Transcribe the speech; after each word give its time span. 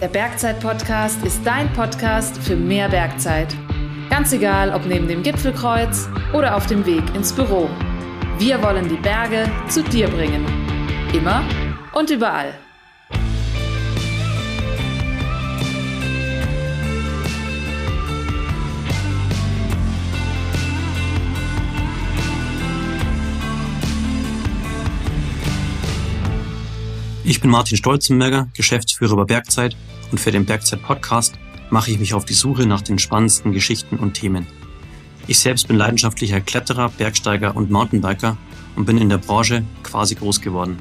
Der 0.00 0.06
Bergzeit-Podcast 0.06 1.24
ist 1.24 1.40
dein 1.44 1.72
Podcast 1.72 2.38
für 2.38 2.54
mehr 2.54 2.88
Bergzeit. 2.88 3.52
Ganz 4.08 4.32
egal, 4.32 4.72
ob 4.72 4.86
neben 4.86 5.08
dem 5.08 5.24
Gipfelkreuz 5.24 6.08
oder 6.32 6.54
auf 6.54 6.66
dem 6.66 6.86
Weg 6.86 7.02
ins 7.16 7.32
Büro. 7.32 7.68
Wir 8.38 8.62
wollen 8.62 8.88
die 8.88 8.94
Berge 8.94 9.50
zu 9.68 9.82
dir 9.82 10.06
bringen. 10.06 10.46
Immer 11.12 11.42
und 11.94 12.10
überall. 12.10 12.54
Ich 27.24 27.40
bin 27.40 27.50
Martin 27.50 27.76
Stolzenberger, 27.76 28.48
Geschäftsführer 28.54 29.16
bei 29.16 29.24
Bergzeit 29.24 29.76
und 30.10 30.18
für 30.18 30.30
den 30.30 30.44
Bergzeit 30.44 30.82
Podcast 30.82 31.38
mache 31.70 31.90
ich 31.90 31.98
mich 31.98 32.14
auf 32.14 32.24
die 32.24 32.34
Suche 32.34 32.66
nach 32.66 32.82
den 32.82 32.98
spannendsten 32.98 33.52
Geschichten 33.52 33.96
und 33.96 34.14
Themen. 34.14 34.46
Ich 35.26 35.38
selbst 35.38 35.68
bin 35.68 35.76
leidenschaftlicher 35.76 36.40
Kletterer, 36.40 36.88
Bergsteiger 36.88 37.54
und 37.54 37.70
Mountainbiker 37.70 38.38
und 38.76 38.86
bin 38.86 38.96
in 38.96 39.08
der 39.08 39.18
Branche 39.18 39.64
quasi 39.82 40.14
groß 40.14 40.40
geworden. 40.40 40.78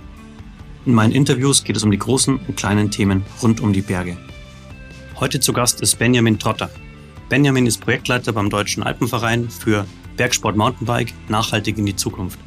In 0.86 0.94
meinen 0.94 1.12
Interviews 1.12 1.64
geht 1.66 1.76
es 1.76 1.84
um 1.84 1.92
die 1.92 2.00
großen 2.00 2.38
und 2.38 2.56
kleinen 2.56 2.90
Themen 2.90 3.26
rund 3.44 3.60
um 3.60 3.74
die 3.74 3.82
Berge. 3.82 4.18
Heute 5.20 5.40
zu 5.40 5.52
Gast 5.52 5.82
ist 5.82 6.00
Benjamin 6.00 6.40
Trotter. 6.40 6.70
Benjamin 7.28 7.66
ist 7.66 7.82
Projektleiter 7.82 8.32
beim 8.32 8.50
Deutschen 8.50 8.84
Alpenverein 8.84 9.50
für 9.50 9.86
Bergsport 10.16 10.56
Mountainbike 10.56 11.14
nachhaltig 11.28 11.78
in 11.78 11.86
die 11.86 11.96
Zukunft. 11.96 12.40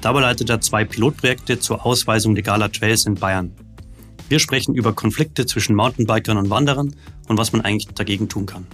Dabei 0.00 0.22
leitet 0.22 0.50
er 0.50 0.60
zwei 0.60 0.84
Pilotprojekte 0.84 1.60
zur 1.60 1.86
Ausweisung 1.86 2.34
legaler 2.34 2.72
Trails 2.72 3.06
in 3.06 3.14
Bayern. 3.14 3.52
Wir 4.32 4.38
sprechen 4.38 4.74
über 4.74 4.94
Konflikte 4.94 5.44
zwischen 5.44 5.76
Mountainbikern 5.76 6.38
und 6.38 6.48
Wanderern 6.48 6.96
und 7.28 7.36
was 7.36 7.52
man 7.52 7.60
eigentlich 7.60 7.94
dagegen 7.94 8.30
tun 8.30 8.46
kann. 8.46 8.66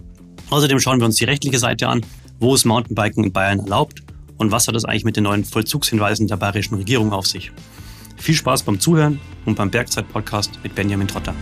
Außerdem 0.51 0.79
schauen 0.79 1.01
wir 1.01 1.05
uns 1.05 1.17
die 1.17 1.25
rechtliche 1.25 1.59
Seite 1.59 1.89
an, 1.89 2.07
wo 2.39 2.55
ist 2.55 2.65
Mountainbiken 2.65 3.25
in 3.25 3.33
Bayern 3.33 3.59
erlaubt 3.59 4.05
und 4.37 4.53
was 4.53 4.69
hat 4.69 4.77
es 4.77 4.85
eigentlich 4.85 5.03
mit 5.03 5.17
den 5.17 5.25
neuen 5.25 5.45
Vollzugshinweisen 5.45 6.29
der 6.29 6.37
bayerischen 6.37 6.77
Regierung 6.77 7.13
auf 7.13 7.27
sich. 7.27 7.51
Viel 8.19 8.37
Spaß 8.37 8.63
beim 8.63 8.79
Zuhören 8.79 9.19
und 9.47 9.57
beim 9.57 9.69
Bergzeit-Podcast 9.69 10.61
mit 10.63 10.77
Benjamin 10.77 11.09
Trotter. 11.09 11.35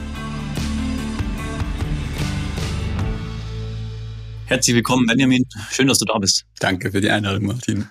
Herzlich 4.47 4.77
willkommen, 4.77 5.05
Benjamin. 5.05 5.45
Schön, 5.71 5.89
dass 5.89 5.99
du 5.99 6.07
da 6.07 6.17
bist. 6.17 6.47
Danke 6.59 6.91
für 6.91 7.03
die 7.03 7.11
Einladung, 7.11 7.45
Martin. 7.45 7.91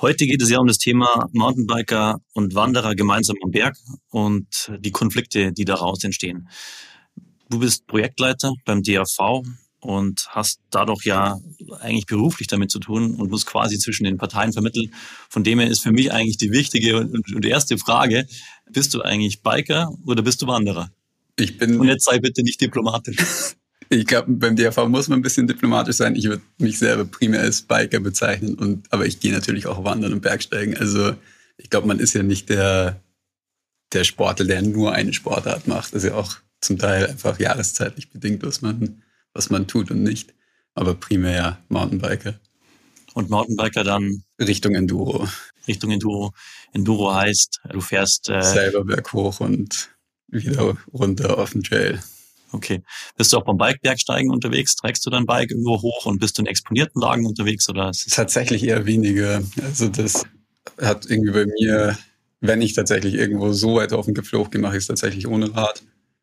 Heute 0.00 0.26
geht 0.26 0.40
es 0.40 0.48
ja 0.48 0.60
um 0.60 0.68
das 0.68 0.78
Thema 0.78 1.28
Mountainbiker 1.32 2.20
und 2.32 2.54
Wanderer 2.54 2.94
gemeinsam 2.94 3.34
am 3.42 3.50
Berg 3.50 3.76
und 4.10 4.70
die 4.78 4.92
Konflikte, 4.92 5.52
die 5.52 5.64
daraus 5.64 6.04
entstehen. 6.04 6.48
Du 7.50 7.58
bist 7.58 7.84
Projektleiter 7.88 8.52
beim 8.64 8.84
DAV 8.84 9.42
und 9.80 10.28
hast 10.28 10.60
dadurch 10.70 11.04
ja 11.04 11.40
eigentlich 11.80 12.06
beruflich 12.06 12.46
damit 12.46 12.70
zu 12.70 12.78
tun 12.78 13.16
und 13.16 13.28
musst 13.28 13.46
quasi 13.46 13.76
zwischen 13.78 14.04
den 14.04 14.18
Parteien 14.18 14.52
vermitteln. 14.52 14.94
Von 15.28 15.42
dem 15.42 15.58
her 15.58 15.68
ist 15.68 15.80
für 15.80 15.90
mich 15.90 16.12
eigentlich 16.12 16.36
die 16.36 16.52
wichtige 16.52 17.00
und 17.00 17.44
erste 17.44 17.76
Frage, 17.76 18.28
bist 18.70 18.94
du 18.94 19.02
eigentlich 19.02 19.42
Biker 19.42 19.90
oder 20.06 20.22
bist 20.22 20.40
du 20.42 20.46
Wanderer? 20.46 20.92
Ich 21.36 21.58
bin. 21.58 21.80
Und 21.80 21.88
jetzt 21.88 22.04
sei 22.04 22.20
bitte 22.20 22.44
nicht 22.44 22.60
diplomatisch. 22.60 23.16
Ich 23.90 24.06
glaube, 24.06 24.30
beim 24.32 24.54
DRV 24.54 24.88
muss 24.88 25.08
man 25.08 25.20
ein 25.20 25.22
bisschen 25.22 25.46
diplomatisch 25.46 25.96
sein. 25.96 26.14
Ich 26.14 26.24
würde 26.24 26.42
mich 26.58 26.78
selber 26.78 27.04
primär 27.04 27.40
als 27.40 27.62
Biker 27.62 28.00
bezeichnen, 28.00 28.54
und, 28.54 28.92
aber 28.92 29.06
ich 29.06 29.20
gehe 29.20 29.32
natürlich 29.32 29.66
auch 29.66 29.82
wandern 29.84 30.12
und 30.12 30.20
Bergsteigen. 30.20 30.76
Also 30.76 31.14
ich 31.56 31.70
glaube, 31.70 31.86
man 31.86 31.98
ist 31.98 32.14
ja 32.14 32.22
nicht 32.22 32.50
der, 32.50 33.00
der 33.92 34.04
Sportler, 34.04 34.46
der 34.46 34.62
nur 34.62 34.92
eine 34.92 35.12
Sportart 35.12 35.66
macht. 35.66 35.94
Das 35.94 36.04
ist 36.04 36.10
ja 36.10 36.16
auch 36.16 36.36
zum 36.60 36.78
Teil 36.78 37.06
einfach 37.06 37.38
jahreszeitlich 37.38 38.10
bedingt, 38.10 38.42
was 38.42 38.60
man, 38.60 39.02
was 39.32 39.48
man 39.48 39.66
tut 39.66 39.90
und 39.90 40.02
nicht. 40.02 40.34
Aber 40.74 40.94
primär 40.94 41.58
Mountainbiker. 41.68 42.38
Und 43.14 43.30
Mountainbiker 43.30 43.84
dann? 43.84 44.22
Richtung 44.38 44.74
Enduro. 44.74 45.26
Richtung 45.66 45.90
Enduro. 45.90 46.32
Enduro 46.72 47.14
heißt, 47.14 47.60
du 47.70 47.80
fährst... 47.80 48.28
Äh, 48.28 48.42
Selber 48.42 48.84
berghoch 48.84 49.40
und 49.40 49.90
wieder 50.28 50.76
runter 50.92 51.38
auf 51.38 51.52
den 51.52 51.62
Trail. 51.62 52.00
Okay. 52.52 52.82
Bist 53.16 53.32
du 53.32 53.38
auch 53.38 53.44
beim 53.44 53.58
Bikebergsteigen 53.58 54.30
unterwegs? 54.30 54.74
Trägst 54.76 55.04
du 55.04 55.10
dein 55.10 55.26
Bike 55.26 55.50
irgendwo 55.50 55.80
hoch 55.82 56.06
und 56.06 56.18
bist 56.18 56.38
du 56.38 56.42
in 56.42 56.46
exponierten 56.46 57.00
Lagen 57.00 57.26
unterwegs 57.26 57.68
oder? 57.68 57.92
Tatsächlich 58.10 58.64
eher 58.64 58.86
weniger. 58.86 59.42
Also 59.62 59.88
das 59.88 60.24
hat 60.80 61.06
irgendwie 61.10 61.32
bei 61.32 61.46
mir, 61.46 61.98
wenn 62.40 62.62
ich 62.62 62.72
tatsächlich 62.74 63.14
irgendwo 63.14 63.52
so 63.52 63.76
weit 63.76 63.92
auf 63.92 64.06
den 64.06 64.14
Gipfel 64.14 64.38
hochgehe, 64.38 64.60
mache 64.60 64.76
ich 64.76 64.82
es 64.82 64.86
tatsächlich 64.86 65.26
ohne 65.26 65.54
Rad. 65.54 65.82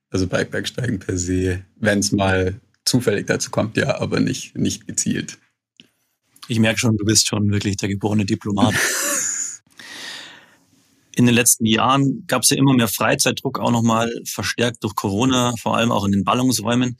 Also 0.09 0.27
Bikebergsteigen 0.27 0.99
per 0.99 1.17
se, 1.17 1.63
wenn 1.77 1.99
es 1.99 2.11
mal 2.11 2.59
zufällig 2.85 3.27
dazu 3.27 3.51
kommt, 3.51 3.77
ja, 3.77 3.99
aber 3.99 4.19
nicht, 4.19 4.55
nicht 4.55 4.87
gezielt. 4.87 5.37
Ich 6.47 6.59
merke 6.59 6.79
schon, 6.79 6.95
du 6.97 7.05
bist 7.05 7.27
schon 7.27 7.51
wirklich 7.51 7.77
der 7.77 7.89
geborene 7.89 8.25
Diplomat. 8.25 8.75
in 11.15 11.25
den 11.25 11.35
letzten 11.35 11.65
Jahren 11.65 12.25
gab 12.27 12.43
es 12.43 12.49
ja 12.49 12.57
immer 12.57 12.73
mehr 12.73 12.87
Freizeitdruck, 12.87 13.59
auch 13.59 13.71
nochmal 13.71 14.11
verstärkt 14.25 14.83
durch 14.83 14.95
Corona, 14.95 15.53
vor 15.61 15.77
allem 15.77 15.91
auch 15.91 16.05
in 16.05 16.11
den 16.11 16.23
Ballungsräumen. 16.23 16.97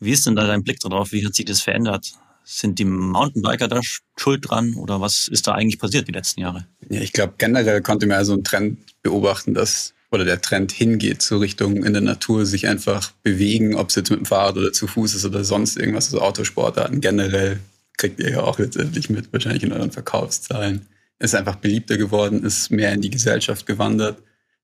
Wie 0.00 0.10
ist 0.10 0.26
denn 0.26 0.36
da 0.36 0.46
dein 0.46 0.64
Blick 0.64 0.80
darauf? 0.80 1.12
Wie 1.12 1.24
hat 1.24 1.34
sich 1.34 1.44
das 1.44 1.60
verändert? 1.60 2.12
Sind 2.44 2.80
die 2.80 2.84
Mountainbiker 2.84 3.68
da 3.68 3.80
schuld 4.16 4.50
dran 4.50 4.74
oder 4.74 5.00
was 5.00 5.28
ist 5.28 5.46
da 5.46 5.52
eigentlich 5.52 5.78
passiert 5.78 6.08
die 6.08 6.12
letzten 6.12 6.40
Jahre? 6.40 6.66
Ja, 6.90 7.00
ich 7.00 7.12
glaube, 7.12 7.34
generell 7.38 7.82
konnte 7.82 8.06
man 8.06 8.18
ja 8.18 8.24
so 8.24 8.32
einen 8.32 8.42
Trend 8.42 8.78
beobachten, 9.02 9.54
dass 9.54 9.94
oder 10.10 10.24
der 10.24 10.42
Trend 10.42 10.72
hingeht 10.72 11.22
zur 11.22 11.40
Richtung 11.40 11.84
in 11.84 11.94
der 11.94 12.02
Natur 12.02 12.44
sich 12.44 12.68
einfach 12.68 13.12
bewegen, 13.22 13.76
ob 13.76 13.88
es 13.88 13.94
jetzt 13.94 14.10
mit 14.10 14.18
dem 14.18 14.26
Fahrrad 14.26 14.58
oder 14.58 14.72
zu 14.72 14.86
Fuß 14.86 15.14
ist 15.14 15.24
oder 15.24 15.42
sonst 15.42 15.78
irgendwas, 15.78 16.06
also 16.06 16.20
Autosportarten 16.20 17.00
generell 17.00 17.60
kriegt 17.96 18.20
ihr 18.20 18.30
ja 18.30 18.42
auch 18.42 18.58
letztendlich 18.58 19.08
mit, 19.08 19.32
wahrscheinlich 19.32 19.62
in 19.62 19.72
euren 19.72 19.90
Verkaufszahlen 19.90 20.86
ist 21.22 21.34
einfach 21.34 21.56
beliebter 21.56 21.96
geworden, 21.96 22.44
ist 22.44 22.70
mehr 22.70 22.92
in 22.92 23.00
die 23.00 23.10
Gesellschaft 23.10 23.66
gewandert. 23.66 24.22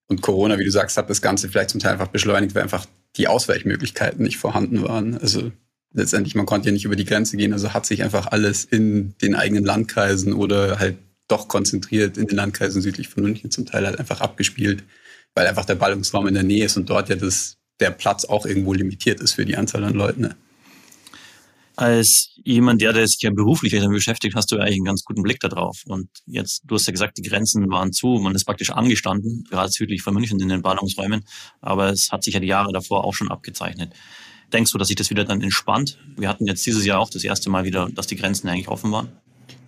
Und 0.08 0.22
Corona, 0.22 0.58
wie 0.58 0.64
du 0.64 0.70
sagst, 0.70 0.96
hat 0.96 1.08
das 1.08 1.22
Ganze 1.22 1.48
vielleicht 1.48 1.70
zum 1.70 1.80
Teil 1.80 1.92
einfach 1.92 2.08
beschleunigt, 2.08 2.54
weil 2.54 2.62
einfach 2.62 2.86
die 3.16 3.28
Ausweichmöglichkeiten 3.28 4.22
nicht 4.22 4.38
vorhanden 4.38 4.82
waren. 4.82 5.16
Also 5.18 5.52
letztendlich, 5.92 6.34
man 6.34 6.46
konnte 6.46 6.68
ja 6.68 6.72
nicht 6.72 6.84
über 6.84 6.96
die 6.96 7.04
Grenze 7.04 7.36
gehen, 7.36 7.52
also 7.52 7.74
hat 7.74 7.86
sich 7.86 8.02
einfach 8.02 8.26
alles 8.26 8.64
in 8.64 9.14
den 9.22 9.34
eigenen 9.34 9.64
Landkreisen 9.64 10.32
oder 10.32 10.78
halt 10.78 10.96
doch 11.28 11.46
konzentriert 11.46 12.16
in 12.16 12.26
den 12.26 12.36
Landkreisen 12.36 12.82
südlich 12.82 13.08
von 13.08 13.22
München 13.22 13.50
zum 13.50 13.66
Teil 13.66 13.86
halt 13.86 13.98
einfach 13.98 14.20
abgespielt, 14.20 14.82
weil 15.34 15.46
einfach 15.46 15.66
der 15.66 15.74
Ballungsraum 15.74 16.26
in 16.26 16.34
der 16.34 16.42
Nähe 16.42 16.64
ist 16.64 16.76
und 16.76 16.90
dort 16.90 17.08
ja 17.08 17.16
das, 17.16 17.58
der 17.80 17.90
Platz 17.90 18.24
auch 18.24 18.46
irgendwo 18.46 18.72
limitiert 18.72 19.20
ist 19.20 19.34
für 19.34 19.44
die 19.44 19.56
Anzahl 19.56 19.84
an 19.84 19.94
Leuten. 19.94 20.22
Ne? 20.22 20.36
Als 21.78 22.30
jemand, 22.44 22.82
der, 22.82 22.92
der 22.92 23.06
sich 23.06 23.22
ja 23.22 23.30
beruflich 23.30 23.72
damit 23.72 23.90
beschäftigt, 23.90 24.34
hast 24.34 24.50
du 24.50 24.56
eigentlich 24.56 24.78
einen 24.78 24.84
ganz 24.84 25.04
guten 25.04 25.22
Blick 25.22 25.38
darauf. 25.38 25.84
Und 25.86 26.08
jetzt, 26.26 26.62
du 26.64 26.74
hast 26.74 26.86
ja 26.86 26.92
gesagt, 26.92 27.18
die 27.18 27.22
Grenzen 27.22 27.70
waren 27.70 27.92
zu, 27.92 28.18
man 28.20 28.34
ist 28.34 28.46
praktisch 28.46 28.70
angestanden, 28.70 29.44
gerade 29.48 29.70
südlich 29.70 30.02
von 30.02 30.12
München 30.12 30.40
in 30.40 30.48
den 30.48 30.60
Ballungsräumen. 30.60 31.24
Aber 31.60 31.90
es 31.90 32.10
hat 32.10 32.24
sich 32.24 32.34
ja 32.34 32.40
die 32.40 32.48
Jahre 32.48 32.72
davor 32.72 33.04
auch 33.04 33.14
schon 33.14 33.30
abgezeichnet. 33.30 33.92
Denkst 34.52 34.72
du, 34.72 34.78
dass 34.78 34.88
sich 34.88 34.96
das 34.96 35.10
wieder 35.10 35.24
dann 35.24 35.40
entspannt? 35.40 35.98
Wir 36.16 36.28
hatten 36.28 36.48
jetzt 36.48 36.66
dieses 36.66 36.84
Jahr 36.84 36.98
auch 36.98 37.10
das 37.10 37.22
erste 37.22 37.48
Mal 37.48 37.64
wieder, 37.64 37.88
dass 37.94 38.08
die 38.08 38.16
Grenzen 38.16 38.48
eigentlich 38.48 38.68
offen 38.68 38.90
waren. 38.90 39.12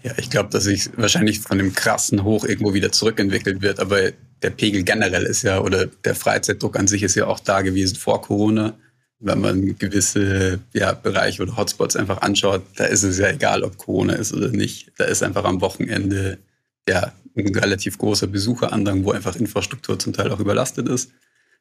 Ja, 0.02 0.12
ich 0.18 0.30
glaube, 0.30 0.48
dass 0.50 0.64
sich 0.64 0.90
wahrscheinlich 0.96 1.38
von 1.38 1.58
dem 1.58 1.74
krassen 1.74 2.24
Hoch 2.24 2.44
irgendwo 2.44 2.74
wieder 2.74 2.90
zurückentwickelt 2.90 3.62
wird. 3.62 3.78
Aber 3.78 4.10
der 4.42 4.50
Pegel 4.50 4.82
generell 4.82 5.22
ist 5.22 5.42
ja, 5.42 5.60
oder 5.60 5.86
der 5.86 6.16
Freizeitdruck 6.16 6.76
an 6.76 6.88
sich 6.88 7.04
ist 7.04 7.14
ja 7.14 7.28
auch 7.28 7.38
da 7.38 7.60
gewesen 7.62 7.94
vor 7.94 8.20
Corona 8.20 8.74
wenn 9.20 9.40
man 9.40 9.78
gewisse 9.78 10.60
ja, 10.72 10.92
Bereiche 10.92 11.42
oder 11.42 11.56
Hotspots 11.56 11.94
einfach 11.94 12.22
anschaut, 12.22 12.62
da 12.76 12.84
ist 12.84 13.02
es 13.02 13.18
ja 13.18 13.28
egal, 13.28 13.62
ob 13.62 13.76
Corona 13.76 14.14
ist 14.14 14.32
oder 14.32 14.48
nicht. 14.48 14.92
Da 14.96 15.04
ist 15.04 15.22
einfach 15.22 15.44
am 15.44 15.60
Wochenende 15.60 16.38
ja 16.88 17.12
ein 17.36 17.54
relativ 17.54 17.98
großer 17.98 18.26
Besucherandrang, 18.26 19.04
wo 19.04 19.12
einfach 19.12 19.36
Infrastruktur 19.36 19.98
zum 19.98 20.14
Teil 20.14 20.32
auch 20.32 20.40
überlastet 20.40 20.88
ist. 20.88 21.10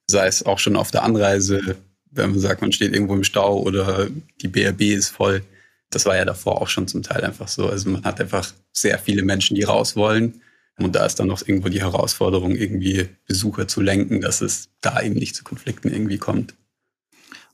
Sei 0.07 0.25
es 0.25 0.45
auch 0.45 0.57
schon 0.57 0.77
auf 0.77 0.89
der 0.91 1.03
Anreise, 1.03 1.75
wenn 2.11 2.31
man 2.31 2.39
sagt, 2.39 2.61
man 2.61 2.71
steht 2.71 2.93
irgendwo 2.93 3.13
im 3.13 3.25
Stau 3.25 3.61
oder 3.61 4.07
die 4.41 4.47
BRB 4.47 4.81
ist 4.81 5.09
voll. 5.09 5.43
Das 5.91 6.05
war 6.05 6.15
ja 6.15 6.25
davor 6.25 6.61
auch 6.61 6.69
schon 6.69 6.87
zum 6.87 7.03
Teil 7.03 7.23
einfach 7.23 7.49
so. 7.49 7.67
Also 7.67 7.89
man 7.89 8.03
hat 8.03 8.21
einfach 8.21 8.51
sehr 8.71 8.97
viele 8.97 9.23
Menschen, 9.23 9.55
die 9.55 9.63
raus 9.63 9.95
wollen. 9.95 10.41
Und 10.77 10.95
da 10.95 11.05
ist 11.05 11.19
dann 11.19 11.27
noch 11.27 11.45
irgendwo 11.45 11.67
die 11.67 11.81
Herausforderung, 11.81 12.55
irgendwie 12.55 13.09
Besucher 13.27 13.67
zu 13.67 13.81
lenken, 13.81 14.21
dass 14.21 14.41
es 14.41 14.69
da 14.79 15.01
eben 15.01 15.15
nicht 15.15 15.35
zu 15.35 15.43
Konflikten 15.43 15.91
irgendwie 15.91 16.17
kommt. 16.17 16.55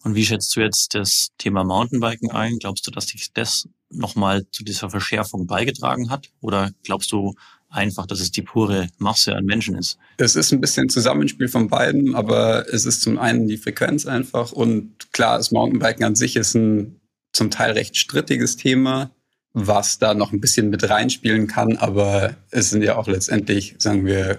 Und 0.06 0.14
wie 0.14 0.24
schätzt 0.24 0.56
du 0.56 0.60
jetzt 0.60 0.94
das 0.94 1.32
Thema 1.40 1.64
Mountainbiken 1.64 2.30
ein? 2.30 2.60
Glaubst 2.60 2.86
du, 2.86 2.92
dass 2.92 3.08
sich 3.08 3.34
das 3.34 3.68
nochmal 3.90 4.46
zu 4.52 4.64
dieser 4.64 4.92
Verschärfung 4.92 5.48
beigetragen 5.48 6.12
hat? 6.12 6.30
Oder 6.42 6.72
glaubst 6.84 7.12
du 7.12 7.34
einfach, 7.70 8.06
dass 8.06 8.20
es 8.20 8.32
die 8.32 8.44
pure 8.44 8.88
Masse 9.00 9.36
an 9.36 9.46
Menschen 9.46 9.76
ist? 9.76 9.98
Es 10.18 10.36
ist 10.36 10.52
ein 10.52 10.62
bisschen 10.62 10.90
Zusammenspiel 10.90 11.48
von 11.48 11.70
beiden, 11.70 12.14
aber 12.14 12.72
es 12.72 12.86
ist 12.86 13.02
zum 13.02 13.18
einen 13.18 13.48
die 13.48 13.58
Frequenz 13.58 14.06
einfach 14.06 14.52
und 14.52 15.12
klar, 15.12 15.38
das 15.38 15.50
Mountainbiken 15.52 16.06
an 16.06 16.16
sich 16.16 16.36
ist 16.36 16.54
ein 16.54 17.02
zum 17.34 17.50
Teil 17.50 17.72
recht 17.72 17.98
strittiges 17.98 18.58
Thema, 18.58 19.10
was 19.54 19.98
da 19.98 20.14
noch 20.14 20.32
ein 20.32 20.40
bisschen 20.40 20.70
mit 20.70 20.88
reinspielen 20.88 21.48
kann, 21.48 21.78
aber 21.78 22.36
es 22.52 22.70
sind 22.70 22.84
ja 22.84 22.96
auch 22.96 23.08
letztendlich, 23.08 23.74
sagen 23.80 24.06
wir, 24.06 24.38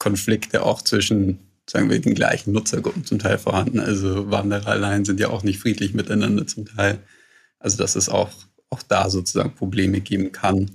Konflikte 0.00 0.64
auch 0.64 0.82
zwischen 0.82 1.47
sagen 1.68 1.90
wir, 1.90 2.00
den 2.00 2.14
gleichen 2.14 2.52
Nutzergruppen 2.52 3.04
zum 3.04 3.18
Teil 3.18 3.38
vorhanden. 3.38 3.80
Also 3.80 4.30
Wanderer 4.30 4.68
allein 4.68 5.04
sind 5.04 5.20
ja 5.20 5.28
auch 5.28 5.42
nicht 5.42 5.60
friedlich 5.60 5.94
miteinander 5.94 6.46
zum 6.46 6.66
Teil. 6.66 7.00
Also 7.58 7.76
dass 7.76 7.96
es 7.96 8.08
auch, 8.08 8.30
auch 8.70 8.82
da 8.82 9.10
sozusagen 9.10 9.54
Probleme 9.54 10.00
geben 10.00 10.32
kann 10.32 10.70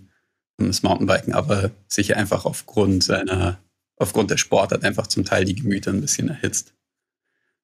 das 0.67 0.83
Mountainbiken, 0.83 1.33
aber 1.33 1.71
sicher 1.87 2.17
einfach 2.17 2.45
aufgrund 2.45 3.03
seiner, 3.03 3.59
aufgrund 3.97 4.31
der 4.31 4.37
Sportart 4.37 4.83
einfach 4.83 5.07
zum 5.07 5.25
Teil 5.25 5.45
die 5.45 5.55
Gemüter 5.55 5.91
ein 5.91 6.01
bisschen 6.01 6.29
erhitzt. 6.29 6.73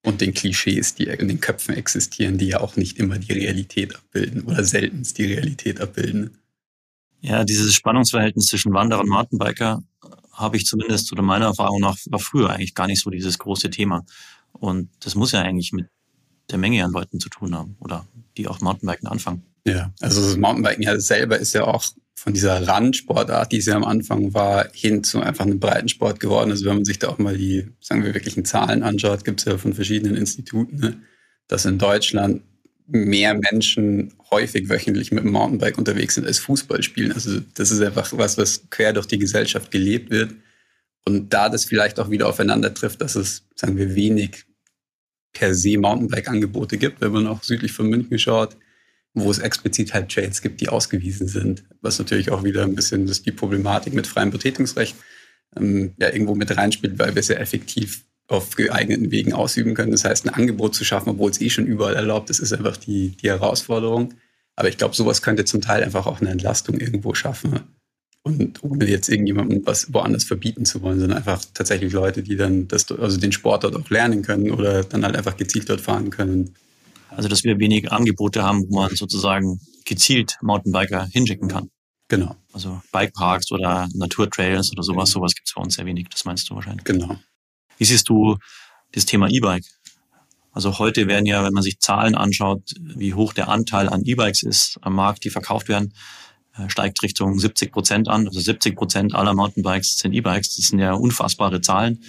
Und 0.02 0.22
den 0.22 0.34
Klischees, 0.34 0.96
die 0.96 1.08
in 1.08 1.28
den 1.28 1.42
Köpfen 1.42 1.76
existieren, 1.76 2.38
die 2.38 2.48
ja 2.48 2.62
auch 2.62 2.78
nicht 2.78 2.98
immer 2.98 3.18
die 3.18 3.34
Realität 3.34 3.96
abbilden 3.96 4.44
oder 4.44 4.64
seltenst 4.64 5.18
die 5.18 5.26
Realität 5.26 5.82
abbilden. 5.82 6.38
Ja, 7.20 7.44
dieses 7.44 7.74
Spannungsverhältnis 7.74 8.46
zwischen 8.46 8.74
Wanderer 8.74 9.02
und 9.02 9.10
Mountainbiker 9.10 9.84
habe 10.40 10.58
ich 10.58 10.66
zumindest 10.66 11.12
oder 11.12 11.22
meiner 11.22 11.46
Erfahrung 11.46 11.82
nach 11.82 11.98
war 12.06 12.20
früher 12.20 12.50
eigentlich 12.50 12.74
gar 12.74 12.88
nicht 12.88 13.02
so 13.02 13.10
dieses 13.10 13.38
große 13.38 13.70
Thema. 13.70 14.06
Und 14.54 14.90
das 15.02 15.16
muss 15.16 15.32
ja 15.32 15.42
eigentlich 15.42 15.72
mit 15.74 15.88
der 16.50 16.58
Menge 16.58 16.84
an 16.84 16.92
Leuten 16.92 17.20
zu 17.20 17.30
tun 17.30 17.56
haben 17.56 17.76
oder 17.80 18.08
die 18.38 18.48
auch 18.48 18.60
Mountainbiken 18.62 19.08
anfangen. 19.08 19.44
Ja, 19.66 19.92
also 20.00 20.22
das 20.22 20.38
Mountainbiken 20.38 20.84
ja 20.84 21.00
selber 21.00 21.38
ist 21.38 21.54
ja 21.54 21.66
auch 21.66 21.84
von 22.16 22.34
dieser 22.34 22.68
Randsportart, 22.68 23.52
die 23.52 23.58
es 23.58 23.66
ja 23.66 23.76
am 23.76 23.86
Anfang 23.86 24.34
war, 24.34 24.68
hin 24.74 25.04
zu 25.04 25.22
einfach 25.22 25.46
einem 25.46 25.60
Breitensport 25.60 26.20
geworden. 26.20 26.52
Also 26.52 26.66
wenn 26.66 26.76
man 26.76 26.86
sich 26.86 27.00
da 27.00 27.10
auch 27.10 27.18
mal 27.18 27.38
die, 27.38 27.68
sagen 27.80 28.04
wir, 28.04 28.14
wirklichen 28.14 28.46
Zahlen 28.46 28.84
anschaut, 28.84 29.24
gibt 29.24 29.40
es 29.40 29.46
ja 29.46 29.58
von 29.58 29.74
verschiedenen 29.74 30.16
Instituten, 30.16 30.78
ne, 30.78 31.02
dass 31.48 31.66
in 31.66 31.78
Deutschland 31.78 32.42
mehr 32.92 33.36
Menschen 33.52 34.14
häufig 34.32 34.70
wöchentlich 34.70 35.12
mit 35.12 35.24
dem 35.24 35.32
Mountainbike 35.32 35.78
unterwegs 35.78 36.16
sind 36.16 36.26
als 36.26 36.40
Fußball 36.40 36.84
spielen. 36.84 37.12
Also 37.12 37.40
das 37.54 37.72
ist 37.72 37.82
einfach 37.82 38.12
was, 38.18 38.38
was 38.38 38.70
quer 38.70 38.94
durch 38.94 39.06
die 39.06 39.20
Gesellschaft 39.20 39.72
gelebt 39.72 40.10
wird. 40.10 40.34
Und 41.06 41.34
da 41.34 41.50
das 41.50 41.66
vielleicht 41.66 42.00
auch 42.00 42.10
wieder 42.10 42.28
aufeinander 42.28 42.74
trifft, 42.74 43.02
dass 43.02 43.16
es, 43.16 43.44
sagen 43.56 43.78
wir, 43.78 43.96
wenig 43.96 44.46
per 45.34 45.54
se 45.54 45.78
Mountainbike-Angebote 45.78 46.78
gibt, 46.78 47.02
wenn 47.02 47.12
man 47.12 47.28
auch 47.28 47.44
südlich 47.44 47.72
von 47.72 47.90
München 47.90 48.18
schaut, 48.18 48.58
wo 49.14 49.30
es 49.30 49.40
explizit 49.40 49.94
halt 49.94 50.12
Trails 50.12 50.42
gibt, 50.42 50.62
die 50.62 50.70
ausgewiesen 50.70 51.28
sind. 51.28 51.64
Was 51.82 52.00
natürlich 52.00 52.32
auch 52.32 52.44
wieder 52.44 52.64
ein 52.64 52.76
bisschen 52.76 53.06
das 53.06 53.22
die 53.22 53.32
Problematik 53.32 53.94
mit 53.94 54.08
freiem 54.08 54.32
Betätigungsrecht 54.32 54.96
ähm, 55.56 55.94
ja 55.98 56.12
irgendwo 56.12 56.36
mit 56.36 56.56
reinspielt, 56.56 56.98
weil 57.00 57.16
wir 57.16 57.24
sehr 57.24 57.40
effektiv 57.40 58.06
auf 58.30 58.56
geeigneten 58.56 59.12
Wegen 59.12 59.34
ausüben 59.34 59.74
können. 59.74 59.92
Das 59.92 60.06
heißt, 60.06 60.26
ein 60.26 60.34
Angebot 60.34 60.76
zu 60.76 60.86
schaffen, 60.86 61.10
obwohl 61.10 61.32
es 61.32 61.42
eh 61.42 61.50
schon 61.50 61.66
überall 61.66 61.96
erlaubt 61.96 62.30
ist, 62.30 62.40
ist 62.40 62.54
einfach 62.54 62.78
die, 62.78 63.18
die 63.18 63.30
Herausforderung. 63.30 64.14
Aber 64.56 64.70
ich 64.70 64.78
glaube, 64.78 64.96
sowas 64.96 65.22
könnte 65.22 65.46
zum 65.46 65.62
Teil 65.62 65.84
einfach 65.84 66.06
auch 66.06 66.22
eine 66.22 66.30
Entlastung 66.30 66.80
irgendwo 66.80 67.14
schaffen. 67.16 67.60
Und 68.22 68.64
ohne 68.64 68.86
jetzt 68.88 69.10
irgendjemandem 69.10 69.66
was 69.66 69.94
woanders 69.94 70.26
verbieten 70.26 70.66
zu 70.66 70.82
wollen, 70.82 71.00
sondern 71.00 71.18
einfach 71.18 71.44
tatsächlich 71.54 71.92
Leute, 71.92 72.22
die 72.22 72.36
dann 72.36 72.68
das, 72.68 72.92
also 72.92 73.18
den 73.18 73.32
Sport 73.32 73.64
dort 73.64 73.76
auch 73.76 73.90
lernen 73.90 74.22
können 74.22 74.52
oder 74.52 74.84
dann 74.84 75.04
halt 75.04 75.16
einfach 75.16 75.38
gezielt 75.38 75.70
dort 75.70 75.82
fahren 75.82 76.12
können. 76.12 76.54
Also, 77.10 77.30
dass 77.30 77.44
wir 77.44 77.58
wenig 77.58 77.92
Angebote 77.92 78.44
haben, 78.44 78.70
wo 78.70 78.76
man 78.76 78.96
sozusagen 78.96 79.60
gezielt 79.86 80.38
Mountainbiker 80.42 81.08
hinschicken 81.12 81.48
kann. 81.48 81.70
Genau. 82.10 82.36
Also 82.54 82.82
Bikeparks 82.92 83.52
oder 83.52 83.88
Naturtrails 83.94 84.72
oder 84.72 84.84
sowas, 84.84 85.10
sowas 85.10 85.34
gibt 85.34 85.48
es 85.48 85.56
bei 85.56 85.62
uns 85.62 85.76
sehr 85.76 85.86
wenig, 85.86 86.08
das 86.10 86.26
meinst 86.26 86.50
du 86.50 86.56
wahrscheinlich. 86.56 86.84
Genau. 86.84 87.18
Wie 87.80 87.86
siehst 87.86 88.08
du 88.10 88.38
das 88.92 89.06
Thema 89.06 89.28
E-Bike? 89.30 89.66
Also 90.52 90.78
heute 90.78 91.08
werden 91.08 91.26
ja, 91.26 91.44
wenn 91.44 91.54
man 91.54 91.64
sich 91.64 91.80
Zahlen 91.80 92.16
anschaut, 92.16 92.62
wie 92.80 93.14
hoch 93.14 93.34
der 93.34 93.50
Anteil 93.50 93.88
an 93.90 94.04
E-Bikes 94.04 94.44
ist 94.44 94.78
am 94.82 94.96
Markt, 94.96 95.24
die 95.24 95.30
verkauft 95.30 95.70
werden, 95.70 95.94
äh, 96.58 96.70
steigt 96.70 97.02
Richtung 97.02 97.40
70 97.40 97.72
Prozent 97.72 98.08
an. 98.08 98.28
Also 98.28 98.40
70 98.40 98.76
Prozent 98.76 99.16
aller 99.16 99.34
Mountainbikes 99.34 99.98
sind 99.98 100.14
E-Bikes. 100.14 100.56
Das 100.56 100.66
sind 100.68 100.80
ja 100.80 100.94
unfassbare 100.94 101.62
Zahlen. 101.62 102.04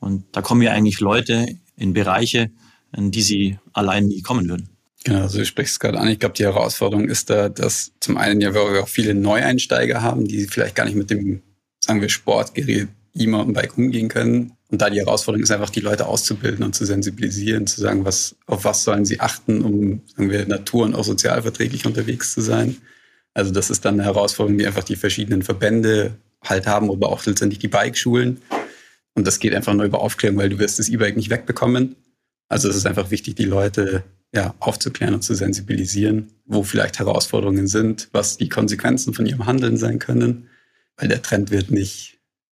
Und 0.00 0.24
da 0.32 0.42
kommen 0.42 0.62
ja 0.62 0.72
eigentlich 0.72 1.00
Leute 1.00 1.46
in 1.76 1.92
Bereiche, 1.92 2.50
in 2.96 3.10
die 3.10 3.22
sie 3.22 3.58
allein 3.72 4.06
nie 4.06 4.22
kommen 4.22 4.48
würden. 4.48 4.68
Genau, 5.04 5.22
also 5.22 5.38
du 5.38 5.44
sprichst 5.44 5.74
es 5.74 5.80
gerade 5.80 5.98
an. 5.98 6.08
Ich 6.08 6.20
glaube, 6.20 6.34
die 6.34 6.44
Herausforderung 6.44 7.08
ist 7.08 7.28
da, 7.28 7.48
dass 7.48 7.92
zum 8.00 8.16
einen 8.16 8.40
ja 8.40 8.54
wir 8.54 8.82
auch 8.82 8.88
viele 8.88 9.14
Neueinsteiger 9.14 10.00
haben, 10.00 10.26
die 10.26 10.46
vielleicht 10.46 10.76
gar 10.76 10.84
nicht 10.84 10.94
mit 10.94 11.10
dem, 11.10 11.42
sagen 11.80 12.00
wir, 12.00 12.08
Sportgerät 12.08 12.88
E-Mountainbike 13.14 13.76
umgehen 13.76 14.08
können. 14.08 14.52
Und 14.72 14.80
da 14.80 14.88
die 14.88 15.00
Herausforderung 15.00 15.42
ist 15.42 15.50
einfach, 15.50 15.68
die 15.68 15.80
Leute 15.80 16.06
auszubilden 16.06 16.64
und 16.64 16.74
zu 16.74 16.86
sensibilisieren, 16.86 17.66
zu 17.66 17.78
sagen, 17.78 18.06
was, 18.06 18.36
auf 18.46 18.64
was 18.64 18.84
sollen 18.84 19.04
sie 19.04 19.20
achten, 19.20 19.60
um, 19.60 20.00
sagen 20.16 20.30
wir, 20.30 20.46
natur- 20.46 20.86
und 20.86 20.94
auch 20.94 21.04
sozialverträglich 21.04 21.84
unterwegs 21.84 22.32
zu 22.32 22.40
sein. 22.40 22.78
Also 23.34 23.52
das 23.52 23.68
ist 23.68 23.84
dann 23.84 23.94
eine 23.94 24.04
Herausforderung, 24.04 24.56
die 24.56 24.66
einfach 24.66 24.82
die 24.82 24.96
verschiedenen 24.96 25.42
Verbände 25.42 26.14
halt 26.42 26.66
haben, 26.66 26.90
aber 26.90 27.10
auch 27.10 27.24
letztendlich 27.26 27.58
die 27.58 27.68
Bikeschulen. 27.68 28.40
Und 29.14 29.26
das 29.26 29.40
geht 29.40 29.54
einfach 29.54 29.74
nur 29.74 29.84
über 29.84 30.00
Aufklärung, 30.00 30.38
weil 30.38 30.48
du 30.48 30.58
wirst 30.58 30.78
das 30.78 30.88
E-Bike 30.88 31.16
nicht 31.16 31.28
wegbekommen. 31.28 31.94
Also 32.48 32.70
es 32.70 32.76
ist 32.76 32.86
einfach 32.86 33.10
wichtig, 33.10 33.34
die 33.34 33.44
Leute 33.44 34.04
ja, 34.34 34.54
aufzuklären 34.58 35.12
und 35.12 35.22
zu 35.22 35.34
sensibilisieren, 35.34 36.32
wo 36.46 36.62
vielleicht 36.62 36.98
Herausforderungen 36.98 37.66
sind, 37.66 38.08
was 38.12 38.38
die 38.38 38.48
Konsequenzen 38.48 39.12
von 39.12 39.26
ihrem 39.26 39.44
Handeln 39.44 39.76
sein 39.76 39.98
können, 39.98 40.48
weil 40.96 41.08
der 41.08 41.20
Trend 41.20 41.50
wird 41.50 41.70
nicht 41.70 42.12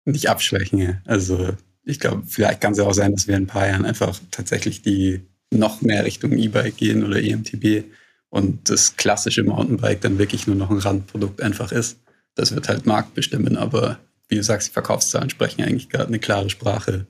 nicht 0.08 0.28
abschwächen. 0.28 1.00
Also 1.04 1.50
ich 1.84 2.00
glaube, 2.00 2.22
vielleicht 2.26 2.60
kann 2.60 2.72
es 2.72 2.78
ja 2.78 2.84
auch 2.84 2.92
sein, 2.92 3.12
dass 3.12 3.26
wir 3.26 3.36
in 3.36 3.44
ein 3.44 3.48
paar 3.48 3.66
Jahren 3.66 3.84
einfach 3.84 4.18
tatsächlich 4.30 4.82
die 4.82 5.22
noch 5.50 5.80
mehr 5.80 6.04
Richtung 6.04 6.32
E-Bike 6.32 6.76
gehen 6.76 7.04
oder 7.04 7.22
EMTB 7.22 7.84
und 8.28 8.68
das 8.68 8.96
klassische 8.96 9.42
Mountainbike 9.42 10.00
dann 10.00 10.18
wirklich 10.18 10.46
nur 10.46 10.56
noch 10.56 10.70
ein 10.70 10.78
Randprodukt 10.78 11.40
einfach 11.40 11.72
ist. 11.72 11.98
Das 12.34 12.54
wird 12.54 12.68
halt 12.68 12.86
Markt 12.86 13.14
bestimmen, 13.14 13.56
aber 13.56 13.98
wie 14.28 14.36
du 14.36 14.42
sagst, 14.42 14.68
die 14.68 14.72
Verkaufszahlen 14.72 15.30
sprechen 15.30 15.62
eigentlich 15.62 15.88
gerade 15.88 16.08
eine 16.08 16.18
klare 16.18 16.50
Sprache, 16.50 17.06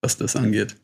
was 0.00 0.16
das 0.16 0.36
angeht. 0.36 0.76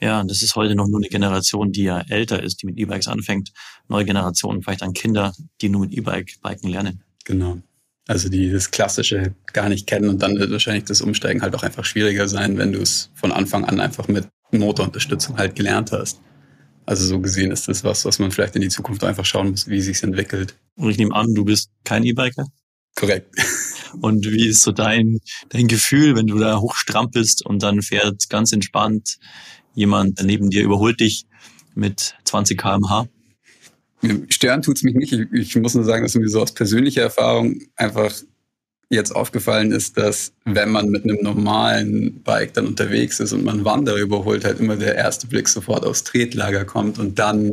Ja, 0.00 0.22
das 0.24 0.42
ist 0.42 0.56
heute 0.56 0.74
noch 0.74 0.88
nur 0.88 1.00
eine 1.00 1.08
Generation, 1.08 1.72
die 1.72 1.84
ja 1.84 2.00
älter 2.08 2.42
ist, 2.42 2.62
die 2.62 2.66
mit 2.66 2.78
E-Bikes 2.78 3.08
anfängt. 3.08 3.52
Neue 3.88 4.04
Generationen, 4.04 4.62
vielleicht 4.62 4.82
an 4.82 4.94
Kinder, 4.94 5.34
die 5.60 5.68
nur 5.68 5.82
mit 5.82 5.92
E-Bike 5.92 6.40
biken 6.42 6.70
lernen. 6.70 7.02
Genau. 7.24 7.58
Also 8.10 8.28
die 8.28 8.50
das 8.50 8.72
Klassische 8.72 9.36
gar 9.52 9.68
nicht 9.68 9.86
kennen 9.86 10.08
und 10.08 10.20
dann 10.20 10.36
wird 10.36 10.50
wahrscheinlich 10.50 10.82
das 10.82 11.00
Umsteigen 11.00 11.42
halt 11.42 11.54
auch 11.54 11.62
einfach 11.62 11.84
schwieriger 11.84 12.26
sein, 12.26 12.58
wenn 12.58 12.72
du 12.72 12.80
es 12.80 13.08
von 13.14 13.30
Anfang 13.30 13.64
an 13.64 13.78
einfach 13.78 14.08
mit 14.08 14.26
Motorunterstützung 14.50 15.38
halt 15.38 15.54
gelernt 15.54 15.92
hast. 15.92 16.20
Also 16.86 17.06
so 17.06 17.20
gesehen 17.20 17.52
ist 17.52 17.68
das 17.68 17.84
was, 17.84 18.04
was 18.04 18.18
man 18.18 18.32
vielleicht 18.32 18.56
in 18.56 18.62
die 18.62 18.68
Zukunft 18.68 19.04
einfach 19.04 19.24
schauen 19.24 19.52
muss, 19.52 19.68
wie 19.68 19.80
sich 19.80 20.02
entwickelt. 20.02 20.56
Und 20.74 20.90
ich 20.90 20.98
nehme 20.98 21.14
an, 21.14 21.34
du 21.34 21.44
bist 21.44 21.70
kein 21.84 22.02
E-Biker? 22.02 22.46
Korrekt. 22.96 23.32
Und 24.00 24.26
wie 24.26 24.48
ist 24.48 24.62
so 24.62 24.72
dein, 24.72 25.18
dein 25.50 25.68
Gefühl, 25.68 26.16
wenn 26.16 26.26
du 26.26 26.36
da 26.40 26.58
hochstrampelst 26.58 27.46
und 27.46 27.62
dann 27.62 27.80
fährt 27.80 28.28
ganz 28.28 28.52
entspannt 28.52 29.18
jemand 29.74 30.20
neben 30.20 30.50
dir, 30.50 30.64
überholt 30.64 30.98
dich 30.98 31.26
mit 31.76 32.16
20 32.24 32.58
kmh? 32.58 33.06
Stören 34.28 34.62
tut's 34.62 34.82
mich 34.82 34.94
nicht. 34.94 35.12
Ich, 35.12 35.28
ich, 35.32 35.56
muss 35.56 35.74
nur 35.74 35.84
sagen, 35.84 36.02
dass 36.02 36.14
mir 36.14 36.28
so 36.28 36.40
aus 36.40 36.54
persönlicher 36.54 37.02
Erfahrung 37.02 37.60
einfach 37.76 38.12
jetzt 38.88 39.14
aufgefallen 39.14 39.70
ist, 39.70 39.96
dass 39.96 40.32
wenn 40.44 40.70
man 40.70 40.88
mit 40.88 41.04
einem 41.04 41.18
normalen 41.22 42.22
Bike 42.22 42.54
dann 42.54 42.66
unterwegs 42.66 43.20
ist 43.20 43.32
und 43.32 43.44
man 43.44 43.64
Wanderer 43.64 43.98
überholt, 43.98 44.44
halt 44.44 44.58
immer 44.58 44.76
der 44.76 44.96
erste 44.96 45.28
Blick 45.28 45.48
sofort 45.48 45.84
aufs 45.86 46.02
Tretlager 46.02 46.64
kommt 46.64 46.98
und 46.98 47.18
dann, 47.18 47.52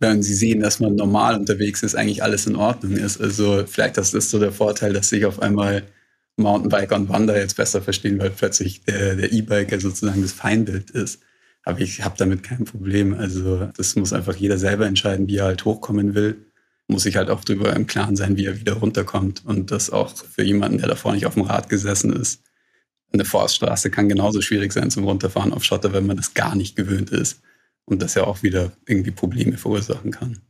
wenn 0.00 0.22
sie 0.22 0.34
sehen, 0.34 0.60
dass 0.60 0.80
man 0.80 0.94
normal 0.94 1.36
unterwegs 1.36 1.82
ist, 1.82 1.94
eigentlich 1.94 2.22
alles 2.22 2.46
in 2.46 2.56
Ordnung 2.56 2.92
ist. 2.92 3.20
Also 3.20 3.64
vielleicht 3.66 3.98
das 3.98 4.14
ist 4.14 4.30
so 4.30 4.38
der 4.38 4.52
Vorteil, 4.52 4.94
dass 4.94 5.10
sich 5.10 5.26
auf 5.26 5.42
einmal 5.42 5.82
Mountainbiker 6.38 6.96
und 6.96 7.08
Wanderer 7.08 7.38
jetzt 7.38 7.56
besser 7.56 7.82
verstehen, 7.82 8.18
weil 8.18 8.30
plötzlich 8.30 8.82
der, 8.84 9.30
E-Biker 9.30 9.80
sozusagen 9.80 10.22
das 10.22 10.32
Feindbild 10.32 10.90
ist. 10.90 11.20
Aber 11.64 11.80
ich 11.80 12.02
habe 12.04 12.14
damit 12.16 12.42
kein 12.42 12.64
Problem. 12.64 13.14
Also 13.14 13.70
das 13.76 13.96
muss 13.96 14.12
einfach 14.12 14.36
jeder 14.36 14.58
selber 14.58 14.86
entscheiden, 14.86 15.28
wie 15.28 15.36
er 15.36 15.46
halt 15.46 15.64
hochkommen 15.64 16.14
will. 16.14 16.46
Muss 16.86 17.04
ich 17.04 17.16
halt 17.16 17.28
auch 17.28 17.44
darüber 17.44 17.74
im 17.76 17.86
Klaren 17.86 18.16
sein, 18.16 18.36
wie 18.36 18.46
er 18.46 18.58
wieder 18.58 18.74
runterkommt. 18.74 19.44
Und 19.44 19.70
das 19.70 19.90
auch 19.90 20.16
für 20.16 20.42
jemanden, 20.42 20.78
der 20.78 20.88
davor 20.88 21.12
nicht 21.12 21.26
auf 21.26 21.34
dem 21.34 21.42
Rad 21.42 21.68
gesessen 21.68 22.12
ist. 22.12 22.42
Eine 23.12 23.24
Forststraße 23.24 23.90
kann 23.90 24.08
genauso 24.08 24.40
schwierig 24.40 24.72
sein 24.72 24.90
zum 24.90 25.04
Runterfahren 25.04 25.52
auf 25.52 25.64
Schotter, 25.64 25.92
wenn 25.92 26.06
man 26.06 26.16
das 26.16 26.34
gar 26.34 26.54
nicht 26.54 26.76
gewöhnt 26.76 27.10
ist. 27.10 27.42
Und 27.84 28.02
das 28.02 28.14
ja 28.14 28.24
auch 28.24 28.42
wieder 28.42 28.72
irgendwie 28.86 29.10
Probleme 29.10 29.56
verursachen 29.56 30.10
kann. 30.10 30.40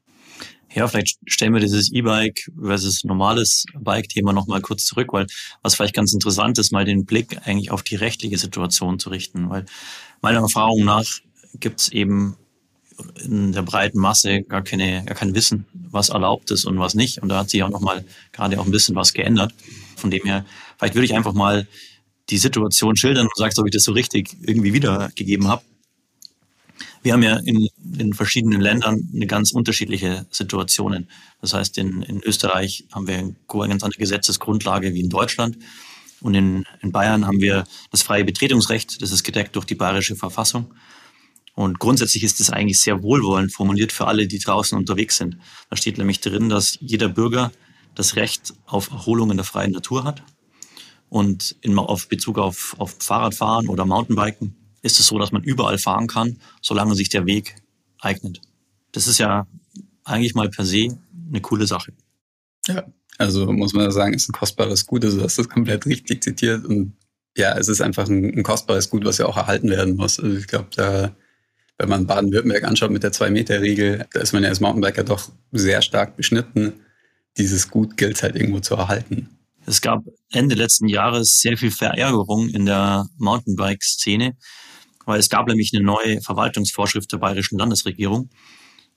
Ja, 0.79 0.87
vielleicht 0.87 1.19
stellen 1.27 1.55
wir 1.55 1.61
dieses 1.61 1.93
E-Bike 1.93 2.53
versus 2.63 3.03
normales 3.03 3.65
Bike-Thema 3.81 4.33
nochmal 4.33 4.61
kurz 4.61 4.85
zurück, 4.85 5.13
weil 5.13 5.27
was 5.61 5.75
vielleicht 5.75 5.95
ganz 5.95 6.13
interessant 6.13 6.57
ist, 6.59 6.71
mal 6.71 6.85
den 6.85 7.05
Blick 7.05 7.37
eigentlich 7.47 7.73
auf 7.73 7.83
die 7.83 7.97
rechtliche 7.97 8.39
Situation 8.39 9.01
zu 9.01 9.11
richten, 9.11 9.51
weil 9.51 9.67
meiner 10.21 10.39
Erfahrung 10.39 10.85
nach 10.85 11.05
gibt 11.59 11.81
es 11.81 11.89
eben 11.89 12.37
in 13.25 13.51
der 13.51 13.63
breiten 13.63 13.99
Masse 13.99 14.43
gar, 14.43 14.63
keine, 14.63 15.05
gar 15.05 15.17
kein 15.17 15.35
Wissen, 15.35 15.67
was 15.73 16.11
erlaubt 16.11 16.53
ist 16.53 16.65
und 16.65 16.79
was 16.79 16.95
nicht. 16.95 17.21
Und 17.21 17.29
da 17.29 17.41
hat 17.41 17.51
sich 17.51 17.65
auch 17.65 17.71
nochmal 17.71 18.05
gerade 18.31 18.61
auch 18.61 18.65
ein 18.65 18.71
bisschen 18.71 18.95
was 18.95 19.13
geändert. 19.13 19.53
Von 19.97 20.13
dem 20.13 20.23
her, 20.27 20.47
vielleicht 20.79 20.95
würde 20.95 21.07
ich 21.07 21.15
einfach 21.17 21.35
mal 21.35 21.67
die 22.31 22.39
Situation 22.39 22.95
schildern 22.95 23.27
und 23.27 23.37
sagst, 23.37 23.59
ob 23.59 23.67
ich 23.67 23.73
das 23.73 23.83
so 23.83 23.91
richtig 23.91 24.31
irgendwie 24.43 24.73
wiedergegeben 24.73 25.49
habe. 25.49 25.63
Wir 27.03 27.13
haben 27.13 27.23
ja 27.23 27.37
in, 27.37 27.69
in 27.99 28.13
verschiedenen 28.13 28.61
Ländern 28.61 29.09
eine 29.15 29.27
ganz 29.27 29.53
unterschiedliche 29.53 30.27
Situationen. 30.31 31.09
Das 31.41 31.55
heißt, 31.55 31.79
in, 31.79 32.03
in 32.03 32.23
Österreich 32.23 32.85
haben 32.93 33.07
wir 33.07 33.19
eine 33.19 33.35
ganz 33.69 33.83
andere 33.83 33.99
Gesetzesgrundlage 33.99 34.95
wie 34.95 35.01
in 35.01 35.09
Deutschland. 35.09 35.59
Und 36.21 36.35
in, 36.35 36.65
in 36.81 36.93
Bayern 36.93 37.27
haben 37.27 37.41
wir 37.41 37.65
das 37.91 38.03
freie 38.03 38.25
Betretungsrecht, 38.25 39.01
das 39.03 39.13
ist 39.13 39.23
gedeckt 39.23 39.55
durch 39.57 39.65
die 39.65 39.77
bayerische 39.77 40.17
Verfassung. 40.17 40.75
Und 41.55 41.79
grundsätzlich 41.79 42.23
ist 42.23 42.41
es 42.41 42.51
eigentlich 42.51 42.79
sehr 42.79 43.03
wohlwollend 43.03 43.53
formuliert 43.53 43.93
für 43.93 44.07
alle, 44.07 44.27
die 44.27 44.39
draußen 44.39 44.79
unterwegs 44.79 45.17
sind. 45.17 45.39
Da 45.71 45.77
steht 45.77 45.99
nämlich 45.99 46.21
drin, 46.21 46.49
dass 46.49 46.79
jeder 46.81 47.09
Bürger 47.09 47.53
das 47.95 48.17
Recht 48.17 48.55
auf 48.67 48.91
Erholung 48.91 49.31
in 49.31 49.37
der 49.37 49.45
freien 49.45 49.73
Natur 49.73 50.05
hat. 50.05 50.23
Und 51.09 51.57
in, 51.63 51.77
auf 51.79 52.09
Bezug 52.09 52.39
auf, 52.39 52.77
auf 52.79 52.97
Fahrradfahren 53.01 53.69
oder 53.69 53.87
Mountainbiken 53.87 54.55
ist 54.83 55.01
es 55.01 55.07
so, 55.07 55.19
dass 55.19 55.33
man 55.33 55.43
überall 55.43 55.79
fahren 55.79 56.07
kann, 56.07 56.39
solange 56.63 56.95
sich 56.95 57.09
der 57.09 57.27
Weg 57.27 57.57
eignet. 58.01 58.41
Das 58.93 59.07
ist 59.07 59.19
ja 59.19 59.47
eigentlich 60.05 60.35
mal 60.35 60.49
per 60.49 60.65
se 60.65 60.99
eine 61.29 61.41
coole 61.41 61.67
Sache. 61.67 61.93
Ja, 62.67 62.87
also 63.19 63.53
muss 63.53 63.73
man 63.73 63.91
sagen, 63.91 64.15
ist 64.15 64.29
ein 64.29 64.33
kostbares 64.33 64.87
Gut. 64.87 65.05
Also 65.05 65.19
du 65.19 65.25
hast 65.25 65.39
das 65.39 65.49
komplett 65.49 65.87
richtig 65.87 66.23
zitiert. 66.23 66.65
Und 66.65 66.97
ja, 67.37 67.57
es 67.59 67.69
ist 67.69 67.81
einfach 67.81 68.09
ein, 68.09 68.39
ein 68.39 68.43
kostbares 68.43 68.89
Gut, 68.89 69.05
was 69.05 69.19
ja 69.19 69.27
auch 69.27 69.37
erhalten 69.37 69.71
werden 69.71 69.97
muss. 69.97 70.21
Also 70.21 70.37
ich 70.37 70.47
glaube, 70.47 70.69
da, 70.75 71.15
wenn 71.79 71.89
man 71.89 72.07
Baden-Württemberg 72.07 72.65
anschaut 72.65 72.91
mit 72.91 73.03
der 73.03 73.13
Zwei-Meter-Regel, 73.13 74.07
da 74.13 74.21
ist 74.21 74.33
man 74.33 74.43
ja 74.43 74.49
als 74.49 74.61
Mountainbiker 74.61 75.05
doch 75.05 75.31
sehr 75.53 75.83
stark 75.83 76.17
beschnitten. 76.17 76.81
Dieses 77.37 77.69
Gut 77.69 77.97
gilt 77.97 78.23
halt 78.23 78.37
irgendwo 78.37 78.61
zu 78.61 78.75
erhalten. 78.75 79.29
Es 79.67 79.81
gab 79.81 80.03
Ende 80.31 80.55
letzten 80.55 80.89
Jahres 80.89 81.41
sehr 81.41 81.59
viel 81.59 81.71
Verärgerung 81.71 82.49
in 82.49 82.65
der 82.65 83.07
Mountainbike-Szene, 83.19 84.35
weil 85.09 85.19
es 85.19 85.31
gab 85.31 85.49
nämlich 85.49 85.73
eine 85.75 85.83
neue 85.83 86.21
Verwaltungsvorschrift 86.21 87.11
der 87.11 87.17
bayerischen 87.17 87.59
Landesregierung. 87.59 88.29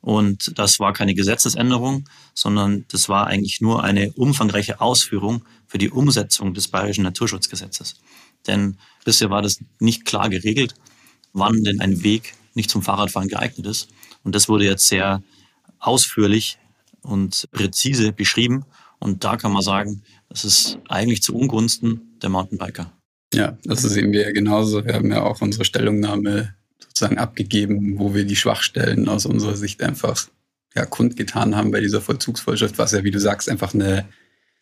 Und 0.02 0.60
das 0.60 0.78
war 0.78 0.92
keine 0.92 1.14
Gesetzesänderung, 1.14 2.10
sondern 2.34 2.84
das 2.90 3.08
war 3.08 3.28
eigentlich 3.28 3.62
nur 3.62 3.84
eine 3.84 4.12
umfangreiche 4.12 4.82
Ausführung 4.82 5.46
für 5.68 5.78
die 5.78 5.90
Umsetzung 5.90 6.54
des 6.54 6.68
bayerischen 6.68 7.04
Naturschutzgesetzes. 7.04 7.96
Denn 8.46 8.78
bisher 9.06 9.30
war 9.30 9.42
das 9.42 9.60
nicht 9.80 10.04
klar 10.04 10.28
geregelt, 10.28 10.74
wann 11.32 11.64
denn 11.64 11.80
ein 11.80 12.04
Weg 12.04 12.34
nicht 12.56 12.70
zum 12.70 12.82
Fahrradfahren 12.82 13.30
geeignet 13.30 13.66
ist. 13.66 13.88
Und 14.24 14.36
das 14.36 14.50
wurde 14.50 14.66
jetzt 14.66 14.88
sehr 14.88 15.24
ausführlich 15.80 16.58
und 17.04 17.48
präzise 17.54 18.12
beschrieben. 18.12 18.66
Und 19.00 19.24
da 19.24 19.38
kann 19.38 19.54
man 19.54 19.62
sagen, 19.62 20.04
das 20.28 20.44
ist 20.44 20.78
eigentlich 20.90 21.24
zu 21.24 21.36
Ungunsten 21.36 22.20
der 22.22 22.30
Mountainbiker. 22.30 22.92
Ja, 23.34 23.58
das 23.64 23.82
sehen 23.82 24.12
wir 24.12 24.24
ja 24.24 24.32
genauso. 24.32 24.86
Wir 24.86 24.94
haben 24.94 25.12
ja 25.12 25.24
auch 25.24 25.42
unsere 25.42 25.66
Stellungnahme 25.66 26.54
sozusagen 26.80 27.18
abgegeben, 27.18 27.98
wo 27.98 28.14
wir 28.14 28.26
die 28.26 28.36
Schwachstellen 28.36 29.08
aus 29.08 29.26
unserer 29.26 29.56
Sicht 29.56 29.82
einfach 29.82 30.28
ja, 30.76 30.86
kundgetan 30.86 31.56
haben 31.56 31.72
bei 31.72 31.80
dieser 31.80 32.02
Vollzugsvorschrift, 32.02 32.78
was 32.78 32.92
ja, 32.92 33.04
wie 33.04 33.12
du 33.12 33.20
sagst, 33.20 33.50
einfach 33.50 33.74
eine 33.74 34.06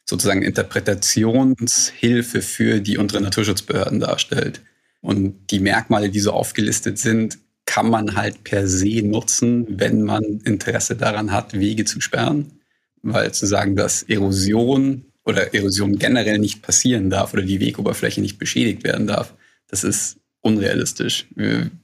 sozusagen 0.05 0.41
Interpretationshilfe 0.41 2.41
für 2.41 2.79
die 2.79 2.97
unteren 2.97 3.23
Naturschutzbehörden 3.23 3.99
darstellt. 3.99 4.61
Und 5.01 5.51
die 5.51 5.59
Merkmale, 5.59 6.09
die 6.09 6.19
so 6.19 6.31
aufgelistet 6.31 6.97
sind, 6.97 7.37
kann 7.65 7.89
man 7.89 8.15
halt 8.15 8.43
per 8.43 8.67
se 8.67 9.03
nutzen, 9.03 9.65
wenn 9.69 10.01
man 10.01 10.23
Interesse 10.43 10.95
daran 10.95 11.31
hat, 11.31 11.53
Wege 11.53 11.85
zu 11.85 12.01
sperren. 12.01 12.59
Weil 13.01 13.31
zu 13.31 13.45
sagen, 13.45 13.75
dass 13.75 14.03
Erosion 14.03 15.05
oder 15.29 15.53
Erosion 15.53 15.97
generell 15.97 16.39
nicht 16.39 16.61
passieren 16.61 17.09
darf 17.09 17.33
oder 17.33 17.43
die 17.43 17.59
Wegoberfläche 17.59 18.19
nicht 18.19 18.39
beschädigt 18.39 18.83
werden 18.83 19.07
darf, 19.07 19.33
das 19.67 19.83
ist 19.83 20.17
unrealistisch. 20.41 21.27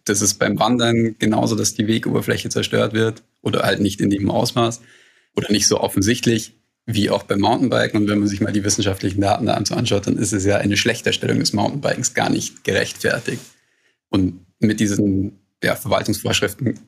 Das 0.05 0.21
ist 0.21 0.35
beim 0.35 0.59
Wandern 0.59 1.15
genauso, 1.19 1.55
dass 1.55 1.75
die 1.75 1.87
Wegoberfläche 1.87 2.49
zerstört 2.49 2.93
wird 2.93 3.23
oder 3.41 3.63
halt 3.63 3.79
nicht 3.79 4.01
in 4.01 4.09
dem 4.09 4.31
Ausmaß 4.31 4.81
oder 5.35 5.51
nicht 5.51 5.67
so 5.67 5.79
offensichtlich 5.79 6.53
wie 6.85 7.09
auch 7.09 7.23
beim 7.23 7.39
Mountainbiken. 7.39 8.01
Und 8.01 8.07
wenn 8.07 8.19
man 8.19 8.27
sich 8.27 8.41
mal 8.41 8.53
die 8.53 8.63
wissenschaftlichen 8.63 9.21
Daten 9.21 9.45
dazu 9.45 9.75
anschaut, 9.75 10.07
dann 10.07 10.17
ist 10.17 10.33
es 10.33 10.45
ja 10.45 10.57
eine 10.57 10.77
Schlechterstellung 10.77 11.39
des 11.39 11.53
Mountainbikens 11.53 12.13
gar 12.13 12.29
nicht 12.29 12.63
gerechtfertigt. 12.63 13.41
Und 14.09 14.45
mit 14.59 14.79
diesen 14.79 15.39
ja, 15.63 15.75
Verwaltungsvorschriften 15.75 16.79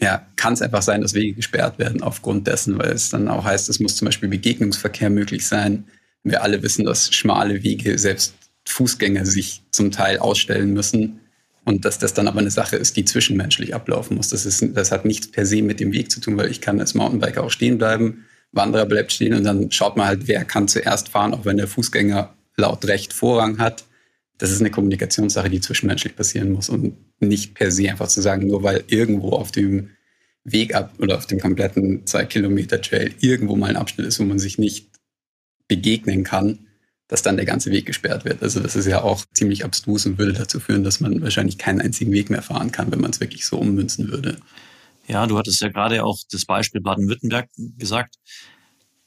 ja, 0.00 0.26
kann 0.36 0.54
es 0.54 0.62
einfach 0.62 0.82
sein, 0.82 1.02
dass 1.02 1.14
Wege 1.14 1.34
gesperrt 1.34 1.78
werden 1.78 2.02
aufgrund 2.02 2.46
dessen, 2.46 2.78
weil 2.78 2.90
es 2.90 3.10
dann 3.10 3.28
auch 3.28 3.44
heißt, 3.44 3.68
es 3.68 3.80
muss 3.80 3.96
zum 3.96 4.06
Beispiel 4.06 4.28
Begegnungsverkehr 4.28 5.10
möglich 5.10 5.46
sein. 5.46 5.84
Wir 6.24 6.42
alle 6.42 6.62
wissen, 6.62 6.84
dass 6.84 7.12
schmale 7.14 7.62
Wege 7.62 7.98
selbst 7.98 8.34
Fußgänger 8.66 9.26
sich 9.26 9.62
zum 9.70 9.90
Teil 9.90 10.18
ausstellen 10.18 10.72
müssen 10.72 11.20
und 11.64 11.84
dass 11.84 11.98
das 11.98 12.14
dann 12.14 12.28
aber 12.28 12.40
eine 12.40 12.50
Sache 12.50 12.76
ist, 12.76 12.96
die 12.96 13.04
zwischenmenschlich 13.04 13.74
ablaufen 13.74 14.16
muss. 14.16 14.28
Das, 14.28 14.46
ist, 14.46 14.64
das 14.74 14.90
hat 14.90 15.04
nichts 15.04 15.30
per 15.30 15.46
se 15.46 15.62
mit 15.62 15.80
dem 15.80 15.92
Weg 15.92 16.10
zu 16.10 16.20
tun, 16.20 16.36
weil 16.36 16.50
ich 16.50 16.60
kann 16.60 16.80
als 16.80 16.94
Mountainbiker 16.94 17.44
auch 17.44 17.50
stehen 17.50 17.78
bleiben, 17.78 18.24
Wanderer 18.52 18.86
bleibt 18.86 19.12
stehen 19.12 19.34
und 19.34 19.44
dann 19.44 19.70
schaut 19.70 19.96
man 19.96 20.06
halt, 20.06 20.28
wer 20.28 20.44
kann 20.44 20.68
zuerst 20.68 21.08
fahren, 21.08 21.34
auch 21.34 21.44
wenn 21.44 21.56
der 21.56 21.68
Fußgänger 21.68 22.34
laut 22.56 22.84
Recht 22.84 23.12
Vorrang 23.12 23.58
hat. 23.58 23.84
Das 24.38 24.50
ist 24.50 24.60
eine 24.60 24.70
Kommunikationssache, 24.70 25.50
die 25.50 25.60
zwischenmenschlich 25.60 26.16
passieren 26.16 26.52
muss 26.52 26.68
und 26.68 26.96
nicht 27.20 27.54
per 27.54 27.70
se 27.70 27.90
einfach 27.90 28.08
zu 28.08 28.20
sagen, 28.20 28.46
nur 28.46 28.62
weil 28.62 28.84
irgendwo 28.88 29.30
auf 29.30 29.52
dem 29.52 29.90
Weg 30.44 30.74
ab 30.74 30.94
oder 30.98 31.16
auf 31.16 31.26
dem 31.26 31.38
kompletten 31.38 32.06
zwei 32.06 32.24
Kilometer 32.24 32.80
Trail 32.80 33.14
irgendwo 33.20 33.54
mal 33.56 33.70
ein 33.70 33.76
Abschnitt 33.76 34.06
ist, 34.06 34.18
wo 34.18 34.24
man 34.24 34.38
sich 34.38 34.58
nicht 34.58 34.88
begegnen 35.68 36.24
kann, 36.24 36.66
dass 37.06 37.22
dann 37.22 37.36
der 37.36 37.46
ganze 37.46 37.70
Weg 37.70 37.86
gesperrt 37.86 38.24
wird. 38.24 38.42
Also 38.42 38.60
das 38.60 38.74
ist 38.74 38.86
ja 38.86 39.02
auch 39.02 39.24
ziemlich 39.34 39.64
abstrus 39.64 40.06
und 40.06 40.18
würde 40.18 40.32
dazu 40.32 40.60
führen, 40.60 40.82
dass 40.82 41.00
man 41.00 41.20
wahrscheinlich 41.22 41.58
keinen 41.58 41.80
einzigen 41.80 42.12
Weg 42.12 42.30
mehr 42.30 42.42
fahren 42.42 42.72
kann, 42.72 42.90
wenn 42.90 43.00
man 43.00 43.10
es 43.10 43.20
wirklich 43.20 43.46
so 43.46 43.58
ummünzen 43.58 44.08
würde. 44.08 44.38
Ja, 45.06 45.26
du 45.26 45.36
hattest 45.38 45.60
ja 45.60 45.68
gerade 45.68 46.04
auch 46.04 46.18
das 46.30 46.44
Beispiel 46.44 46.80
Baden-Württemberg 46.80 47.48
gesagt. 47.78 48.16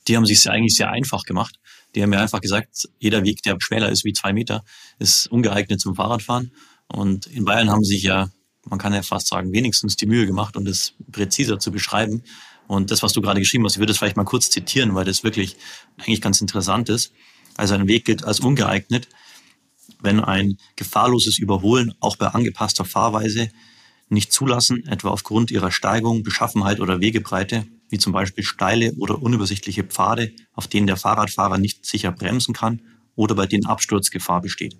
Die 0.07 0.15
haben 0.15 0.25
sich 0.25 0.43
ja 0.43 0.51
eigentlich 0.51 0.75
sehr 0.75 0.91
einfach 0.91 1.23
gemacht. 1.23 1.55
Die 1.95 2.03
haben 2.03 2.13
ja 2.13 2.19
einfach 2.19 2.41
gesagt, 2.41 2.89
jeder 2.99 3.23
Weg, 3.23 3.41
der 3.43 3.55
schmäler 3.59 3.89
ist 3.89 4.03
wie 4.03 4.13
zwei 4.13 4.33
Meter, 4.33 4.63
ist 4.99 5.27
ungeeignet 5.27 5.79
zum 5.79 5.95
Fahrradfahren. 5.95 6.51
Und 6.87 7.27
in 7.27 7.45
Bayern 7.45 7.69
haben 7.69 7.83
sich 7.83 8.03
ja, 8.03 8.29
man 8.65 8.79
kann 8.79 8.93
ja 8.93 9.01
fast 9.01 9.27
sagen, 9.27 9.51
wenigstens 9.53 9.95
die 9.95 10.05
Mühe 10.05 10.25
gemacht, 10.27 10.57
um 10.57 10.65
das 10.65 10.93
präziser 11.11 11.57
zu 11.57 11.71
beschreiben. 11.71 12.23
Und 12.67 12.91
das, 12.91 13.01
was 13.03 13.13
du 13.13 13.21
gerade 13.21 13.39
geschrieben 13.39 13.63
hast, 13.63 13.73
ich 13.73 13.79
würde 13.79 13.91
es 13.91 13.97
vielleicht 13.97 14.17
mal 14.17 14.23
kurz 14.23 14.49
zitieren, 14.49 14.95
weil 14.95 15.05
das 15.05 15.23
wirklich 15.23 15.55
eigentlich 15.97 16.21
ganz 16.21 16.41
interessant 16.41 16.89
ist. 16.89 17.13
Also 17.55 17.75
ein 17.75 17.87
Weg 17.87 18.05
gilt 18.05 18.23
als 18.23 18.39
ungeeignet, 18.41 19.07
wenn 20.01 20.19
ein 20.19 20.57
gefahrloses 20.75 21.39
Überholen 21.39 21.93
auch 21.99 22.17
bei 22.17 22.27
angepasster 22.27 22.85
Fahrweise 22.85 23.49
nicht 24.09 24.31
zulassen, 24.31 24.85
etwa 24.87 25.09
aufgrund 25.09 25.51
ihrer 25.51 25.71
Steigung, 25.71 26.23
Beschaffenheit 26.23 26.79
oder 26.79 27.01
Wegebreite, 27.01 27.65
wie 27.95 27.97
zum 27.97 28.11
Beispiel 28.11 28.43
steile 28.43 28.91
oder 28.95 29.21
unübersichtliche 29.21 29.85
Pfade, 29.85 30.33
auf 30.51 30.67
denen 30.67 30.85
der 30.85 30.97
Fahrradfahrer 30.97 31.57
nicht 31.57 31.85
sicher 31.85 32.11
bremsen 32.11 32.53
kann 32.53 32.81
oder 33.15 33.35
bei 33.35 33.45
denen 33.45 33.65
Absturzgefahr 33.65 34.41
besteht. 34.41 34.75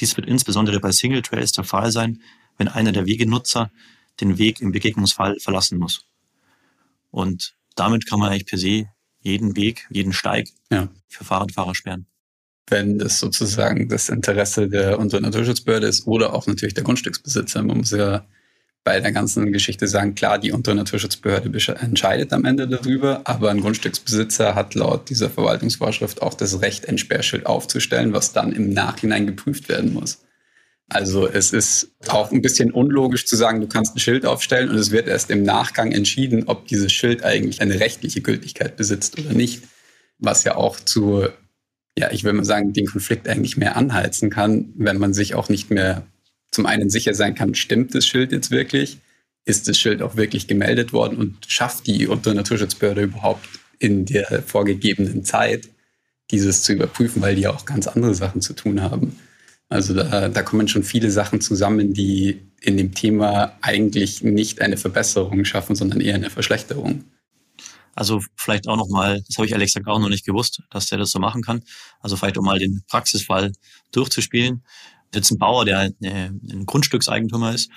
Dies 0.00 0.16
wird 0.16 0.26
insbesondere 0.26 0.80
bei 0.80 0.90
Single 0.90 1.22
Trails 1.22 1.52
der 1.52 1.62
Fall 1.62 1.92
sein, 1.92 2.20
wenn 2.56 2.66
einer 2.66 2.90
der 2.90 3.06
Wegenutzer 3.06 3.70
den 4.20 4.38
Weg 4.38 4.60
im 4.60 4.72
Begegnungsfall 4.72 5.38
verlassen 5.38 5.78
muss. 5.78 6.04
Und 7.12 7.54
damit 7.76 8.08
kann 8.08 8.18
man 8.18 8.30
eigentlich 8.30 8.46
per 8.46 8.58
se 8.58 8.86
jeden 9.20 9.54
Weg, 9.54 9.86
jeden 9.90 10.12
Steig 10.12 10.48
ja. 10.72 10.88
für 11.06 11.22
Fahrradfahrer 11.22 11.76
sperren. 11.76 12.06
Wenn 12.66 12.98
das 12.98 13.20
sozusagen 13.20 13.88
das 13.88 14.08
Interesse 14.08 14.68
der 14.68 14.98
unseren 14.98 15.22
Naturschutzbehörde 15.22 15.86
ist 15.86 16.08
oder 16.08 16.34
auch 16.34 16.48
natürlich 16.48 16.74
der 16.74 16.82
Grundstücksbesitzer. 16.82 17.62
Man 17.62 17.78
muss 17.78 17.92
ja 17.92 18.26
bei 18.88 19.00
der 19.00 19.12
ganzen 19.12 19.52
Geschichte 19.52 19.86
sagen, 19.86 20.14
klar, 20.14 20.38
die 20.38 20.50
untere 20.50 20.74
Naturschutzbehörde 20.74 21.50
entscheidet 21.78 22.32
am 22.32 22.46
Ende 22.46 22.66
darüber, 22.66 23.20
aber 23.24 23.50
ein 23.50 23.60
Grundstücksbesitzer 23.60 24.54
hat 24.54 24.74
laut 24.74 25.10
dieser 25.10 25.28
Verwaltungsvorschrift 25.28 26.22
auch 26.22 26.32
das 26.32 26.62
Recht, 26.62 26.88
ein 26.88 26.96
Sperrschild 26.96 27.44
aufzustellen, 27.44 28.14
was 28.14 28.32
dann 28.32 28.50
im 28.50 28.72
Nachhinein 28.72 29.26
geprüft 29.26 29.68
werden 29.68 29.92
muss. 29.92 30.20
Also 30.88 31.28
es 31.28 31.52
ist 31.52 31.90
auch 32.06 32.32
ein 32.32 32.40
bisschen 32.40 32.72
unlogisch 32.72 33.26
zu 33.26 33.36
sagen, 33.36 33.60
du 33.60 33.66
kannst 33.66 33.94
ein 33.94 33.98
Schild 33.98 34.24
aufstellen 34.24 34.70
und 34.70 34.76
es 34.76 34.90
wird 34.90 35.06
erst 35.06 35.30
im 35.30 35.42
Nachgang 35.42 35.92
entschieden, 35.92 36.44
ob 36.46 36.66
dieses 36.66 36.90
Schild 36.90 37.24
eigentlich 37.24 37.60
eine 37.60 37.80
rechtliche 37.80 38.22
Gültigkeit 38.22 38.78
besitzt 38.78 39.18
oder 39.18 39.34
nicht. 39.34 39.64
Was 40.18 40.44
ja 40.44 40.56
auch 40.56 40.80
zu, 40.80 41.28
ja, 41.98 42.10
ich 42.10 42.24
will 42.24 42.32
mal 42.32 42.46
sagen, 42.46 42.72
den 42.72 42.86
Konflikt 42.86 43.28
eigentlich 43.28 43.58
mehr 43.58 43.76
anheizen 43.76 44.30
kann, 44.30 44.72
wenn 44.78 44.96
man 44.96 45.12
sich 45.12 45.34
auch 45.34 45.50
nicht 45.50 45.70
mehr 45.70 46.06
zum 46.50 46.66
einen 46.66 46.90
sicher 46.90 47.14
sein 47.14 47.34
kann, 47.34 47.54
stimmt 47.54 47.94
das 47.94 48.06
Schild 48.06 48.32
jetzt 48.32 48.50
wirklich? 48.50 48.98
Ist 49.44 49.68
das 49.68 49.78
Schild 49.78 50.02
auch 50.02 50.16
wirklich 50.16 50.46
gemeldet 50.46 50.92
worden 50.92 51.16
und 51.18 51.36
schafft 51.46 51.86
die 51.86 52.06
untere 52.06 52.34
Naturschutzbehörde 52.34 53.02
überhaupt 53.02 53.48
in 53.78 54.04
der 54.04 54.42
vorgegebenen 54.42 55.24
Zeit, 55.24 55.68
dieses 56.30 56.62
zu 56.62 56.72
überprüfen, 56.72 57.22
weil 57.22 57.36
die 57.36 57.42
ja 57.42 57.50
auch 57.50 57.64
ganz 57.64 57.86
andere 57.86 58.14
Sachen 58.14 58.40
zu 58.40 58.52
tun 58.52 58.82
haben. 58.82 59.18
Also 59.68 59.94
da, 59.94 60.28
da 60.28 60.42
kommen 60.42 60.68
schon 60.68 60.82
viele 60.82 61.10
Sachen 61.10 61.40
zusammen, 61.40 61.92
die 61.92 62.40
in 62.60 62.76
dem 62.76 62.94
Thema 62.94 63.56
eigentlich 63.60 64.22
nicht 64.22 64.60
eine 64.60 64.76
Verbesserung 64.76 65.44
schaffen, 65.44 65.76
sondern 65.76 66.00
eher 66.00 66.14
eine 66.14 66.30
Verschlechterung. 66.30 67.04
Also 67.94 68.20
vielleicht 68.36 68.68
auch 68.68 68.76
nochmal, 68.76 69.22
das 69.26 69.36
habe 69.36 69.46
ich 69.46 69.54
Alexa 69.54 69.80
auch 69.86 69.98
noch 69.98 70.08
nicht 70.08 70.24
gewusst, 70.24 70.62
dass 70.70 70.86
der 70.86 70.98
das 70.98 71.10
so 71.10 71.18
machen 71.18 71.42
kann. 71.42 71.62
Also 72.00 72.16
vielleicht 72.16 72.38
um 72.38 72.44
mal 72.44 72.58
den 72.58 72.82
Praxisfall 72.88 73.52
durchzuspielen 73.92 74.62
jetzt 75.14 75.30
ein 75.30 75.38
Bauer, 75.38 75.64
der 75.64 75.90
ein 76.02 76.66
Grundstückseigentümer 76.66 77.54
ist, 77.54 77.70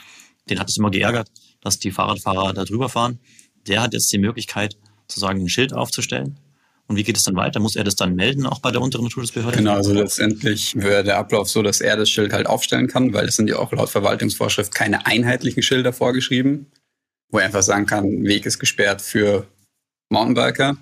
den 0.49 0.59
hat 0.59 0.69
es 0.69 0.77
immer 0.77 0.91
geärgert, 0.91 1.29
dass 1.61 1.79
die 1.79 1.91
Fahrradfahrer 1.91 2.53
da 2.53 2.65
drüber 2.65 2.89
fahren. 2.89 3.19
Der 3.67 3.81
hat 3.81 3.93
jetzt 3.93 4.11
die 4.11 4.17
Möglichkeit, 4.17 4.77
sozusagen 5.07 5.41
ein 5.41 5.49
Schild 5.49 5.73
aufzustellen. 5.73 6.39
Und 6.87 6.97
wie 6.97 7.03
geht 7.03 7.15
es 7.15 7.23
dann 7.23 7.35
weiter? 7.35 7.59
Muss 7.61 7.77
er 7.77 7.85
das 7.85 7.95
dann 7.95 8.15
melden, 8.15 8.45
auch 8.45 8.59
bei 8.59 8.71
der 8.71 8.81
unteren 8.81 9.03
Naturschutzbehörde? 9.03 9.59
Genau, 9.59 9.75
also 9.75 9.93
letztendlich 9.93 10.75
wäre 10.75 11.03
der 11.03 11.17
Ablauf 11.17 11.49
so, 11.49 11.61
dass 11.61 11.79
er 11.79 11.95
das 11.95 12.09
Schild 12.09 12.33
halt 12.33 12.47
aufstellen 12.47 12.87
kann, 12.87 13.13
weil 13.13 13.27
es 13.27 13.37
sind 13.37 13.49
ja 13.49 13.59
auch 13.59 13.71
laut 13.71 13.89
Verwaltungsvorschrift 13.89 14.73
keine 14.73 15.05
einheitlichen 15.05 15.63
Schilder 15.63 15.93
vorgeschrieben, 15.93 16.69
wo 17.29 17.39
er 17.39 17.45
einfach 17.45 17.63
sagen 17.63 17.85
kann, 17.85 18.23
Weg 18.23 18.45
ist 18.45 18.59
gesperrt 18.59 19.01
für 19.01 19.47
Mountainbiker, 20.09 20.75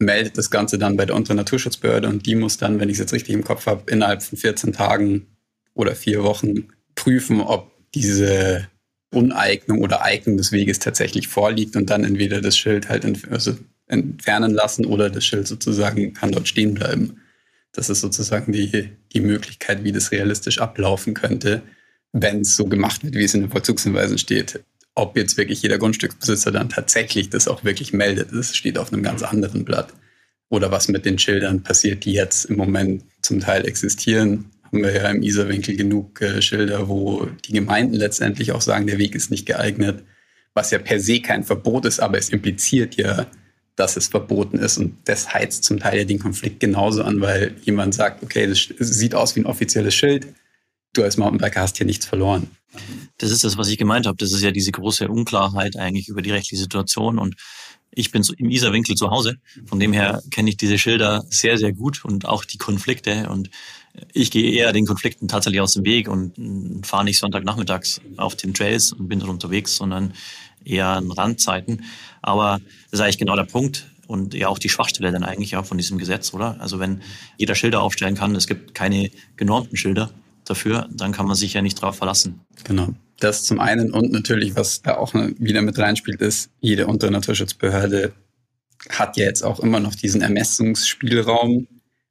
meldet 0.00 0.36
das 0.36 0.50
Ganze 0.50 0.76
dann 0.76 0.96
bei 0.96 1.06
der 1.06 1.14
unteren 1.14 1.36
Naturschutzbehörde 1.36 2.08
und 2.08 2.26
die 2.26 2.34
muss 2.34 2.56
dann, 2.56 2.80
wenn 2.80 2.88
ich 2.88 2.94
es 2.94 3.00
jetzt 3.00 3.12
richtig 3.12 3.34
im 3.34 3.44
Kopf 3.44 3.66
habe, 3.66 3.88
innerhalb 3.90 4.24
von 4.24 4.38
14 4.38 4.72
Tagen 4.72 5.37
oder 5.78 5.94
vier 5.94 6.24
Wochen 6.24 6.68
prüfen, 6.96 7.40
ob 7.40 7.70
diese 7.94 8.68
Uneignung 9.10 9.80
oder 9.80 10.02
Eignung 10.02 10.36
des 10.36 10.52
Weges 10.52 10.80
tatsächlich 10.80 11.28
vorliegt 11.28 11.76
und 11.76 11.88
dann 11.88 12.04
entweder 12.04 12.40
das 12.40 12.58
Schild 12.58 12.88
halt 12.88 13.06
also 13.30 13.56
entfernen 13.86 14.52
lassen 14.52 14.84
oder 14.84 15.08
das 15.08 15.24
Schild 15.24 15.46
sozusagen 15.46 16.12
kann 16.12 16.32
dort 16.32 16.48
stehen 16.48 16.74
bleiben. 16.74 17.22
Das 17.72 17.88
ist 17.88 18.00
sozusagen 18.00 18.52
die, 18.52 18.90
die 19.12 19.20
Möglichkeit, 19.20 19.84
wie 19.84 19.92
das 19.92 20.10
realistisch 20.10 20.58
ablaufen 20.58 21.14
könnte, 21.14 21.62
wenn 22.12 22.40
es 22.40 22.56
so 22.56 22.66
gemacht 22.66 23.04
wird, 23.04 23.14
wie 23.14 23.24
es 23.24 23.34
in 23.34 23.42
den 23.42 23.50
Vollzugshinweisen 23.50 24.18
steht. 24.18 24.64
Ob 24.96 25.16
jetzt 25.16 25.36
wirklich 25.36 25.62
jeder 25.62 25.78
Grundstücksbesitzer 25.78 26.50
dann 26.50 26.70
tatsächlich 26.70 27.30
das 27.30 27.46
auch 27.46 27.62
wirklich 27.62 27.92
meldet, 27.92 28.32
das 28.32 28.56
steht 28.56 28.78
auf 28.78 28.92
einem 28.92 29.04
ganz 29.04 29.22
anderen 29.22 29.64
Blatt. 29.64 29.94
Oder 30.50 30.72
was 30.72 30.88
mit 30.88 31.04
den 31.04 31.18
Schildern 31.18 31.62
passiert, 31.62 32.04
die 32.04 32.14
jetzt 32.14 32.46
im 32.46 32.56
Moment 32.56 33.04
zum 33.22 33.38
Teil 33.38 33.66
existieren, 33.66 34.46
haben 34.68 34.82
wir 34.82 34.94
ja 34.94 35.10
im 35.10 35.22
Isarwinkel 35.22 35.76
genug 35.76 36.20
äh, 36.20 36.40
Schilder, 36.40 36.88
wo 36.88 37.26
die 37.44 37.52
Gemeinden 37.52 37.94
letztendlich 37.94 38.52
auch 38.52 38.60
sagen, 38.60 38.86
der 38.86 38.98
Weg 38.98 39.14
ist 39.14 39.30
nicht 39.30 39.46
geeignet, 39.46 40.04
was 40.54 40.70
ja 40.70 40.78
per 40.78 41.00
se 41.00 41.20
kein 41.20 41.44
Verbot 41.44 41.84
ist, 41.84 42.00
aber 42.00 42.18
es 42.18 42.28
impliziert 42.28 42.96
ja, 42.96 43.26
dass 43.76 43.96
es 43.96 44.08
verboten 44.08 44.58
ist 44.58 44.78
und 44.78 44.96
das 45.04 45.32
heizt 45.32 45.64
zum 45.64 45.78
Teil 45.78 45.98
ja 45.98 46.04
den 46.04 46.18
Konflikt 46.18 46.60
genauso 46.60 47.02
an, 47.02 47.20
weil 47.20 47.54
jemand 47.62 47.94
sagt, 47.94 48.22
okay, 48.22 48.46
das 48.46 48.68
sieht 48.78 49.14
aus 49.14 49.36
wie 49.36 49.40
ein 49.40 49.46
offizielles 49.46 49.94
Schild, 49.94 50.26
du 50.94 51.02
als 51.02 51.16
Mountainbiker 51.16 51.60
hast 51.60 51.76
hier 51.76 51.86
nichts 51.86 52.06
verloren. 52.06 52.50
Das 53.18 53.30
ist 53.30 53.44
das, 53.44 53.56
was 53.56 53.68
ich 53.68 53.78
gemeint 53.78 54.06
habe. 54.06 54.16
Das 54.18 54.32
ist 54.32 54.42
ja 54.42 54.50
diese 54.50 54.72
große 54.72 55.08
Unklarheit 55.08 55.76
eigentlich 55.76 56.08
über 56.08 56.22
die 56.22 56.30
rechtliche 56.30 56.62
Situation 56.62 57.18
und 57.18 57.36
ich 57.90 58.10
bin 58.10 58.22
im 58.36 58.50
Isarwinkel 58.50 58.94
zu 58.94 59.10
Hause. 59.10 59.38
Von 59.66 59.80
dem 59.80 59.92
her 59.92 60.22
kenne 60.30 60.50
ich 60.50 60.56
diese 60.56 60.78
Schilder 60.78 61.24
sehr, 61.30 61.58
sehr 61.58 61.72
gut 61.72 62.04
und 62.04 62.26
auch 62.26 62.44
die 62.44 62.58
Konflikte. 62.58 63.28
Und 63.28 63.50
ich 64.12 64.30
gehe 64.30 64.50
eher 64.52 64.72
den 64.72 64.86
Konflikten 64.86 65.28
tatsächlich 65.28 65.60
aus 65.60 65.74
dem 65.74 65.84
Weg 65.84 66.08
und 66.08 66.86
fahre 66.86 67.04
nicht 67.04 67.18
Sonntagnachmittags 67.18 68.00
auf 68.16 68.36
den 68.36 68.54
Trails 68.54 68.92
und 68.92 69.08
bin 69.08 69.18
dort 69.20 69.30
unterwegs, 69.30 69.76
sondern 69.76 70.12
eher 70.64 70.88
an 70.88 71.10
Randzeiten. 71.10 71.84
Aber 72.22 72.60
das 72.90 73.00
ist 73.00 73.00
eigentlich 73.00 73.18
genau 73.18 73.36
der 73.36 73.44
Punkt 73.44 73.86
und 74.06 74.34
ja 74.34 74.48
auch 74.48 74.58
die 74.58 74.68
Schwachstelle 74.68 75.12
dann 75.12 75.24
eigentlich 75.24 75.56
auch 75.56 75.66
von 75.66 75.78
diesem 75.78 75.98
Gesetz, 75.98 76.32
oder? 76.34 76.60
Also 76.60 76.78
wenn 76.78 77.02
jeder 77.36 77.54
Schilder 77.54 77.82
aufstellen 77.82 78.14
kann, 78.14 78.34
es 78.34 78.46
gibt 78.46 78.74
keine 78.74 79.10
genormten 79.36 79.76
Schilder 79.76 80.10
dafür, 80.44 80.88
dann 80.90 81.12
kann 81.12 81.26
man 81.26 81.36
sich 81.36 81.52
ja 81.52 81.62
nicht 81.62 81.78
darauf 81.82 81.96
verlassen. 81.96 82.40
Genau. 82.64 82.94
Das 83.20 83.44
zum 83.44 83.58
einen 83.58 83.92
und 83.92 84.12
natürlich, 84.12 84.54
was 84.54 84.82
da 84.82 84.96
auch 84.96 85.12
wieder 85.14 85.62
mit 85.62 85.78
reinspielt, 85.78 86.20
ist, 86.20 86.50
jede 86.60 86.86
untere 86.86 87.10
Naturschutzbehörde 87.10 88.12
hat 88.90 89.16
ja 89.16 89.24
jetzt 89.24 89.42
auch 89.42 89.60
immer 89.60 89.80
noch 89.80 89.94
diesen 89.94 90.22
Ermessungsspielraum, 90.22 91.66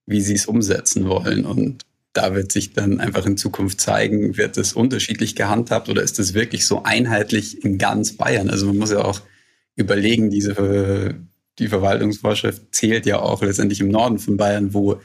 wie 0.06 0.22
sie 0.22 0.34
es 0.34 0.46
umsetzen 0.46 1.08
wollen. 1.08 1.46
Und 1.46 1.86
da 2.12 2.36
wird 2.36 2.52
sich 2.52 2.74
dann 2.74 3.00
einfach 3.00 3.26
in 3.26 3.38
Zukunft 3.38 3.80
zeigen, 3.80 4.38
wird 4.38 4.58
es 4.58 4.74
unterschiedlich 4.74 5.36
gehandhabt 5.36 5.88
oder 5.88 6.02
ist 6.02 6.20
es 6.20 6.34
wirklich 6.34 6.66
so 6.66 6.84
einheitlich 6.84 7.64
in 7.64 7.78
ganz 7.78 8.14
Bayern? 8.18 8.50
Also 8.50 8.66
man 8.66 8.78
muss 8.78 8.92
ja 8.92 9.06
auch 9.06 9.22
überlegen, 9.76 10.30
diese, 10.30 11.16
die 11.60 11.68
Verwaltungsvorschrift 11.68 12.74
zählt 12.74 13.06
ja 13.06 13.20
auch 13.20 13.42
letztendlich 13.44 13.80
im 13.80 13.90
Norden 13.90 14.20
von 14.20 14.36
Bayern, 14.36 14.74
wo 14.74 15.00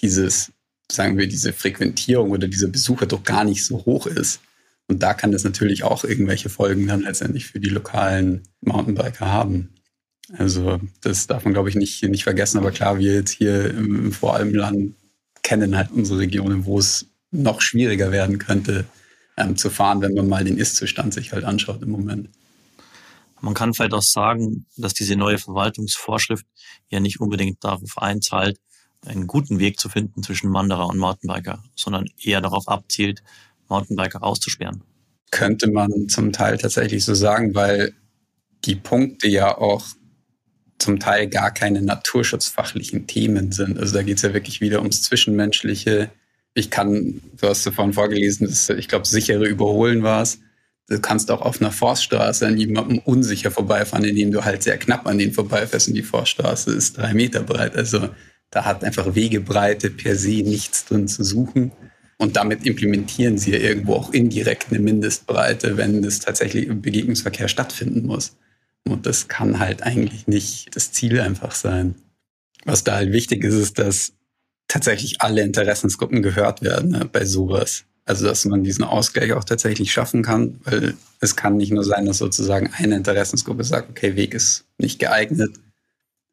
dieses, 0.00 0.52
sagen 0.90 1.18
wir, 1.18 1.28
diese 1.28 1.52
Frequentierung 1.52 2.30
oder 2.30 2.48
dieser 2.48 2.68
Besucher 2.68 3.06
doch 3.06 3.22
gar 3.22 3.44
nicht 3.44 3.64
so 3.64 3.84
hoch 3.84 4.06
ist. 4.06 4.40
Und 4.88 5.02
da 5.02 5.14
kann 5.14 5.32
das 5.32 5.44
natürlich 5.44 5.82
auch 5.82 6.04
irgendwelche 6.04 6.48
Folgen 6.48 6.86
dann 6.86 7.00
letztendlich 7.00 7.46
für 7.46 7.60
die 7.60 7.70
lokalen 7.70 8.42
Mountainbiker 8.60 9.26
haben. 9.26 9.74
Also 10.38 10.80
das 11.00 11.26
darf 11.26 11.44
man, 11.44 11.54
glaube 11.54 11.68
ich, 11.68 11.74
nicht, 11.74 12.02
nicht 12.04 12.24
vergessen. 12.24 12.58
Aber 12.58 12.70
klar, 12.70 12.98
wir 12.98 13.14
jetzt 13.14 13.30
hier 13.30 13.70
im 13.70 14.12
Voralpenland 14.12 14.94
kennen 15.42 15.76
halt 15.76 15.90
unsere 15.92 16.20
Regionen, 16.20 16.64
wo 16.64 16.78
es 16.78 17.06
noch 17.30 17.60
schwieriger 17.60 18.12
werden 18.12 18.38
könnte 18.38 18.84
ähm, 19.36 19.56
zu 19.56 19.70
fahren, 19.70 20.00
wenn 20.00 20.14
man 20.14 20.28
mal 20.28 20.44
den 20.44 20.58
Ist-Zustand 20.58 21.14
sich 21.14 21.32
halt 21.32 21.44
anschaut 21.44 21.82
im 21.82 21.90
Moment. 21.90 22.28
Man 23.40 23.54
kann 23.54 23.74
vielleicht 23.74 23.92
auch 23.92 24.02
sagen, 24.02 24.66
dass 24.76 24.94
diese 24.94 25.14
neue 25.14 25.38
Verwaltungsvorschrift 25.38 26.46
ja 26.88 27.00
nicht 27.00 27.20
unbedingt 27.20 27.62
darauf 27.62 27.98
einzahlt, 27.98 28.58
einen 29.04 29.26
guten 29.26 29.58
Weg 29.58 29.78
zu 29.78 29.88
finden 29.88 30.22
zwischen 30.22 30.52
Wanderer 30.52 30.86
und 30.86 30.98
Mountainbiker, 30.98 31.62
sondern 31.76 32.06
eher 32.20 32.40
darauf 32.40 32.66
abzielt, 32.66 33.22
Mountainbiker 33.68 34.22
auszusperren. 34.22 34.82
Könnte 35.30 35.70
man 35.70 36.08
zum 36.08 36.32
Teil 36.32 36.58
tatsächlich 36.58 37.04
so 37.04 37.14
sagen, 37.14 37.54
weil 37.54 37.94
die 38.64 38.76
Punkte 38.76 39.28
ja 39.28 39.56
auch 39.56 39.84
zum 40.78 41.00
Teil 41.00 41.28
gar 41.28 41.52
keine 41.52 41.82
naturschutzfachlichen 41.82 43.06
Themen 43.06 43.52
sind. 43.52 43.78
Also 43.78 43.94
da 43.94 44.02
geht 44.02 44.16
es 44.16 44.22
ja 44.22 44.34
wirklich 44.34 44.60
wieder 44.60 44.80
ums 44.80 45.02
Zwischenmenschliche. 45.02 46.10
Ich 46.54 46.70
kann, 46.70 47.20
du 47.40 47.48
hast 47.48 47.66
davon 47.66 47.92
vorgelesen, 47.92 48.46
das, 48.46 48.68
ich 48.70 48.88
glaube, 48.88 49.06
sichere 49.06 49.46
Überholen 49.46 50.02
war 50.02 50.22
es. 50.22 50.38
Du 50.88 51.00
kannst 51.00 51.30
auch 51.30 51.40
auf 51.40 51.60
einer 51.60 51.72
Forststraße 51.72 52.46
an 52.46 52.56
jemandem 52.56 52.98
unsicher 53.00 53.50
vorbeifahren, 53.50 54.04
indem 54.04 54.30
du 54.30 54.44
halt 54.44 54.62
sehr 54.62 54.78
knapp 54.78 55.06
an 55.06 55.18
den 55.18 55.32
vorbeifährst 55.32 55.88
und 55.88 55.94
die 55.94 56.02
Forststraße 56.02 56.72
ist 56.72 56.98
drei 56.98 57.12
Meter 57.12 57.42
breit. 57.42 57.74
Also 57.74 58.10
da 58.50 58.64
hat 58.64 58.84
einfach 58.84 59.14
Wegebreite 59.14 59.90
per 59.90 60.14
se 60.14 60.42
nichts 60.42 60.84
drin 60.84 61.08
zu 61.08 61.24
suchen. 61.24 61.72
Und 62.18 62.36
damit 62.36 62.64
implementieren 62.64 63.36
sie 63.36 63.52
ja 63.52 63.58
irgendwo 63.58 63.94
auch 63.94 64.12
indirekt 64.12 64.68
eine 64.70 64.78
Mindestbreite, 64.78 65.76
wenn 65.76 66.02
es 66.02 66.20
tatsächlich 66.20 66.66
im 66.66 66.80
Begegnungsverkehr 66.80 67.48
stattfinden 67.48 68.06
muss. 68.06 68.36
Und 68.84 69.04
das 69.04 69.28
kann 69.28 69.58
halt 69.58 69.82
eigentlich 69.82 70.26
nicht 70.26 70.74
das 70.74 70.92
Ziel 70.92 71.20
einfach 71.20 71.52
sein. 71.52 71.94
Was 72.64 72.84
da 72.84 72.96
halt 72.96 73.12
wichtig 73.12 73.44
ist, 73.44 73.54
ist, 73.54 73.78
dass 73.78 74.12
tatsächlich 74.68 75.20
alle 75.20 75.42
Interessensgruppen 75.42 76.22
gehört 76.22 76.62
werden 76.62 76.90
ne, 76.90 77.04
bei 77.04 77.24
sowas. 77.24 77.84
Also 78.04 78.26
dass 78.26 78.44
man 78.44 78.62
diesen 78.62 78.84
Ausgleich 78.84 79.32
auch 79.32 79.44
tatsächlich 79.44 79.92
schaffen 79.92 80.22
kann, 80.22 80.60
weil 80.64 80.94
es 81.20 81.34
kann 81.34 81.56
nicht 81.56 81.72
nur 81.72 81.84
sein, 81.84 82.06
dass 82.06 82.18
sozusagen 82.18 82.70
eine 82.72 82.96
Interessensgruppe 82.96 83.64
sagt, 83.64 83.90
okay, 83.90 84.14
Weg 84.14 84.32
ist 84.32 84.64
nicht 84.78 85.00
geeignet 85.00 85.50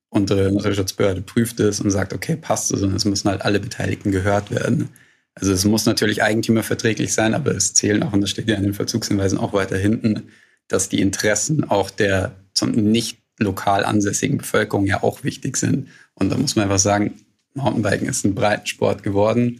und 0.10 0.30
die 0.30 0.52
Naturschutzbehörde 0.52 1.22
prüft 1.22 1.60
es 1.60 1.80
und 1.80 1.90
sagt, 1.90 2.14
okay, 2.14 2.36
passt 2.36 2.72
es, 2.72 2.80
sondern 2.80 2.98
es 2.98 3.06
müssen 3.06 3.30
halt 3.30 3.42
alle 3.42 3.60
Beteiligten 3.60 4.12
gehört 4.12 4.52
werden. 4.52 4.90
Also 5.36 5.52
es 5.52 5.66
muss 5.66 5.86
natürlich 5.86 6.22
eigentümerverträglich 6.22 7.14
sein, 7.14 7.34
aber 7.34 7.56
es 7.56 7.74
zählen 7.74 8.04
auch, 8.04 8.14
und 8.14 8.22
das 8.22 8.30
steht 8.30 8.48
ja 8.48 8.56
in 8.56 8.64
den 8.64 8.74
Verzugshinweisen 8.74 9.38
auch 9.38 9.54
weiter 9.54 9.78
hinten, 9.78 10.30
dass 10.68 10.90
die 10.90 11.02
Interessen 11.02 11.70
auch 11.70 11.90
der 11.90 12.36
zum 12.54 12.72
nicht 12.72 13.18
lokal 13.40 13.84
ansässigen 13.84 14.38
Bevölkerung 14.38 14.86
ja 14.86 15.02
auch 15.02 15.24
wichtig 15.24 15.58
sind. 15.58 15.90
Und 16.14 16.32
da 16.32 16.38
muss 16.38 16.56
man 16.56 16.64
einfach 16.64 16.80
sagen, 16.80 17.14
Mountainbiken 17.56 18.08
ist 18.08 18.26
ein 18.26 18.36
Breitensport 18.36 19.02
geworden, 19.02 19.60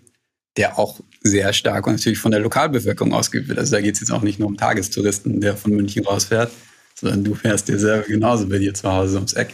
der 0.58 0.78
auch 0.78 1.00
sehr 1.22 1.54
stark 1.54 1.88
und 1.88 1.94
natürlich 1.94 2.20
von 2.20 2.32
der 2.32 2.40
Lokalbevölkerung 2.40 3.14
ausgeübt 3.14 3.48
wird. 3.48 3.58
Also 3.58 3.72
da 3.72 3.82
geht 3.82 3.96
es 3.96 4.02
jetzt 4.02 4.12
auch 4.12 4.22
nicht 4.22 4.40
nur 4.40 4.48
um 4.48 4.58
Tagestouristen, 4.58 5.42
der 5.42 5.58
von 5.58 5.72
München 5.72 6.06
rausfährt, 6.06 6.52
sondern 6.94 7.24
du 7.24 7.34
fährst 7.34 7.68
dir 7.68 7.80
selber 7.80 8.08
genauso 8.08 8.48
bei 8.48 8.60
dir 8.60 8.76
zu 8.76 8.92
Hause 8.92 9.16
ums 9.16 9.34
Eck. 9.34 9.54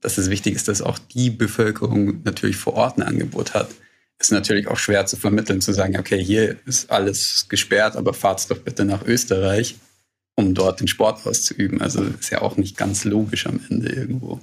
Dass 0.00 0.18
es 0.18 0.30
wichtig 0.30 0.56
ist, 0.56 0.66
dass 0.66 0.82
auch 0.82 0.98
die 0.98 1.30
Bevölkerung 1.30 2.22
natürlich 2.24 2.56
vor 2.56 2.74
Ort 2.74 2.98
ein 2.98 3.02
Angebot 3.02 3.54
hat 3.54 3.68
ist 4.20 4.32
natürlich 4.32 4.68
auch 4.68 4.76
schwer 4.76 5.06
zu 5.06 5.16
vermitteln, 5.16 5.60
zu 5.60 5.72
sagen, 5.72 5.98
okay, 5.98 6.22
hier 6.22 6.56
ist 6.66 6.90
alles 6.90 7.48
gesperrt, 7.48 7.96
aber 7.96 8.12
fahrt 8.12 8.50
doch 8.50 8.58
bitte 8.58 8.84
nach 8.84 9.02
Österreich, 9.02 9.76
um 10.36 10.54
dort 10.54 10.80
den 10.80 10.88
Sport 10.88 11.26
auszuüben. 11.26 11.80
Also 11.80 12.02
ist 12.02 12.30
ja 12.30 12.42
auch 12.42 12.58
nicht 12.58 12.76
ganz 12.76 13.04
logisch 13.04 13.46
am 13.46 13.60
Ende 13.70 13.88
irgendwo. 13.88 14.38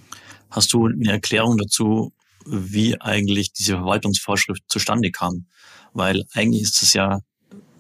Hast 0.49 0.73
du 0.73 0.87
eine 0.87 1.11
Erklärung 1.11 1.57
dazu, 1.57 2.11
wie 2.45 2.99
eigentlich 2.99 3.53
diese 3.53 3.73
Verwaltungsvorschrift 3.73 4.63
zustande 4.67 5.11
kam? 5.11 5.45
Weil 5.93 6.23
eigentlich 6.33 6.63
ist 6.63 6.81
es 6.81 6.93
ja 6.93 7.19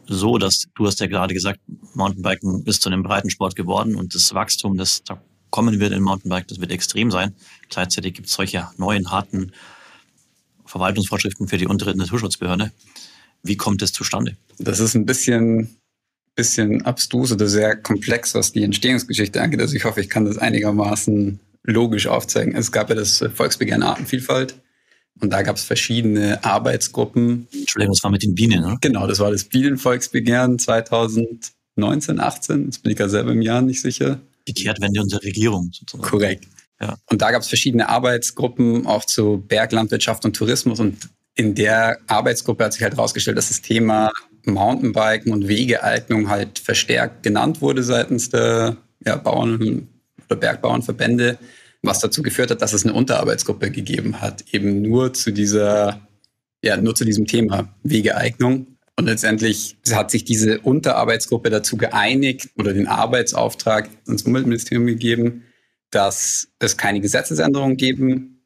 so, 0.05 0.37
dass 0.37 0.65
du 0.75 0.85
hast 0.85 0.99
ja 0.99 1.07
gerade 1.07 1.33
gesagt, 1.33 1.59
Mountainbiken 1.95 2.63
ist 2.65 2.83
zu 2.83 2.89
einem 2.89 3.03
Breitensport 3.03 3.55
geworden 3.55 3.95
und 3.95 4.13
das 4.13 4.33
Wachstum, 4.35 4.77
das 4.77 5.03
da 5.03 5.21
kommen 5.49 5.79
wird 5.79 5.93
im 5.93 6.03
Mountainbike, 6.03 6.47
das 6.47 6.59
wird 6.59 6.71
extrem 6.71 7.09
sein. 7.09 7.33
Gleichzeitig 7.69 8.13
gibt 8.13 8.27
es 8.27 8.33
solche 8.33 8.67
neuen, 8.77 9.09
harten 9.09 9.51
Verwaltungsvorschriften 10.67 11.47
für 11.47 11.57
die 11.57 11.67
untere 11.67 11.95
Naturschutzbehörde. 11.95 12.71
Wie 13.43 13.57
kommt 13.57 13.81
es 13.81 13.93
zustande? 13.93 14.37
Das 14.59 14.79
ist 14.79 14.95
ein 14.95 15.05
bisschen, 15.05 15.77
bisschen 16.35 16.83
abstrus 16.85 17.31
oder 17.31 17.47
sehr 17.47 17.75
komplex, 17.75 18.35
was 18.35 18.51
die 18.51 18.63
Entstehungsgeschichte 18.63 19.41
angeht. 19.41 19.61
Also 19.61 19.75
ich 19.75 19.85
hoffe, 19.85 20.01
ich 20.01 20.09
kann 20.09 20.25
das 20.25 20.37
einigermaßen 20.37 21.39
logisch 21.63 22.07
aufzeigen. 22.07 22.55
Es 22.55 22.71
gab 22.71 22.89
ja 22.89 22.95
das 22.95 23.23
Volksbegehren 23.33 23.83
Artenvielfalt 23.83 24.55
und 25.19 25.31
da 25.31 25.41
gab 25.41 25.57
es 25.57 25.63
verschiedene 25.63 26.43
Arbeitsgruppen. 26.43 27.47
Entschuldigung, 27.51 27.93
das 27.93 28.03
war 28.03 28.11
mit 28.11 28.23
den 28.23 28.35
Bienen, 28.35 28.61
ne? 28.61 28.77
Genau, 28.81 29.07
das 29.07 29.19
war 29.19 29.31
das 29.31 29.43
Bienenvolksbegehren 29.45 30.59
2019, 30.59 32.19
18. 32.19 32.65
Jetzt 32.65 32.83
bin 32.83 32.91
ich 32.91 32.97
gerade 32.97 33.09
selber 33.09 33.31
im 33.31 33.41
Jahr 33.41 33.61
nicht 33.61 33.81
sicher. 33.81 34.19
Die 34.47 34.53
Kehrtwende 34.53 35.01
unserer 35.01 35.23
Regierung 35.23 35.71
sozusagen. 35.73 36.09
Korrekt. 36.09 36.47
Ja. 36.79 36.97
Und 37.09 37.21
da 37.21 37.31
gab 37.31 37.41
es 37.41 37.47
verschiedene 37.47 37.89
Arbeitsgruppen, 37.89 38.85
auch 38.85 39.05
zu 39.05 39.43
Berglandwirtschaft 39.47 40.25
und 40.25 40.35
Tourismus. 40.35 40.79
Und 40.79 41.09
in 41.35 41.55
der 41.55 41.99
Arbeitsgruppe 42.07 42.65
hat 42.65 42.73
sich 42.73 42.83
halt 42.83 42.95
herausgestellt, 42.95 43.37
dass 43.37 43.49
das 43.49 43.61
Thema 43.61 44.11
Mountainbiken 44.45 45.31
und 45.31 45.47
Wegeeignung 45.47 46.29
halt 46.29 46.59
verstärkt 46.59 47.23
genannt 47.23 47.61
wurde 47.61 47.83
seitens 47.83 48.29
der 48.29 48.77
ja, 49.05 49.15
Bauern 49.17 49.87
oder 50.25 50.35
Bergbauernverbände, 50.35 51.37
was 51.81 51.99
dazu 51.99 52.21
geführt 52.21 52.51
hat, 52.51 52.61
dass 52.61 52.73
es 52.73 52.85
eine 52.85 52.93
Unterarbeitsgruppe 52.93 53.71
gegeben 53.71 54.21
hat, 54.21 54.43
eben 54.51 54.81
nur 54.81 55.13
zu 55.13 55.31
dieser, 55.31 56.07
ja, 56.63 56.77
nur 56.77 56.95
zu 56.95 57.05
diesem 57.05 57.25
Thema 57.25 57.73
Wegeeignung. 57.83 58.67
Und 58.99 59.05
letztendlich 59.05 59.77
hat 59.91 60.09
sich 60.09 60.25
diese 60.25 60.59
Unterarbeitsgruppe 60.59 61.51
dazu 61.51 61.77
geeinigt 61.77 62.49
oder 62.57 62.73
den 62.73 62.87
Arbeitsauftrag 62.87 63.89
ins 64.07 64.23
Umweltministerium 64.23 64.87
gegeben, 64.87 65.43
dass 65.91 66.49
es 66.59 66.77
keine 66.77 66.99
Gesetzesänderung 66.99 67.77
geben 67.77 68.43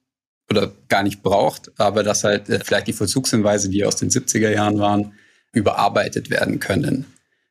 oder 0.49 0.71
gar 0.89 1.03
nicht 1.03 1.23
braucht, 1.23 1.71
aber 1.79 2.03
dass 2.03 2.23
halt 2.23 2.49
äh, 2.49 2.59
vielleicht 2.63 2.87
die 2.87 2.93
Vollzugshinweise, 2.93 3.69
die 3.69 3.85
aus 3.85 3.95
den 3.95 4.09
70er 4.09 4.49
Jahren 4.49 4.79
waren, 4.79 5.13
überarbeitet 5.53 6.29
werden 6.29 6.59
können. 6.59 7.05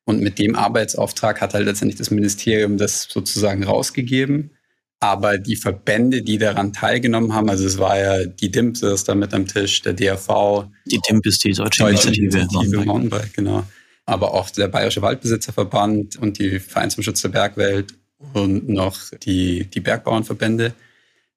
Und 0.05 0.20
mit 0.20 0.38
dem 0.38 0.55
Arbeitsauftrag 0.55 1.40
hat 1.40 1.55
halt 1.55 1.66
letztendlich 1.66 1.98
das 1.98 2.11
Ministerium 2.11 2.79
das 2.79 3.03
sozusagen 3.03 3.64
rausgegeben. 3.64 4.50
Aber 4.98 5.38
die 5.38 5.57
Verbände, 5.57 6.22
die 6.22 6.37
daran 6.37 6.72
teilgenommen 6.74 7.33
haben, 7.33 7.48
also 7.48 7.64
es 7.64 7.79
war 7.79 7.98
ja 7.98 8.26
die 8.26 8.50
DIMP, 8.50 8.83
ist 8.83 9.09
da 9.09 9.14
mit 9.14 9.33
am 9.33 9.46
Tisch, 9.46 9.81
der 9.81 9.94
DRV. 9.94 10.66
Die 10.85 11.00
DIMP 11.09 11.24
ist 11.26 11.42
die 11.42 11.53
Deutsche, 11.53 11.85
Deutsche 11.85 12.09
Initiative, 12.09 12.38
Initiative 12.38 12.85
Mountainbike, 12.85 13.33
genau. 13.33 13.64
Aber 14.05 14.35
auch 14.35 14.50
der 14.50 14.68
Bayerische 14.68 15.00
Waldbesitzerverband 15.00 16.16
und 16.16 16.38
die 16.38 16.59
Verein 16.59 16.90
zum 16.90 17.03
Schutz 17.03 17.22
der 17.22 17.31
Bergwelt 17.31 17.94
und 18.35 18.68
noch 18.68 18.98
die, 19.22 19.64
die 19.64 19.80
Bergbauernverbände 19.80 20.74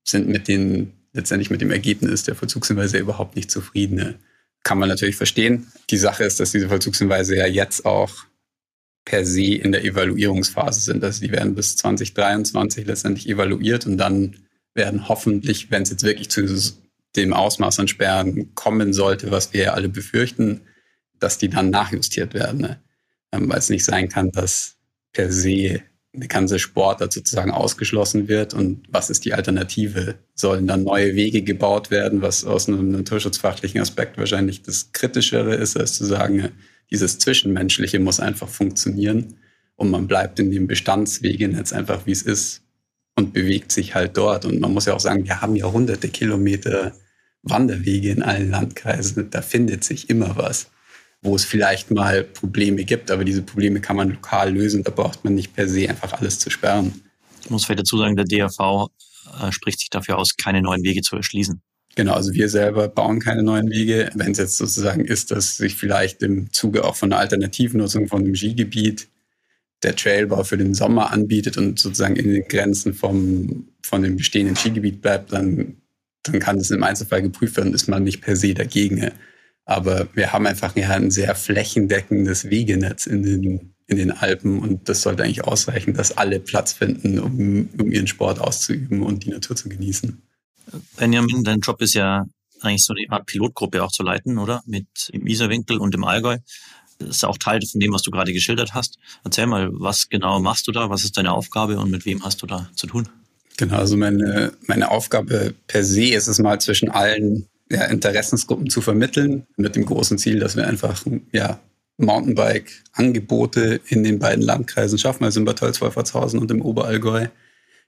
sind 0.04 0.28
mit 0.28 0.48
den, 0.48 0.94
letztendlich 1.14 1.50
mit 1.50 1.62
dem 1.62 1.72
Ergebnis 1.72 2.24
der 2.24 2.36
Vollzugshinweise 2.36 2.98
überhaupt 2.98 3.36
nicht 3.36 3.50
zufrieden. 3.50 4.16
Kann 4.64 4.78
man 4.78 4.90
natürlich 4.90 5.16
verstehen. 5.16 5.68
Die 5.90 5.98
Sache 5.98 6.24
ist, 6.24 6.40
dass 6.40 6.52
diese 6.52 6.70
Vollzugshinweise 6.70 7.36
ja 7.36 7.48
jetzt 7.48 7.86
auch 7.86 8.26
per 9.06 9.26
se 9.26 9.56
in 9.56 9.72
der 9.72 9.84
Evaluierungsphase 9.84 10.80
sind. 10.80 11.04
Also 11.04 11.22
die 11.22 11.32
werden 11.32 11.56
bis 11.56 11.76
2023 11.78 12.86
letztendlich 12.86 13.28
evaluiert 13.28 13.86
und 13.86 13.98
dann 13.98 14.38
werden 14.74 15.08
hoffentlich, 15.08 15.72
wenn 15.72 15.84
es 15.84 15.90
jetzt 15.90 16.04
wirklich 16.04 16.30
zu 16.30 16.46
dem 17.16 17.34
Ausmaß 17.34 17.80
an 17.80 17.88
Sperren 17.88 18.56
kommen 18.56 18.94
sollte, 18.94 19.30
was 19.32 19.54
wir 19.54 19.64
ja 19.64 19.74
alle 19.74 19.90
befürchten, 19.90 20.62
dass 21.20 21.38
die 21.38 21.50
dann 21.50 21.70
nachjustiert 21.70 22.34
werden. 22.34 22.62
Ne? 22.62 22.82
Ähm, 23.32 23.50
weil 23.50 23.60
es 23.60 23.70
nicht 23.70 23.86
sein 23.86 24.10
kann, 24.10 24.32
dass 24.32 24.78
per 25.12 25.32
se 25.32 25.82
eine 26.16 26.28
ganze 26.28 26.60
Sportart 26.60 27.12
sozusagen 27.12 27.52
ausgeschlossen 27.52 28.28
wird 28.28 28.54
und 28.54 28.84
was 28.90 29.10
ist 29.10 29.26
die 29.26 29.34
Alternative? 29.34 30.16
Sollen 30.36 30.68
dann 30.68 30.84
neue 30.84 31.16
Wege 31.16 31.42
gebaut 31.42 31.90
werden, 31.90 32.22
was 32.22 32.46
aus 32.46 32.68
einem 32.68 32.92
naturschutzfachlichen 32.92 33.82
Aspekt 33.82 34.18
wahrscheinlich 34.18 34.62
das 34.62 34.92
Kritischere 34.92 35.56
ist, 35.56 35.76
als 35.76 35.94
zu 35.94 36.06
sagen, 36.06 36.52
dieses 36.92 37.18
Zwischenmenschliche 37.18 38.00
muss 38.00 38.20
einfach 38.20 38.48
funktionieren 38.48 39.36
und 39.76 39.90
man 39.90 40.08
bleibt 40.08 40.40
in 40.40 40.52
dem 40.52 40.68
Bestandswegenetz 40.68 41.74
einfach, 41.74 42.06
wie 42.06 42.12
es 42.12 42.22
ist 42.22 42.62
und 43.16 43.34
bewegt 43.34 43.72
sich 43.72 43.96
halt 43.96 44.16
dort. 44.16 44.46
Und 44.46 44.60
man 44.60 44.74
muss 44.74 44.86
ja 44.86 44.94
auch 44.94 45.00
sagen, 45.00 45.26
wir 45.26 45.42
haben 45.42 45.56
ja 45.56 45.72
hunderte 45.72 46.10
Kilometer 46.10 46.94
Wanderwege 47.42 48.12
in 48.12 48.22
allen 48.22 48.52
Landkreisen, 48.52 49.32
da 49.32 49.42
findet 49.42 49.84
sich 49.84 50.10
immer 50.10 50.38
was 50.38 50.70
wo 51.24 51.36
es 51.36 51.46
vielleicht 51.46 51.90
mal 51.90 52.24
Probleme 52.24 52.84
gibt, 52.84 53.10
aber 53.10 53.24
diese 53.24 53.42
Probleme 53.42 53.80
kann 53.80 53.96
man 53.96 54.10
lokal 54.10 54.54
lösen. 54.54 54.84
Da 54.84 54.92
braucht 54.92 55.24
man 55.24 55.36
nicht 55.36 55.56
per 55.56 55.68
se 55.68 55.90
einfach 55.90 56.14
alles 56.14 56.38
zu 56.38 56.50
sperren. 56.50 57.02
Ich 57.44 57.50
muss 57.50 57.66
vielleicht 57.66 57.80
dazu 57.80 57.98
sagen, 57.98 58.16
der 58.16 58.26
DRV 58.26 58.90
äh, 59.42 59.52
spricht 59.52 59.80
sich 59.80 59.90
dafür 59.90 60.18
aus, 60.18 60.36
keine 60.38 60.62
neuen 60.62 60.84
Wege 60.84 61.02
zu 61.02 61.16
erschließen. 61.16 61.62
Genau, 61.96 62.14
also 62.14 62.34
wir 62.34 62.50
selber 62.50 62.88
bauen 62.88 63.20
keine 63.20 63.44
neuen 63.44 63.70
Wege. 63.70 64.10
Wenn 64.16 64.32
es 64.32 64.38
jetzt 64.38 64.58
sozusagen 64.58 65.06
ist, 65.06 65.32
dass 65.32 65.58
sich 65.58 65.76
vielleicht 65.76 66.24
im 66.24 66.52
Zuge 66.52 66.84
auch 66.84 66.96
von 66.96 67.12
einer 67.12 67.22
Alternativnutzung 67.22 68.08
von 68.08 68.24
einem 68.24 68.36
Skigebiet 68.36 69.08
der 69.84 69.96
Trailbau 69.96 70.44
für 70.44 70.58
den 70.58 70.74
Sommer 70.74 71.12
anbietet 71.12 71.58
und 71.58 71.78
sozusagen 71.80 72.16
in 72.16 72.34
den 72.34 72.48
Grenzen 72.48 72.94
vom, 72.94 73.68
von 73.84 74.02
dem 74.02 74.18
bestehenden 74.18 74.56
Skigebiet 74.56 75.02
bleibt, 75.02 75.34
dann, 75.34 75.78
dann 76.24 76.40
kann 76.40 76.58
das 76.58 76.72
im 76.72 76.84
Einzelfall 76.84 77.22
geprüft 77.22 77.58
werden, 77.58 77.74
ist 77.74 77.88
man 77.88 78.04
nicht 78.04 78.22
per 78.22 78.36
se 78.36 78.54
dagegen. 78.54 79.12
Aber 79.66 80.08
wir 80.14 80.34
haben 80.34 80.46
einfach 80.46 80.76
ja 80.76 80.90
ein 80.90 81.12
sehr 81.12 81.36
flächendeckendes 81.36 82.50
Wegenetz 82.50 83.06
in 83.06 83.24
den, 83.24 83.74
in 83.88 83.98
den 83.98 84.12
Alpen 84.12 84.60
und 84.60 84.90
das 84.90 85.02
sollte 85.02 85.24
eigentlich 85.24 85.46
ausreichen, 85.46 85.94
dass 85.94 86.18
alle 86.18 86.40
Platz 86.40 86.74
finden, 86.74 87.20
um, 87.20 87.70
um 87.80 87.92
ihren 87.92 88.08
Sport 88.08 88.40
auszuüben 88.40 89.02
und 89.04 89.24
die 89.26 89.30
Natur 89.30 89.56
zu 89.56 89.70
genießen. 89.70 90.22
Benjamin, 90.98 91.44
dein 91.44 91.60
Job 91.60 91.82
ist 91.82 91.94
ja 91.94 92.26
eigentlich 92.62 92.84
so 92.84 92.94
eine 92.94 93.10
Art 93.12 93.26
Pilotgruppe 93.26 93.84
auch 93.84 93.92
zu 93.92 94.04
leiten, 94.04 94.38
oder? 94.38 94.62
Mit 94.66 94.88
im 95.12 95.28
Isarwinkel 95.28 95.78
und 95.78 95.96
im 95.96 96.04
Allgäu. 96.04 96.38
Das 97.00 97.18
ist 97.18 97.26
auch 97.26 97.38
Teil 97.38 97.60
von 97.70 97.80
dem, 97.80 97.92
was 97.94 98.02
du 98.02 98.12
gerade 98.12 98.34
geschildert 98.34 98.74
hast. 98.74 98.98
Erzähl 99.24 99.46
mal, 99.46 99.70
was 99.74 100.10
genau 100.10 100.40
machst 100.40 100.68
du 100.68 100.72
da? 100.72 100.90
Was 100.90 101.04
ist 101.04 101.18
deine 101.18 101.34
Aufgabe 101.34 101.78
und 101.78 101.92
mit 101.92 102.06
wem 102.06 102.24
hast 102.24 102.42
du 102.42 102.46
da 102.46 102.70
zu 102.76 102.88
tun? 102.88 103.10
Genau, 103.58 103.78
also 103.78 103.98
meine, 103.98 104.54
meine 104.66 104.90
Aufgabe 104.90 105.54
per 105.68 105.84
se 105.84 106.06
ist 106.06 106.28
es 106.28 106.40
mal 106.40 106.60
zwischen 106.60 106.90
allen 106.90 107.48
ja, 107.74 107.86
Interessensgruppen 107.86 108.70
zu 108.70 108.82
vermitteln, 108.82 109.48
mit 109.58 109.76
dem 109.76 109.86
großen 109.86 110.18
Ziel, 110.18 110.40
dass 110.40 110.56
wir 110.56 110.68
einfach 110.68 111.04
ja, 111.32 111.60
Mountainbike-Angebote 111.98 113.82
in 113.88 114.04
den 114.04 114.20
beiden 114.20 114.44
Landkreisen 114.44 114.98
schaffen, 114.98 115.24
also 115.24 115.40
in 115.40 115.46
Bad 115.46 115.60
Tolz-Wolfertshausen 115.60 116.40
und 116.40 116.52
im 116.52 116.62
Oberallgäu, 116.62 117.28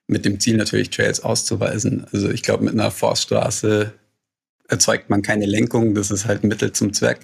mit 0.08 0.26
dem 0.26 0.40
Ziel 0.40 0.58
natürlich 0.58 0.90
Trails 0.90 1.22
auszuweisen. 1.22 2.06
Also 2.12 2.30
ich 2.30 2.44
glaube, 2.44 2.64
mit 2.64 2.74
einer 2.74 2.92
Forststraße 2.92 3.94
erzeugt 4.68 5.10
man 5.10 5.22
keine 5.22 5.46
Lenkung, 5.46 5.96
das 5.96 6.12
ist 6.12 6.26
halt 6.26 6.44
Mittel 6.44 6.72
zum 6.72 6.94
Zweck. 6.94 7.20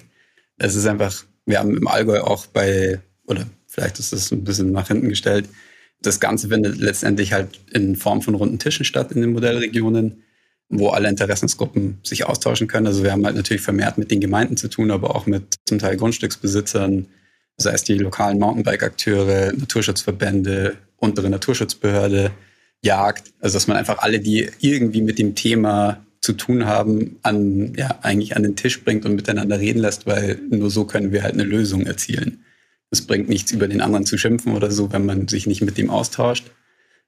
Es 0.58 0.74
ist 0.74 0.86
einfach, 0.86 1.24
wir 1.46 1.58
haben 1.58 1.76
im 1.76 1.88
Allgäu 1.88 2.20
auch 2.20 2.46
bei, 2.46 3.00
oder 3.26 3.46
vielleicht 3.66 3.98
ist 3.98 4.12
das 4.12 4.30
ein 4.30 4.44
bisschen 4.44 4.72
nach 4.72 4.88
hinten 4.88 5.08
gestellt, 5.08 5.48
das 6.00 6.18
Ganze 6.18 6.48
findet 6.48 6.78
letztendlich 6.78 7.32
halt 7.32 7.60
in 7.72 7.94
Form 7.96 8.22
von 8.22 8.34
runden 8.34 8.58
Tischen 8.58 8.84
statt 8.84 9.12
in 9.12 9.20
den 9.20 9.32
Modellregionen 9.32 10.24
wo 10.68 10.88
alle 10.88 11.08
Interessensgruppen 11.08 11.98
sich 12.02 12.26
austauschen 12.26 12.66
können. 12.66 12.86
Also 12.86 13.02
wir 13.02 13.12
haben 13.12 13.24
halt 13.24 13.36
natürlich 13.36 13.62
vermehrt 13.62 13.98
mit 13.98 14.10
den 14.10 14.20
Gemeinden 14.20 14.56
zu 14.56 14.68
tun, 14.68 14.90
aber 14.90 15.14
auch 15.14 15.26
mit 15.26 15.56
zum 15.66 15.78
Teil 15.78 15.96
Grundstücksbesitzern, 15.96 17.06
sei 17.58 17.72
es 17.72 17.84
die 17.84 17.98
lokalen 17.98 18.38
Mountainbike-Akteure, 18.38 19.52
Naturschutzverbände, 19.52 20.76
untere 20.96 21.28
Naturschutzbehörde, 21.28 22.30
Jagd. 22.84 23.32
Also 23.40 23.56
dass 23.56 23.66
man 23.66 23.76
einfach 23.76 23.98
alle, 23.98 24.18
die 24.18 24.48
irgendwie 24.60 25.02
mit 25.02 25.18
dem 25.18 25.34
Thema 25.34 26.04
zu 26.20 26.32
tun 26.32 26.66
haben, 26.66 27.18
an, 27.22 27.74
ja, 27.74 27.98
eigentlich 28.02 28.36
an 28.36 28.44
den 28.44 28.56
Tisch 28.56 28.82
bringt 28.82 29.04
und 29.04 29.16
miteinander 29.16 29.58
reden 29.58 29.80
lässt, 29.80 30.06
weil 30.06 30.38
nur 30.50 30.70
so 30.70 30.84
können 30.84 31.12
wir 31.12 31.22
halt 31.22 31.34
eine 31.34 31.44
Lösung 31.44 31.84
erzielen. 31.84 32.44
Es 32.90 33.06
bringt 33.06 33.28
nichts, 33.28 33.52
über 33.52 33.68
den 33.68 33.80
anderen 33.80 34.06
zu 34.06 34.18
schimpfen 34.18 34.54
oder 34.54 34.70
so, 34.70 34.92
wenn 34.92 35.04
man 35.04 35.26
sich 35.26 35.46
nicht 35.46 35.62
mit 35.62 35.78
dem 35.78 35.90
austauscht. 35.90 36.50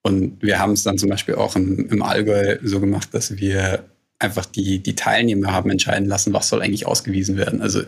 Und 0.06 0.42
wir 0.42 0.58
haben 0.58 0.72
es 0.72 0.82
dann 0.82 0.98
zum 0.98 1.08
Beispiel 1.08 1.34
auch 1.34 1.56
im, 1.56 1.88
im 1.88 2.02
Allgäu 2.02 2.58
so 2.62 2.78
gemacht, 2.78 3.08
dass 3.12 3.38
wir 3.38 3.88
einfach 4.18 4.44
die, 4.44 4.82
die 4.82 4.94
Teilnehmer 4.94 5.52
haben 5.52 5.70
entscheiden 5.70 6.06
lassen, 6.06 6.34
was 6.34 6.48
soll 6.48 6.60
eigentlich 6.60 6.86
ausgewiesen 6.86 7.38
werden. 7.38 7.62
Also 7.62 7.82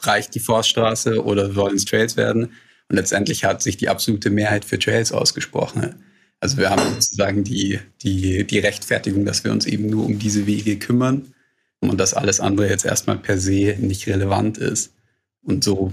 reicht 0.00 0.34
die 0.34 0.40
Forststraße 0.40 1.22
oder 1.22 1.52
sollen 1.52 1.76
es 1.76 1.84
Trails 1.84 2.16
werden? 2.16 2.52
Und 2.88 2.96
letztendlich 2.96 3.44
hat 3.44 3.62
sich 3.62 3.76
die 3.76 3.90
absolute 3.90 4.30
Mehrheit 4.30 4.64
für 4.64 4.78
Trails 4.78 5.12
ausgesprochen. 5.12 5.94
Also 6.40 6.56
wir 6.56 6.70
haben 6.70 6.94
sozusagen 6.94 7.44
die, 7.44 7.80
die, 8.02 8.46
die 8.46 8.58
Rechtfertigung, 8.58 9.26
dass 9.26 9.44
wir 9.44 9.52
uns 9.52 9.66
eben 9.66 9.88
nur 9.90 10.06
um 10.06 10.18
diese 10.18 10.46
Wege 10.46 10.78
kümmern 10.78 11.34
und 11.80 12.00
dass 12.00 12.14
alles 12.14 12.40
andere 12.40 12.68
jetzt 12.68 12.86
erstmal 12.86 13.18
per 13.18 13.38
se 13.38 13.76
nicht 13.78 14.06
relevant 14.06 14.56
ist. 14.56 14.94
Und 15.42 15.62
so 15.62 15.92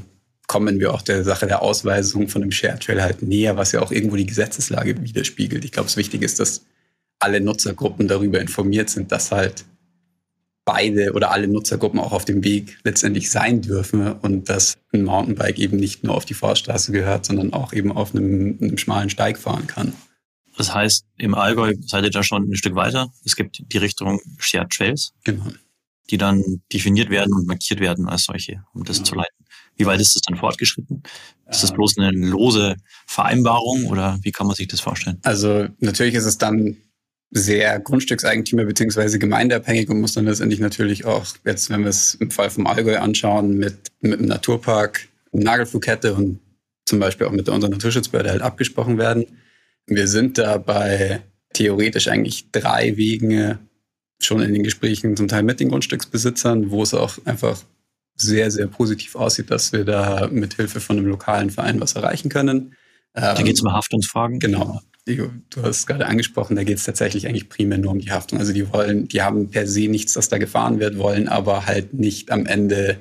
kommen 0.50 0.80
wir 0.80 0.96
auch 0.96 1.04
der 1.04 1.24
Sache 1.24 1.46
der 1.46 1.62
Ausweisung 1.62 2.28
von 2.28 2.42
dem 2.42 2.52
Share 2.52 2.80
Trail 2.80 3.04
halt 3.04 3.22
näher, 3.22 3.56
was 3.56 3.72
ja 3.72 3.84
auch 3.84 3.92
irgendwo 3.92 4.16
die 4.16 4.26
Gesetzeslage 4.26 5.00
widerspiegelt. 5.00 5.64
Ich 5.64 5.72
glaube, 5.72 5.88
es 5.88 5.96
wichtig 5.96 6.24
ist, 6.24 6.40
dass 6.40 6.66
alle 7.20 7.40
Nutzergruppen 7.40 8.08
darüber 8.08 8.42
informiert 8.42 8.90
sind, 8.90 9.12
dass 9.12 9.32
halt 9.32 9.64
beide 10.66 11.14
oder 11.14 11.30
alle 11.32 11.48
Nutzergruppen 11.48 12.00
auch 12.00 12.14
auf 12.14 12.26
dem 12.26 12.44
Weg 12.44 12.80
letztendlich 12.84 13.30
sein 13.30 13.62
dürfen 13.62 14.12
und 14.12 14.50
dass 14.50 14.80
ein 14.92 15.04
Mountainbike 15.04 15.60
eben 15.60 15.78
nicht 15.78 16.04
nur 16.04 16.16
auf 16.16 16.26
die 16.26 16.34
Fahrstraße 16.34 16.92
gehört, 16.94 17.28
sondern 17.28 17.54
auch 17.54 17.72
eben 17.72 17.92
auf 17.92 18.16
einem, 18.16 18.58
einem 18.60 18.78
schmalen 18.80 19.12
Steig 19.12 19.38
fahren 19.38 19.68
kann. 19.68 19.94
Das 20.58 20.74
heißt, 20.74 21.06
im 21.18 21.36
Allgäu 21.36 21.76
seid 21.86 22.06
ihr 22.06 22.10
da 22.10 22.24
schon 22.24 22.50
ein 22.50 22.56
Stück 22.56 22.74
weiter. 22.74 23.14
Es 23.24 23.36
gibt 23.36 23.62
die 23.72 23.78
Richtung 23.78 24.20
Shared 24.40 24.72
Trails, 24.72 25.14
genau. 25.24 25.46
die 26.10 26.18
dann 26.18 26.64
definiert 26.74 27.12
werden 27.12 27.36
und 27.36 27.46
markiert 27.46 27.80
werden 27.80 28.10
als 28.10 28.24
solche, 28.24 28.64
um 28.74 28.84
das 28.84 28.98
genau. 28.98 29.10
zu 29.10 29.16
leiten. 29.16 29.46
Wie 29.80 29.86
weit 29.86 30.02
ist 30.02 30.14
das 30.14 30.22
dann 30.24 30.38
fortgeschritten? 30.38 31.04
Ist 31.50 31.64
das 31.64 31.72
bloß 31.72 31.98
eine 31.98 32.12
lose 32.12 32.76
Vereinbarung 33.08 33.86
oder 33.86 34.20
wie 34.22 34.32
kann 34.34 34.46
man 34.46 34.56
sich 34.56 34.68
das 34.68 34.82
vorstellen? 34.82 35.20
Also 35.24 35.68
natürlich 35.80 36.16
ist 36.16 36.26
es 36.26 36.38
dann 36.38 36.76
sehr 37.32 37.80
Grundstückseigentümer 37.80 38.66
beziehungsweise 38.66 39.20
gemeindeabhängig 39.20 39.90
und 39.90 40.02
muss 40.02 40.14
dann 40.14 40.26
letztendlich 40.26 40.60
natürlich 40.60 41.06
auch, 41.06 41.26
jetzt 41.46 41.70
wenn 41.70 41.82
wir 41.82 41.90
es 41.90 42.16
im 42.16 42.30
Fall 42.30 42.50
vom 42.50 42.68
Allgäu 42.68 42.98
anschauen, 42.98 43.58
mit, 43.58 43.88
mit 44.02 44.20
dem 44.20 44.28
Naturpark 44.28 45.08
Nagelflughette 45.32 46.14
und 46.14 46.40
zum 46.86 47.00
Beispiel 47.00 47.28
auch 47.28 47.32
mit 47.32 47.48
unserer 47.48 47.72
Naturschutzbehörde 47.72 48.32
halt 48.32 48.42
abgesprochen 48.42 48.98
werden. 48.98 49.28
Wir 49.86 50.08
sind 50.08 50.38
da 50.38 50.58
bei 50.58 51.22
theoretisch 51.54 52.10
eigentlich 52.10 52.52
drei 52.52 52.98
Wege 52.98 53.60
schon 54.22 54.42
in 54.42 54.54
den 54.54 54.64
Gesprächen, 54.64 55.16
zum 55.16 55.30
Teil 55.30 55.44
mit 55.44 55.62
den 55.62 55.70
Grundstücksbesitzern, 55.70 56.70
wo 56.70 56.84
es 56.84 56.94
auch 56.94 57.18
einfach 57.24 57.64
sehr, 58.22 58.52
sehr 58.52 58.68
positiv 58.68 59.16
aussieht, 59.16 59.52
dass 59.52 59.72
wir 59.72 59.86
da 59.86 60.28
mit 60.32 60.56
Hilfe 60.56 60.80
von 60.80 60.98
einem 60.98 61.08
lokalen 61.08 61.50
Verein 61.50 61.80
was 61.80 61.94
erreichen 61.94 62.30
können. 62.30 62.76
Da 63.14 63.34
geht 63.42 63.56
es 63.56 63.62
um 63.62 63.74
Haftungsfragen. 63.74 64.40
Genau. 64.40 64.82
Du 65.06 65.64
hast 65.64 65.78
es 65.78 65.88
gerade 65.88 66.06
angesprochen, 66.06 66.56
da 66.56 66.64
geht 66.64 66.78
es 66.78 66.84
tatsächlich 66.84 67.28
eigentlich 67.28 67.50
primär 67.50 67.80
nur 67.80 67.92
um 67.92 68.00
die 68.00 68.12
Haftung. 68.12 68.38
Also 68.38 68.54
die 68.54 68.72
wollen, 68.72 69.08
die 69.08 69.24
haben 69.24 69.50
per 69.50 69.66
se 69.66 69.88
nichts, 69.88 70.14
das 70.14 70.30
da 70.30 70.38
gefahren 70.38 70.80
wird, 70.80 70.98
wollen 70.98 71.28
aber 71.28 71.66
halt 71.66 71.94
nicht 71.94 72.32
am 72.32 72.46
Ende 72.46 73.00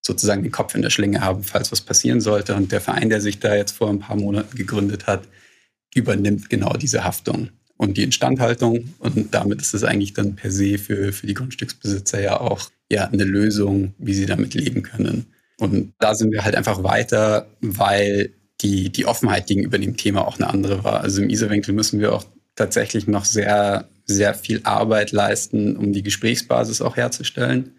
sozusagen 0.00 0.42
den 0.42 0.52
Kopf 0.52 0.74
in 0.74 0.82
der 0.82 0.90
Schlinge 0.90 1.20
haben, 1.20 1.42
falls 1.42 1.72
was 1.72 1.80
passieren 1.80 2.20
sollte. 2.20 2.54
Und 2.54 2.70
der 2.70 2.80
Verein, 2.80 3.10
der 3.10 3.20
sich 3.20 3.40
da 3.40 3.54
jetzt 3.54 3.72
vor 3.72 3.88
ein 3.90 3.98
paar 3.98 4.16
Monaten 4.16 4.56
gegründet 4.56 5.06
hat, 5.06 5.24
übernimmt 5.94 6.48
genau 6.48 6.74
diese 6.74 7.02
Haftung 7.02 7.50
und 7.76 7.96
die 7.96 8.04
Instandhaltung. 8.04 8.94
Und 8.98 9.34
damit 9.34 9.60
ist 9.60 9.74
es 9.74 9.82
eigentlich 9.82 10.14
dann 10.14 10.36
per 10.36 10.52
se 10.52 10.78
für, 10.78 11.12
für 11.12 11.26
die 11.26 11.34
Grundstücksbesitzer 11.34 12.20
ja 12.20 12.40
auch 12.40 12.70
ja, 12.90 13.06
eine 13.06 13.24
Lösung, 13.24 13.94
wie 13.98 14.14
sie 14.14 14.26
damit 14.26 14.54
leben 14.54 14.82
können. 14.82 15.26
Und 15.58 15.92
da 15.98 16.14
sind 16.14 16.32
wir 16.32 16.44
halt 16.44 16.56
einfach 16.56 16.82
weiter, 16.82 17.46
weil 17.60 18.34
die, 18.60 18.90
die 18.90 19.06
Offenheit 19.06 19.46
gegenüber 19.46 19.78
dem 19.78 19.96
Thema 19.96 20.26
auch 20.26 20.38
eine 20.38 20.48
andere 20.48 20.84
war. 20.84 21.00
Also 21.00 21.22
im 21.22 21.30
Isarwinkel 21.30 21.74
müssen 21.74 22.00
wir 22.00 22.12
auch 22.12 22.24
tatsächlich 22.56 23.06
noch 23.06 23.24
sehr, 23.24 23.88
sehr 24.06 24.34
viel 24.34 24.60
Arbeit 24.64 25.12
leisten, 25.12 25.76
um 25.76 25.92
die 25.92 26.02
Gesprächsbasis 26.02 26.82
auch 26.82 26.96
herzustellen. 26.96 27.76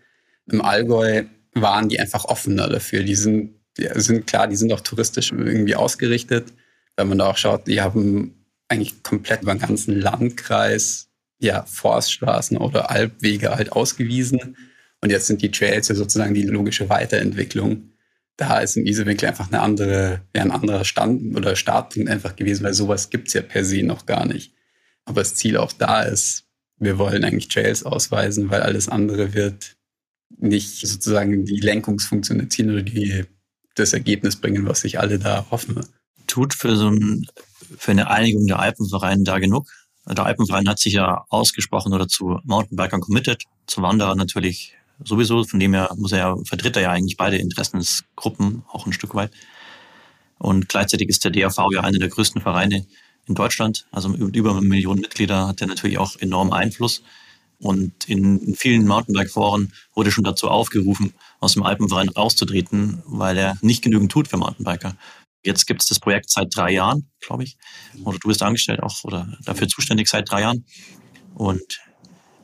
Im 0.49 0.61
Allgäu 0.61 1.23
waren 1.53 1.89
die 1.89 1.99
einfach 1.99 2.25
offener 2.25 2.69
dafür. 2.69 3.03
Die 3.03 3.15
sind, 3.15 3.55
die 3.77 3.87
sind 3.95 4.27
klar, 4.27 4.47
die 4.47 4.55
sind 4.55 4.71
auch 4.71 4.81
touristisch 4.81 5.31
irgendwie 5.31 5.75
ausgerichtet. 5.75 6.53
Wenn 6.95 7.09
man 7.09 7.17
da 7.17 7.27
auch 7.27 7.37
schaut, 7.37 7.67
die 7.67 7.81
haben 7.81 8.45
eigentlich 8.69 9.03
komplett 9.03 9.43
über 9.43 9.53
den 9.53 9.59
ganzen 9.59 9.99
Landkreis 9.99 11.09
ja, 11.39 11.63
Forststraßen 11.65 12.57
oder 12.57 12.89
Alpwege 12.91 13.55
halt 13.55 13.71
ausgewiesen. 13.71 14.55
Und 15.01 15.09
jetzt 15.09 15.27
sind 15.27 15.41
die 15.41 15.51
Trails 15.51 15.87
ja 15.87 15.95
sozusagen 15.95 16.33
die 16.33 16.43
logische 16.43 16.89
Weiterentwicklung. 16.89 17.91
Da 18.37 18.59
ist 18.59 18.77
im 18.77 18.85
Isewinkel 18.85 19.29
einfach 19.29 19.51
eine 19.51 19.61
andere, 19.61 20.21
ja, 20.35 20.43
ein 20.43 20.51
anderer 20.51 20.85
Stand 20.85 21.35
oder 21.35 21.55
Startpunkt 21.55 22.09
einfach 22.09 22.35
gewesen, 22.35 22.63
weil 22.63 22.73
sowas 22.73 23.09
gibt's 23.09 23.33
ja 23.33 23.41
per 23.41 23.65
se 23.65 23.83
noch 23.83 24.05
gar 24.05 24.25
nicht. 24.25 24.53
Aber 25.05 25.21
das 25.21 25.35
Ziel 25.35 25.57
auch 25.57 25.73
da 25.73 26.03
ist, 26.03 26.45
wir 26.77 26.97
wollen 26.97 27.23
eigentlich 27.23 27.47
Trails 27.47 27.83
ausweisen, 27.83 28.49
weil 28.49 28.61
alles 28.61 28.89
andere 28.89 29.33
wird 29.33 29.75
nicht 30.37 30.87
sozusagen 30.87 31.45
die 31.45 31.59
Lenkungsfunktion 31.59 32.39
erzielen 32.39 32.71
oder 32.71 32.81
die, 32.83 33.25
das 33.75 33.93
Ergebnis 33.93 34.35
bringen, 34.35 34.65
was 34.67 34.81
sich 34.81 34.99
alle 34.99 35.19
da 35.19 35.45
hoffen. 35.51 35.79
Tut 36.27 36.53
für 36.53 36.75
so 36.75 36.89
ein, 36.89 37.25
für 37.77 37.91
eine 37.91 38.09
Einigung 38.09 38.47
der 38.47 38.59
Alpenvereine 38.59 39.23
da 39.23 39.39
genug? 39.39 39.69
Der 40.07 40.25
Alpenverein 40.25 40.67
hat 40.67 40.79
sich 40.79 40.93
ja 40.93 41.25
ausgesprochen 41.29 41.93
oder 41.93 42.07
zu 42.07 42.39
Mountainbikern 42.43 43.01
committed, 43.01 43.43
zu 43.67 43.81
Wanderer 43.81 44.15
natürlich 44.15 44.75
sowieso, 45.03 45.43
von 45.43 45.59
dem 45.59 45.73
her 45.73 45.93
muss 45.97 46.11
er 46.11 46.17
ja, 46.19 46.35
vertritt 46.43 46.75
er 46.75 46.83
ja 46.83 46.91
eigentlich 46.91 47.17
beide 47.17 47.37
Interessensgruppen 47.37 48.63
auch 48.71 48.85
ein 48.85 48.93
Stück 48.93 49.15
weit. 49.15 49.31
Und 50.37 50.69
gleichzeitig 50.69 51.09
ist 51.09 51.23
der 51.23 51.31
DAV 51.31 51.67
ja 51.71 51.81
einer 51.81 51.99
der 51.99 52.09
größten 52.09 52.41
Vereine 52.41 52.85
in 53.27 53.35
Deutschland. 53.35 53.85
Also 53.91 54.09
mit 54.09 54.35
über 54.35 54.51
eine 54.51 54.61
Million 54.61 54.99
Mitglieder 54.99 55.47
hat 55.47 55.61
er 55.61 55.67
natürlich 55.67 55.97
auch 55.97 56.15
enormen 56.17 56.53
Einfluss. 56.53 57.03
Und 57.59 58.09
in 58.09 58.55
vielen 58.55 58.87
Mountainbike-Foren 58.87 59.71
wurde 59.93 60.11
schon 60.11 60.23
dazu 60.23 60.49
aufgerufen, 60.49 61.13
aus 61.39 61.53
dem 61.53 61.61
Alpenverein 61.61 62.09
rauszutreten, 62.09 63.03
weil 63.05 63.37
er 63.37 63.55
nicht 63.61 63.83
genügend 63.83 64.11
tut 64.11 64.27
für 64.27 64.37
Mountainbiker. 64.37 64.95
Jetzt 65.43 65.67
gibt 65.67 65.83
es 65.83 65.87
das 65.87 65.99
Projekt 65.99 66.31
seit 66.31 66.55
drei 66.55 66.71
Jahren, 66.71 67.09
glaube 67.19 67.43
ich. 67.43 67.57
Oder 68.03 68.17
du 68.17 68.27
bist 68.27 68.41
angestellt 68.41 68.81
auch 68.81 69.03
oder 69.03 69.37
dafür 69.45 69.67
zuständig 69.67 70.07
seit 70.07 70.29
drei 70.31 70.41
Jahren. 70.41 70.65
Und 71.35 71.81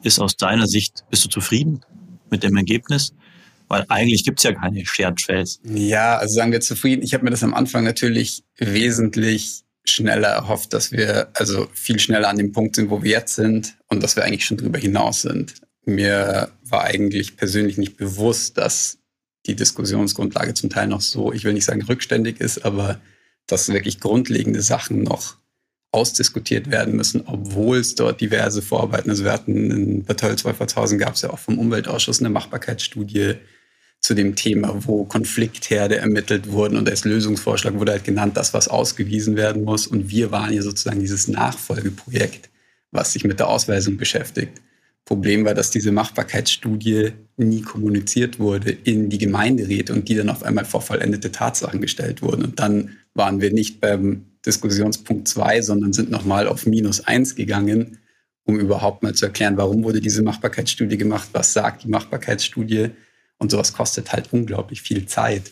ist 0.04 0.20
aus 0.20 0.38
deiner 0.38 0.68
Sicht, 0.68 1.04
bist 1.10 1.26
du 1.26 1.30
zufrieden 1.30 1.84
mit 2.32 2.44
dem 2.44 2.56
Ergebnis? 2.58 3.14
Weil 3.68 3.86
eigentlich 3.90 4.24
gibt 4.24 4.40
es 4.40 4.44
ja 4.44 4.54
keine 4.54 4.86
Shared 4.86 5.20
Trails. 5.20 5.60
Ja, 5.64 6.18
also 6.18 6.36
sagen 6.36 6.52
wir 6.52 6.62
zufrieden. 6.62 7.04
Ich 7.04 7.14
habe 7.14 7.26
mir 7.26 7.32
das 7.32 7.44
am 7.44 7.54
Anfang 7.54 7.84
natürlich 7.84 8.44
wesentlich 8.58 9.64
schneller 9.86 10.30
erhofft, 10.30 10.74
dass 10.74 10.92
wir 10.92 11.30
also 11.34 11.68
viel 11.74 12.00
schneller 12.00 12.30
an 12.30 12.38
dem 12.38 12.52
Punkt 12.52 12.76
sind, 12.76 12.90
wo 12.90 13.04
wir 13.04 13.12
jetzt 13.12 13.36
sind 13.36 13.78
und 13.88 14.04
dass 14.04 14.16
wir 14.16 14.24
eigentlich 14.24 14.46
schon 14.46 14.58
drüber 14.58 14.80
hinaus 14.80 15.22
sind. 15.22 15.56
Mir 15.86 16.52
war 16.64 16.84
eigentlich 16.84 17.38
persönlich 17.38 17.78
nicht 17.78 17.98
bewusst, 17.98 18.58
dass 18.58 19.00
die 19.46 19.56
Diskussionsgrundlage 19.56 20.54
zum 20.54 20.70
Teil 20.70 20.88
noch 20.88 21.02
so, 21.02 21.32
ich 21.32 21.44
will 21.46 21.54
nicht 21.54 21.66
sagen 21.66 21.82
rückständig 21.82 22.42
ist, 22.42 22.66
aber 22.66 23.00
dass 23.48 23.70
wirklich 23.70 24.00
grundlegende 24.00 24.62
Sachen 24.62 25.04
noch 25.04 25.38
ausdiskutiert 25.92 26.70
werden 26.70 26.96
müssen, 26.96 27.24
obwohl 27.26 27.78
es 27.78 27.96
dort 27.96 28.22
diverse 28.22 28.62
Vorarbeiten, 28.62 29.10
also 29.10 29.24
wir 29.24 29.32
hatten 29.32 29.72
in 29.72 30.04
Bad 30.04 30.20
Tölz-Wolfertshausen 30.20 31.00
gab 31.00 31.16
es 31.16 31.22
ja 31.22 31.30
auch 31.30 31.40
vom 31.40 31.58
Umweltausschuss 31.58 32.20
eine 32.20 32.30
Machbarkeitsstudie 32.30 33.36
zu 34.00 34.14
dem 34.14 34.36
Thema, 34.36 34.74
wo 34.86 35.06
Konfliktherde 35.06 35.98
ermittelt 35.98 36.52
wurden 36.52 36.78
und 36.78 36.90
als 36.90 37.04
Lösungsvorschlag 37.04 37.74
wurde 37.76 37.94
halt 37.94 38.04
genannt, 38.04 38.38
das, 38.38 38.54
was 38.54 38.68
ausgewiesen 38.68 39.36
werden 39.36 39.64
muss. 39.64 39.88
Und 39.88 40.10
wir 40.10 40.32
waren 40.32 40.54
ja 40.54 40.62
sozusagen 40.62 41.00
dieses 41.00 41.28
Nachfolgeprojekt, 41.28 42.50
was 42.92 43.14
sich 43.14 43.24
mit 43.24 43.40
der 43.40 43.48
Ausweisung 43.48 43.98
beschäftigt. 43.98 44.62
Problem 45.04 45.46
war, 45.46 45.54
dass 45.54 45.72
diese 45.72 45.92
Machbarkeitsstudie 45.92 47.14
nie 47.38 47.62
kommuniziert 47.62 48.40
wurde 48.40 48.72
in 48.72 49.10
die 49.10 49.18
Gemeinderäte 49.18 49.94
und 49.94 50.08
die 50.10 50.16
dann 50.16 50.30
auf 50.30 50.44
einmal 50.44 50.66
vor 50.66 50.82
vollendete 50.82 51.32
Tatsachen 51.32 51.82
gestellt 51.82 52.22
wurden. 52.22 52.44
Und 52.44 52.60
dann 52.60 52.98
waren 53.14 53.40
wir 53.42 53.52
nicht 53.52 53.80
beim 53.80 54.26
Diskussionspunkt 54.48 55.28
2, 55.28 55.62
sondern 55.62 55.94
sind 55.94 56.10
nochmal 56.10 56.48
auf 56.48 56.66
minus 56.66 57.02
1 57.02 57.36
gegangen, 57.36 58.00
um 58.46 58.60
überhaupt 58.60 59.04
mal 59.04 59.14
zu 59.14 59.26
erklären, 59.26 59.58
warum 59.58 59.84
wurde 59.84 60.02
diese 60.02 60.24
Machbarkeitsstudie 60.24 60.98
gemacht, 60.98 61.30
was 61.34 61.54
sagt 61.54 61.84
die 61.84 61.90
Machbarkeitsstudie. 61.90 62.92
Und 63.38 63.52
sowas 63.52 63.74
kostet 63.74 64.14
halt 64.14 64.30
unglaublich 64.32 64.82
viel 64.82 65.06
Zeit. 65.06 65.52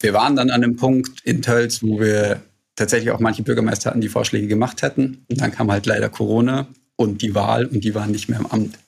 Wir 0.00 0.12
waren 0.12 0.34
dann 0.34 0.50
an 0.50 0.64
einem 0.64 0.76
Punkt 0.76 1.20
in 1.24 1.42
Tölz, 1.42 1.82
wo 1.82 2.00
wir 2.00 2.42
tatsächlich 2.74 3.12
auch 3.12 3.20
manche 3.20 3.42
Bürgermeister 3.42 3.90
hatten, 3.90 4.00
die 4.00 4.08
Vorschläge 4.08 4.48
gemacht 4.48 4.82
hätten. 4.82 5.24
Und 5.28 5.40
dann 5.40 5.52
kam 5.52 5.70
halt 5.70 5.86
leider 5.86 6.08
Corona 6.08 6.66
und 6.96 7.22
die 7.22 7.34
Wahl 7.34 7.66
und 7.66 7.84
die 7.84 7.94
waren 7.94 8.10
nicht 8.10 8.28
mehr 8.28 8.40
im 8.40 8.46
Amt. 8.46 8.78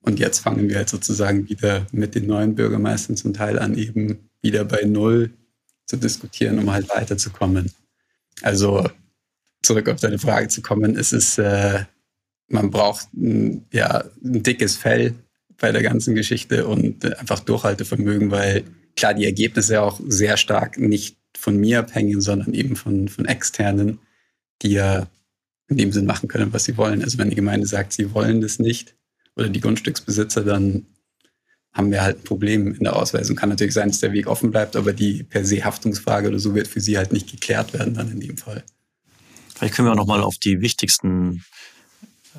Und 0.00 0.18
jetzt 0.18 0.40
fangen 0.40 0.68
wir 0.68 0.76
halt 0.76 0.88
sozusagen 0.88 1.48
wieder 1.48 1.86
mit 1.92 2.14
den 2.14 2.26
neuen 2.26 2.56
Bürgermeistern 2.56 3.16
zum 3.16 3.32
Teil 3.32 3.58
an, 3.58 3.78
eben 3.78 4.28
wieder 4.42 4.64
bei 4.64 4.82
Null 4.82 5.30
zu 5.86 5.96
diskutieren, 5.96 6.58
um 6.58 6.72
halt 6.72 6.90
weiterzukommen. 6.90 7.70
Also 8.40 8.88
zurück 9.62 9.88
auf 9.88 10.00
deine 10.00 10.18
Frage 10.18 10.48
zu 10.48 10.62
kommen, 10.62 10.96
ist 10.96 11.12
es, 11.12 11.38
äh, 11.38 11.84
man 12.48 12.70
braucht 12.70 13.12
ein, 13.14 13.66
ja, 13.72 14.04
ein 14.24 14.42
dickes 14.42 14.76
Fell 14.76 15.14
bei 15.58 15.72
der 15.72 15.82
ganzen 15.82 16.14
Geschichte 16.14 16.66
und 16.66 17.04
einfach 17.18 17.40
Durchhaltevermögen, 17.40 18.30
weil 18.30 18.64
klar 18.96 19.14
die 19.14 19.24
Ergebnisse 19.24 19.80
auch 19.80 20.00
sehr 20.06 20.36
stark 20.36 20.78
nicht 20.78 21.16
von 21.36 21.56
mir 21.56 21.80
abhängen, 21.80 22.20
sondern 22.20 22.52
eben 22.54 22.76
von, 22.76 23.08
von 23.08 23.26
externen, 23.26 23.98
die 24.62 24.72
ja 24.72 25.06
in 25.68 25.76
dem 25.76 25.92
Sinn 25.92 26.06
machen 26.06 26.28
können, 26.28 26.52
was 26.52 26.64
sie 26.64 26.76
wollen. 26.76 27.02
Also 27.02 27.18
wenn 27.18 27.30
die 27.30 27.36
Gemeinde 27.36 27.66
sagt, 27.66 27.92
sie 27.92 28.12
wollen 28.12 28.40
das 28.40 28.58
nicht 28.58 28.94
oder 29.36 29.48
die 29.48 29.60
Grundstücksbesitzer, 29.60 30.44
dann 30.44 30.86
haben 31.72 31.90
wir 31.90 32.02
halt 32.02 32.18
ein 32.18 32.24
Problem 32.24 32.74
in 32.74 32.84
der 32.84 32.96
Ausweisung. 32.96 33.36
Kann 33.36 33.48
natürlich 33.48 33.74
sein, 33.74 33.88
dass 33.88 34.00
der 34.00 34.12
Weg 34.12 34.26
offen 34.26 34.50
bleibt, 34.50 34.76
aber 34.76 34.92
die 34.92 35.22
per 35.22 35.44
se 35.44 35.64
Haftungsfrage 35.64 36.28
oder 36.28 36.38
so 36.38 36.54
wird 36.54 36.68
für 36.68 36.80
sie 36.80 36.98
halt 36.98 37.12
nicht 37.12 37.30
geklärt 37.30 37.72
werden 37.72 37.94
dann 37.94 38.12
in 38.12 38.20
dem 38.20 38.36
Fall. 38.36 38.62
Vielleicht 39.54 39.74
können 39.74 39.88
wir 39.88 39.92
auch 39.92 39.96
nochmal 39.96 40.22
auf 40.22 40.36
die 40.36 40.60
wichtigsten 40.60 41.44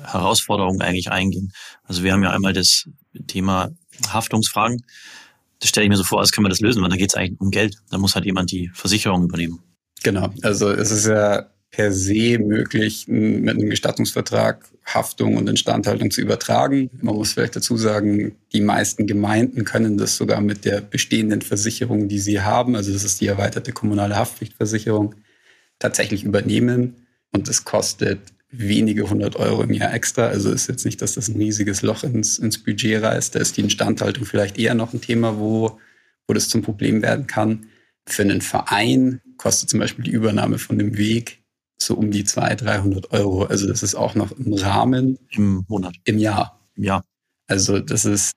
Herausforderungen 0.02 0.82
eigentlich 0.82 1.10
eingehen. 1.10 1.52
Also 1.84 2.02
wir 2.02 2.12
haben 2.12 2.22
ja 2.22 2.30
einmal 2.30 2.52
das 2.52 2.88
Thema 3.26 3.70
Haftungsfragen. 4.08 4.84
Das 5.60 5.70
stelle 5.70 5.84
ich 5.84 5.90
mir 5.90 5.96
so 5.96 6.04
vor, 6.04 6.20
als 6.20 6.32
können 6.32 6.44
wir 6.44 6.50
das 6.50 6.60
lösen, 6.60 6.82
weil 6.82 6.90
da 6.90 6.96
geht 6.96 7.10
es 7.10 7.14
eigentlich 7.14 7.40
um 7.40 7.50
Geld. 7.50 7.76
Da 7.90 7.98
muss 7.98 8.14
halt 8.14 8.26
jemand 8.26 8.50
die 8.50 8.70
Versicherung 8.74 9.24
übernehmen. 9.24 9.60
Genau. 10.02 10.32
Also 10.42 10.70
es 10.70 10.90
ist 10.90 11.06
ja 11.06 11.50
per 11.74 11.90
se 11.92 12.38
möglich, 12.38 13.08
mit 13.08 13.50
einem 13.50 13.68
Gestattungsvertrag 13.68 14.64
Haftung 14.84 15.36
und 15.36 15.48
Instandhaltung 15.48 16.12
zu 16.12 16.20
übertragen. 16.20 16.88
Man 17.02 17.16
muss 17.16 17.32
vielleicht 17.32 17.56
dazu 17.56 17.76
sagen, 17.76 18.36
die 18.52 18.60
meisten 18.60 19.08
Gemeinden 19.08 19.64
können 19.64 19.98
das 19.98 20.16
sogar 20.16 20.40
mit 20.40 20.64
der 20.64 20.80
bestehenden 20.80 21.42
Versicherung, 21.42 22.06
die 22.06 22.20
sie 22.20 22.40
haben, 22.40 22.76
also 22.76 22.92
das 22.92 23.02
ist 23.02 23.20
die 23.20 23.26
erweiterte 23.26 23.72
kommunale 23.72 24.14
Haftpflichtversicherung, 24.14 25.16
tatsächlich 25.80 26.22
übernehmen. 26.22 26.94
Und 27.32 27.48
es 27.48 27.64
kostet 27.64 28.20
wenige 28.52 29.10
hundert 29.10 29.34
Euro 29.34 29.64
im 29.64 29.72
Jahr 29.72 29.92
extra. 29.92 30.26
Also 30.26 30.52
ist 30.52 30.68
jetzt 30.68 30.84
nicht, 30.84 31.02
dass 31.02 31.14
das 31.14 31.26
ein 31.26 31.36
riesiges 31.36 31.82
Loch 31.82 32.04
ins, 32.04 32.38
ins 32.38 32.62
Budget 32.62 33.02
reißt. 33.02 33.34
Da 33.34 33.40
ist 33.40 33.56
die 33.56 33.62
Instandhaltung 33.62 34.26
vielleicht 34.26 34.60
eher 34.60 34.76
noch 34.76 34.94
ein 34.94 35.00
Thema, 35.00 35.40
wo, 35.40 35.80
wo 36.28 36.34
das 36.34 36.48
zum 36.48 36.62
Problem 36.62 37.02
werden 37.02 37.26
kann. 37.26 37.66
Für 38.06 38.22
einen 38.22 38.42
Verein 38.42 39.20
kostet 39.38 39.70
zum 39.70 39.80
Beispiel 39.80 40.04
die 40.04 40.12
Übernahme 40.12 40.58
von 40.58 40.78
dem 40.78 40.96
Weg 40.96 41.43
so 41.84 41.94
um 41.94 42.10
die 42.10 42.24
200, 42.24 42.62
300 42.62 43.12
Euro. 43.12 43.44
Also 43.44 43.66
das 43.66 43.82
ist 43.82 43.94
auch 43.94 44.14
noch 44.14 44.32
im 44.32 44.52
Rahmen. 44.54 45.18
Im 45.30 45.64
Monat. 45.68 45.94
Im 46.04 46.18
Jahr. 46.18 46.60
Im 46.76 46.84
Jahr. 46.84 47.04
Also 47.46 47.78
das 47.78 48.04
ist, 48.04 48.32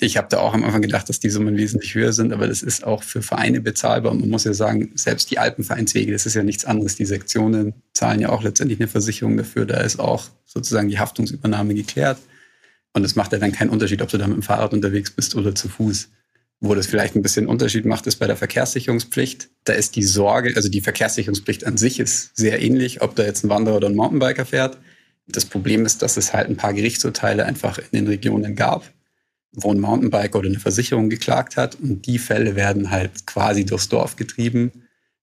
ich 0.00 0.16
habe 0.16 0.28
da 0.30 0.38
auch 0.38 0.54
am 0.54 0.64
Anfang 0.64 0.82
gedacht, 0.82 1.08
dass 1.08 1.20
die 1.20 1.30
Summen 1.30 1.56
wesentlich 1.56 1.94
höher 1.94 2.12
sind, 2.12 2.32
aber 2.32 2.46
das 2.46 2.62
ist 2.62 2.84
auch 2.84 3.02
für 3.02 3.22
Vereine 3.22 3.60
bezahlbar. 3.60 4.12
Und 4.12 4.20
man 4.20 4.30
muss 4.30 4.44
ja 4.44 4.54
sagen, 4.54 4.92
selbst 4.94 5.30
die 5.30 5.38
Alpenvereinswege, 5.38 6.12
das 6.12 6.26
ist 6.26 6.34
ja 6.34 6.42
nichts 6.42 6.64
anderes. 6.64 6.96
Die 6.96 7.04
Sektionen 7.04 7.74
zahlen 7.92 8.20
ja 8.20 8.30
auch 8.30 8.42
letztendlich 8.42 8.80
eine 8.80 8.88
Versicherung 8.88 9.36
dafür. 9.36 9.66
Da 9.66 9.78
ist 9.78 10.00
auch 10.00 10.24
sozusagen 10.46 10.88
die 10.88 10.98
Haftungsübernahme 10.98 11.74
geklärt. 11.74 12.18
Und 12.92 13.04
es 13.04 13.14
macht 13.14 13.32
ja 13.32 13.38
dann 13.38 13.52
keinen 13.52 13.70
Unterschied, 13.70 14.02
ob 14.02 14.08
du 14.08 14.18
da 14.18 14.26
mit 14.26 14.36
dem 14.36 14.42
Fahrrad 14.42 14.72
unterwegs 14.72 15.10
bist 15.10 15.36
oder 15.36 15.54
zu 15.54 15.68
Fuß. 15.68 16.08
Wo 16.62 16.74
das 16.74 16.86
vielleicht 16.86 17.16
ein 17.16 17.22
bisschen 17.22 17.46
Unterschied 17.46 17.86
macht, 17.86 18.06
ist 18.06 18.16
bei 18.16 18.26
der 18.26 18.36
Verkehrssicherungspflicht. 18.36 19.48
Da 19.64 19.72
ist 19.72 19.96
die 19.96 20.02
Sorge, 20.02 20.52
also 20.54 20.68
die 20.68 20.82
Verkehrssicherungspflicht 20.82 21.66
an 21.66 21.78
sich 21.78 21.98
ist 21.98 22.36
sehr 22.36 22.60
ähnlich, 22.60 23.00
ob 23.00 23.16
da 23.16 23.24
jetzt 23.24 23.44
ein 23.44 23.48
Wanderer 23.48 23.76
oder 23.76 23.88
ein 23.88 23.94
Mountainbiker 23.94 24.44
fährt. 24.44 24.76
Das 25.26 25.46
Problem 25.46 25.86
ist, 25.86 26.02
dass 26.02 26.18
es 26.18 26.34
halt 26.34 26.50
ein 26.50 26.56
paar 26.56 26.74
Gerichtsurteile 26.74 27.46
einfach 27.46 27.78
in 27.78 27.86
den 27.92 28.06
Regionen 28.08 28.56
gab, 28.56 28.90
wo 29.52 29.72
ein 29.72 29.80
Mountainbiker 29.80 30.38
oder 30.38 30.48
eine 30.48 30.58
Versicherung 30.58 31.08
geklagt 31.08 31.56
hat. 31.56 31.76
Und 31.76 32.06
die 32.06 32.18
Fälle 32.18 32.56
werden 32.56 32.90
halt 32.90 33.26
quasi 33.26 33.64
durchs 33.64 33.88
Dorf 33.88 34.16
getrieben 34.16 34.70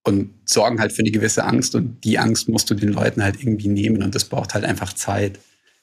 und 0.04 0.32
sorgen 0.46 0.80
halt 0.80 0.92
für 0.92 1.02
eine 1.04 1.12
gewisse 1.12 1.44
Angst. 1.44 1.76
Und 1.76 2.04
die 2.04 2.18
Angst 2.18 2.50
musst 2.50 2.72
du 2.72 2.74
den 2.74 2.94
Leuten 2.94 3.22
halt 3.22 3.40
irgendwie 3.40 3.68
nehmen. 3.68 4.02
Und 4.02 4.16
das 4.16 4.26
braucht 4.26 4.56
halt 4.56 4.66
einfach 4.66 4.94
Zeit. 4.94 5.40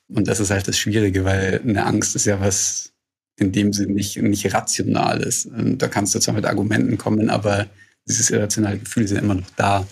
Und 0.08 0.26
das 0.26 0.40
ist 0.40 0.50
halt 0.50 0.66
das 0.66 0.78
Schwierige, 0.78 1.24
weil 1.24 1.60
eine 1.62 1.86
Angst 1.86 2.16
ist 2.16 2.24
ja 2.26 2.40
was 2.40 2.93
in 3.36 3.52
dem 3.52 3.72
Sinne 3.72 3.92
nicht, 3.92 4.16
nicht 4.16 4.54
rational 4.54 5.20
ist. 5.20 5.46
Und 5.46 5.78
da 5.78 5.88
kannst 5.88 6.14
du 6.14 6.18
zwar 6.20 6.34
mit 6.34 6.44
Argumenten 6.44 6.98
kommen, 6.98 7.30
aber 7.30 7.66
dieses 8.06 8.30
irrationale 8.30 8.78
Gefühl 8.78 9.04
ist 9.04 9.12
ja 9.12 9.18
immer 9.18 9.34
noch 9.34 9.50
da. 9.56 9.86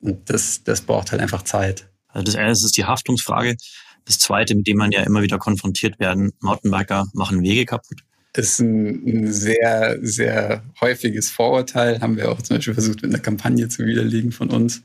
Und 0.00 0.30
das, 0.30 0.62
das 0.64 0.82
braucht 0.82 1.12
halt 1.12 1.22
einfach 1.22 1.42
Zeit. 1.42 1.88
Also 2.08 2.24
das 2.24 2.34
erste 2.34 2.66
ist 2.66 2.76
die 2.76 2.84
Haftungsfrage. 2.84 3.56
Das 4.04 4.18
zweite, 4.18 4.54
mit 4.54 4.66
dem 4.66 4.76
man 4.76 4.92
ja 4.92 5.02
immer 5.02 5.22
wieder 5.22 5.38
konfrontiert 5.38 5.98
werden, 5.98 6.32
Mountainbiker 6.40 7.06
machen 7.14 7.42
Wege 7.42 7.64
kaputt. 7.64 8.02
Das 8.34 8.46
ist 8.46 8.60
ein, 8.60 9.06
ein 9.06 9.32
sehr, 9.32 9.98
sehr 10.02 10.64
häufiges 10.80 11.30
Vorurteil. 11.30 12.00
Haben 12.00 12.16
wir 12.16 12.30
auch 12.30 12.42
zum 12.42 12.56
Beispiel 12.56 12.74
versucht, 12.74 13.02
mit 13.02 13.12
einer 13.12 13.22
Kampagne 13.22 13.68
zu 13.68 13.86
widerlegen 13.86 14.32
von 14.32 14.50
uns. 14.50 14.82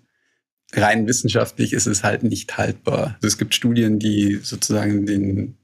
Rein 0.73 1.07
wissenschaftlich 1.07 1.73
ist 1.73 1.87
es 1.87 2.03
halt 2.03 2.23
nicht 2.23 2.57
haltbar. 2.57 3.15
Also 3.15 3.27
es 3.27 3.37
gibt 3.37 3.55
Studien, 3.55 3.99
die 3.99 4.39
sozusagen 4.41 5.05
den, 5.05 5.57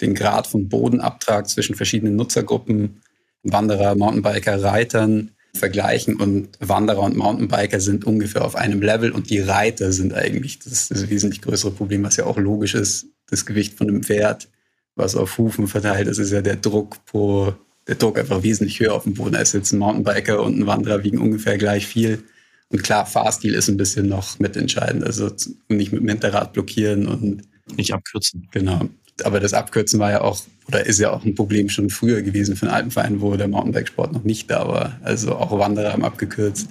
den 0.00 0.14
Grad 0.14 0.46
von 0.46 0.68
Bodenabtrag 0.68 1.48
zwischen 1.48 1.74
verschiedenen 1.74 2.16
Nutzergruppen, 2.16 3.02
Wanderer, 3.42 3.94
Mountainbiker, 3.94 4.62
Reitern 4.62 5.30
vergleichen 5.56 6.16
und 6.16 6.50
Wanderer 6.60 7.00
und 7.00 7.16
Mountainbiker 7.16 7.80
sind 7.80 8.04
ungefähr 8.04 8.44
auf 8.44 8.56
einem 8.56 8.82
Level 8.82 9.10
und 9.10 9.30
die 9.30 9.40
Reiter 9.40 9.90
sind 9.92 10.14
eigentlich 10.14 10.58
das, 10.58 10.88
das 10.88 11.08
wesentlich 11.08 11.42
größere 11.42 11.70
Problem, 11.70 12.04
was 12.04 12.16
ja 12.16 12.26
auch 12.26 12.38
logisch 12.38 12.74
ist. 12.74 13.06
Das 13.28 13.46
Gewicht 13.46 13.76
von 13.76 13.88
einem 13.88 14.02
Pferd, 14.02 14.48
was 14.94 15.16
auf 15.16 15.38
Hufen 15.38 15.66
verteilt 15.66 16.08
ist, 16.08 16.18
ist 16.18 16.32
ja 16.32 16.42
der 16.42 16.56
Druck 16.56 17.04
pro, 17.06 17.54
der 17.88 17.96
Druck 17.96 18.18
einfach 18.18 18.42
wesentlich 18.42 18.78
höher 18.80 18.94
auf 18.94 19.04
dem 19.04 19.14
Boden 19.14 19.34
als 19.34 19.52
jetzt 19.52 19.72
ein 19.72 19.78
Mountainbiker 19.78 20.42
und 20.42 20.58
ein 20.58 20.66
Wanderer 20.66 21.02
wiegen 21.02 21.18
ungefähr 21.18 21.58
gleich 21.58 21.86
viel. 21.86 22.22
Und 22.68 22.82
klar, 22.82 23.06
Fahrstil 23.06 23.54
ist 23.54 23.68
ein 23.68 23.76
bisschen 23.76 24.08
noch 24.08 24.38
mitentscheidend. 24.38 25.04
Also 25.04 25.30
nicht 25.68 25.92
mit 25.92 26.02
dem 26.02 26.08
Hinterrad 26.08 26.52
blockieren 26.52 27.06
und 27.06 27.42
nicht 27.76 27.92
abkürzen. 27.92 28.48
Genau. 28.50 28.88
Aber 29.24 29.40
das 29.40 29.52
Abkürzen 29.54 29.98
war 29.98 30.10
ja 30.10 30.20
auch 30.20 30.40
oder 30.68 30.84
ist 30.84 30.98
ja 30.98 31.12
auch 31.12 31.24
ein 31.24 31.34
Problem 31.34 31.68
schon 31.68 31.90
früher 31.90 32.22
gewesen 32.22 32.56
für 32.56 32.66
einen 32.66 32.74
Alpenverein, 32.74 33.20
wo 33.20 33.36
der 33.36 33.48
Mountainbike-Sport 33.48 34.12
noch 34.12 34.24
nicht 34.24 34.50
da 34.50 34.66
war. 34.66 34.98
Also 35.02 35.36
auch 35.36 35.56
Wanderer 35.56 35.92
haben 35.92 36.04
abgekürzt 36.04 36.68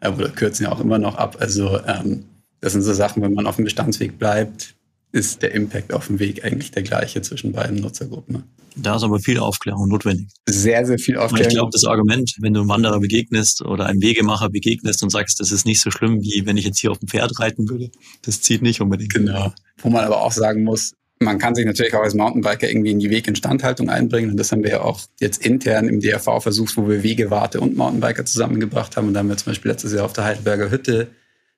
äh, 0.00 0.08
oder 0.08 0.28
kürzen 0.28 0.64
ja 0.64 0.72
auch 0.72 0.80
immer 0.80 0.98
noch 0.98 1.16
ab. 1.16 1.36
Also 1.40 1.80
ähm, 1.86 2.24
das 2.60 2.72
sind 2.72 2.82
so 2.82 2.92
Sachen, 2.92 3.22
wenn 3.22 3.34
man 3.34 3.46
auf 3.46 3.56
dem 3.56 3.64
Bestandsweg 3.64 4.18
bleibt, 4.18 4.74
ist 5.10 5.42
der 5.42 5.52
Impact 5.52 5.92
auf 5.92 6.06
dem 6.06 6.20
Weg 6.20 6.44
eigentlich 6.44 6.70
der 6.70 6.82
gleiche 6.82 7.20
zwischen 7.20 7.52
beiden 7.52 7.80
Nutzergruppen. 7.80 8.36
Ne? 8.36 8.42
Da 8.76 8.96
ist 8.96 9.02
aber 9.02 9.18
viel 9.18 9.38
Aufklärung 9.38 9.88
notwendig. 9.88 10.28
Sehr, 10.48 10.86
sehr 10.86 10.98
viel 10.98 11.18
Aufklärung. 11.18 11.44
Und 11.44 11.52
ich 11.52 11.54
glaube, 11.54 11.70
das 11.72 11.84
Argument, 11.84 12.34
wenn 12.40 12.54
du 12.54 12.60
einem 12.60 12.70
Wanderer 12.70 13.00
begegnest 13.00 13.60
oder 13.62 13.86
einem 13.86 14.00
Wegemacher 14.00 14.48
begegnest 14.48 15.02
und 15.02 15.10
sagst, 15.10 15.40
das 15.40 15.52
ist 15.52 15.66
nicht 15.66 15.82
so 15.82 15.90
schlimm, 15.90 16.22
wie 16.22 16.46
wenn 16.46 16.56
ich 16.56 16.64
jetzt 16.64 16.78
hier 16.78 16.90
auf 16.90 16.98
dem 16.98 17.08
Pferd 17.08 17.38
reiten 17.40 17.68
würde, 17.68 17.90
das 18.22 18.40
zieht 18.40 18.62
nicht 18.62 18.80
unbedingt. 18.80 19.12
Genau. 19.12 19.52
Wo 19.78 19.90
man 19.90 20.04
aber 20.04 20.22
auch 20.22 20.32
sagen 20.32 20.64
muss, 20.64 20.94
man 21.22 21.38
kann 21.38 21.54
sich 21.54 21.64
natürlich 21.64 21.94
auch 21.94 22.02
als 22.02 22.14
Mountainbiker 22.14 22.68
irgendwie 22.68 22.90
in 22.90 22.98
die 22.98 23.10
Weginstandhaltung 23.10 23.88
einbringen. 23.88 24.30
Und 24.30 24.36
das 24.36 24.52
haben 24.52 24.62
wir 24.62 24.70
ja 24.70 24.80
auch 24.82 25.00
jetzt 25.20 25.44
intern 25.44 25.88
im 25.88 26.00
DRV 26.00 26.42
versucht, 26.42 26.76
wo 26.76 26.88
wir 26.88 27.02
Wegewarte 27.02 27.60
und 27.60 27.76
Mountainbiker 27.76 28.24
zusammengebracht 28.24 28.96
haben. 28.96 29.08
Und 29.08 29.14
da 29.14 29.20
haben 29.20 29.28
wir 29.28 29.36
zum 29.36 29.52
Beispiel 29.52 29.70
letztes 29.70 29.92
Jahr 29.92 30.04
auf 30.04 30.12
der 30.12 30.24
Heidelberger 30.24 30.70
Hütte, 30.70 31.08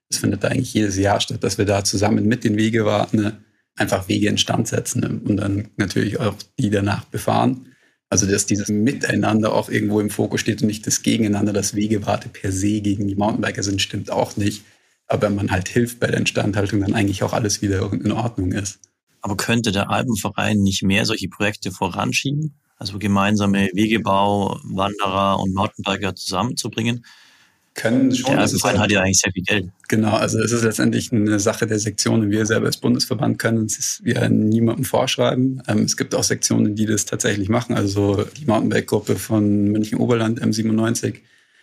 das 0.08 0.18
findet 0.18 0.44
da 0.44 0.48
eigentlich 0.48 0.74
jedes 0.74 0.96
Jahr 0.96 1.20
statt, 1.20 1.42
dass 1.42 1.58
wir 1.58 1.64
da 1.64 1.82
zusammen 1.82 2.26
mit 2.26 2.44
den 2.44 2.56
Wegewarten 2.56 3.44
einfach 3.76 4.08
Wege 4.08 4.28
instand 4.28 4.68
setzen 4.68 5.02
und 5.24 5.36
dann 5.36 5.70
natürlich 5.76 6.20
auch 6.20 6.34
die 6.58 6.70
danach 6.70 7.04
befahren. 7.06 7.68
Also 8.10 8.26
dass 8.26 8.46
dieses 8.46 8.68
Miteinander 8.68 9.52
auch 9.52 9.68
irgendwo 9.68 9.98
im 10.00 10.10
Fokus 10.10 10.40
steht 10.40 10.62
und 10.62 10.68
nicht 10.68 10.86
das 10.86 11.02
Gegeneinander, 11.02 11.52
dass 11.52 11.74
Wegewarte 11.74 12.28
per 12.28 12.52
se 12.52 12.80
gegen 12.80 13.08
die 13.08 13.16
Mountainbiker 13.16 13.62
sind, 13.62 13.82
stimmt 13.82 14.10
auch 14.10 14.36
nicht. 14.36 14.62
Aber 15.06 15.30
man 15.30 15.50
halt 15.50 15.68
hilft 15.68 16.00
bei 16.00 16.06
der 16.06 16.20
Instandhaltung, 16.20 16.80
dann 16.80 16.94
eigentlich 16.94 17.22
auch 17.24 17.32
alles 17.32 17.60
wieder 17.60 17.92
in 17.92 18.12
Ordnung 18.12 18.52
ist. 18.52 18.78
Aber 19.24 19.38
könnte 19.38 19.72
der 19.72 19.88
Alpenverein 19.88 20.58
nicht 20.58 20.82
mehr 20.82 21.06
solche 21.06 21.28
Projekte 21.28 21.70
voranschieben? 21.70 22.52
Also 22.76 22.98
gemeinsame 22.98 23.70
Wegebau, 23.72 24.60
Wanderer 24.64 25.40
und 25.40 25.54
Mountainbiker 25.54 26.14
zusammenzubringen? 26.14 27.06
Können 27.72 28.14
schon. 28.14 28.32
Der 28.32 28.40
Alpenverein 28.40 28.78
hat 28.78 28.90
ja 28.90 29.00
eigentlich 29.00 29.20
sehr 29.20 29.32
viel 29.32 29.42
Geld. 29.44 29.70
Genau, 29.88 30.10
also 30.10 30.38
es 30.40 30.52
ist 30.52 30.62
letztendlich 30.62 31.10
eine 31.10 31.40
Sache 31.40 31.66
der 31.66 31.78
Sektionen. 31.78 32.30
Wir 32.30 32.44
selber 32.44 32.66
als 32.66 32.76
Bundesverband 32.76 33.38
können 33.38 33.64
es 33.64 34.02
ja 34.04 34.28
niemandem 34.28 34.84
vorschreiben. 34.84 35.62
Ähm, 35.68 35.84
es 35.84 35.96
gibt 35.96 36.14
auch 36.14 36.22
Sektionen, 36.22 36.74
die 36.74 36.84
das 36.84 37.06
tatsächlich 37.06 37.48
machen. 37.48 37.74
Also 37.74 38.26
die 38.36 38.44
Mountainbike-Gruppe 38.44 39.16
von 39.16 39.72
München-Oberland 39.72 40.42
M97 40.42 41.14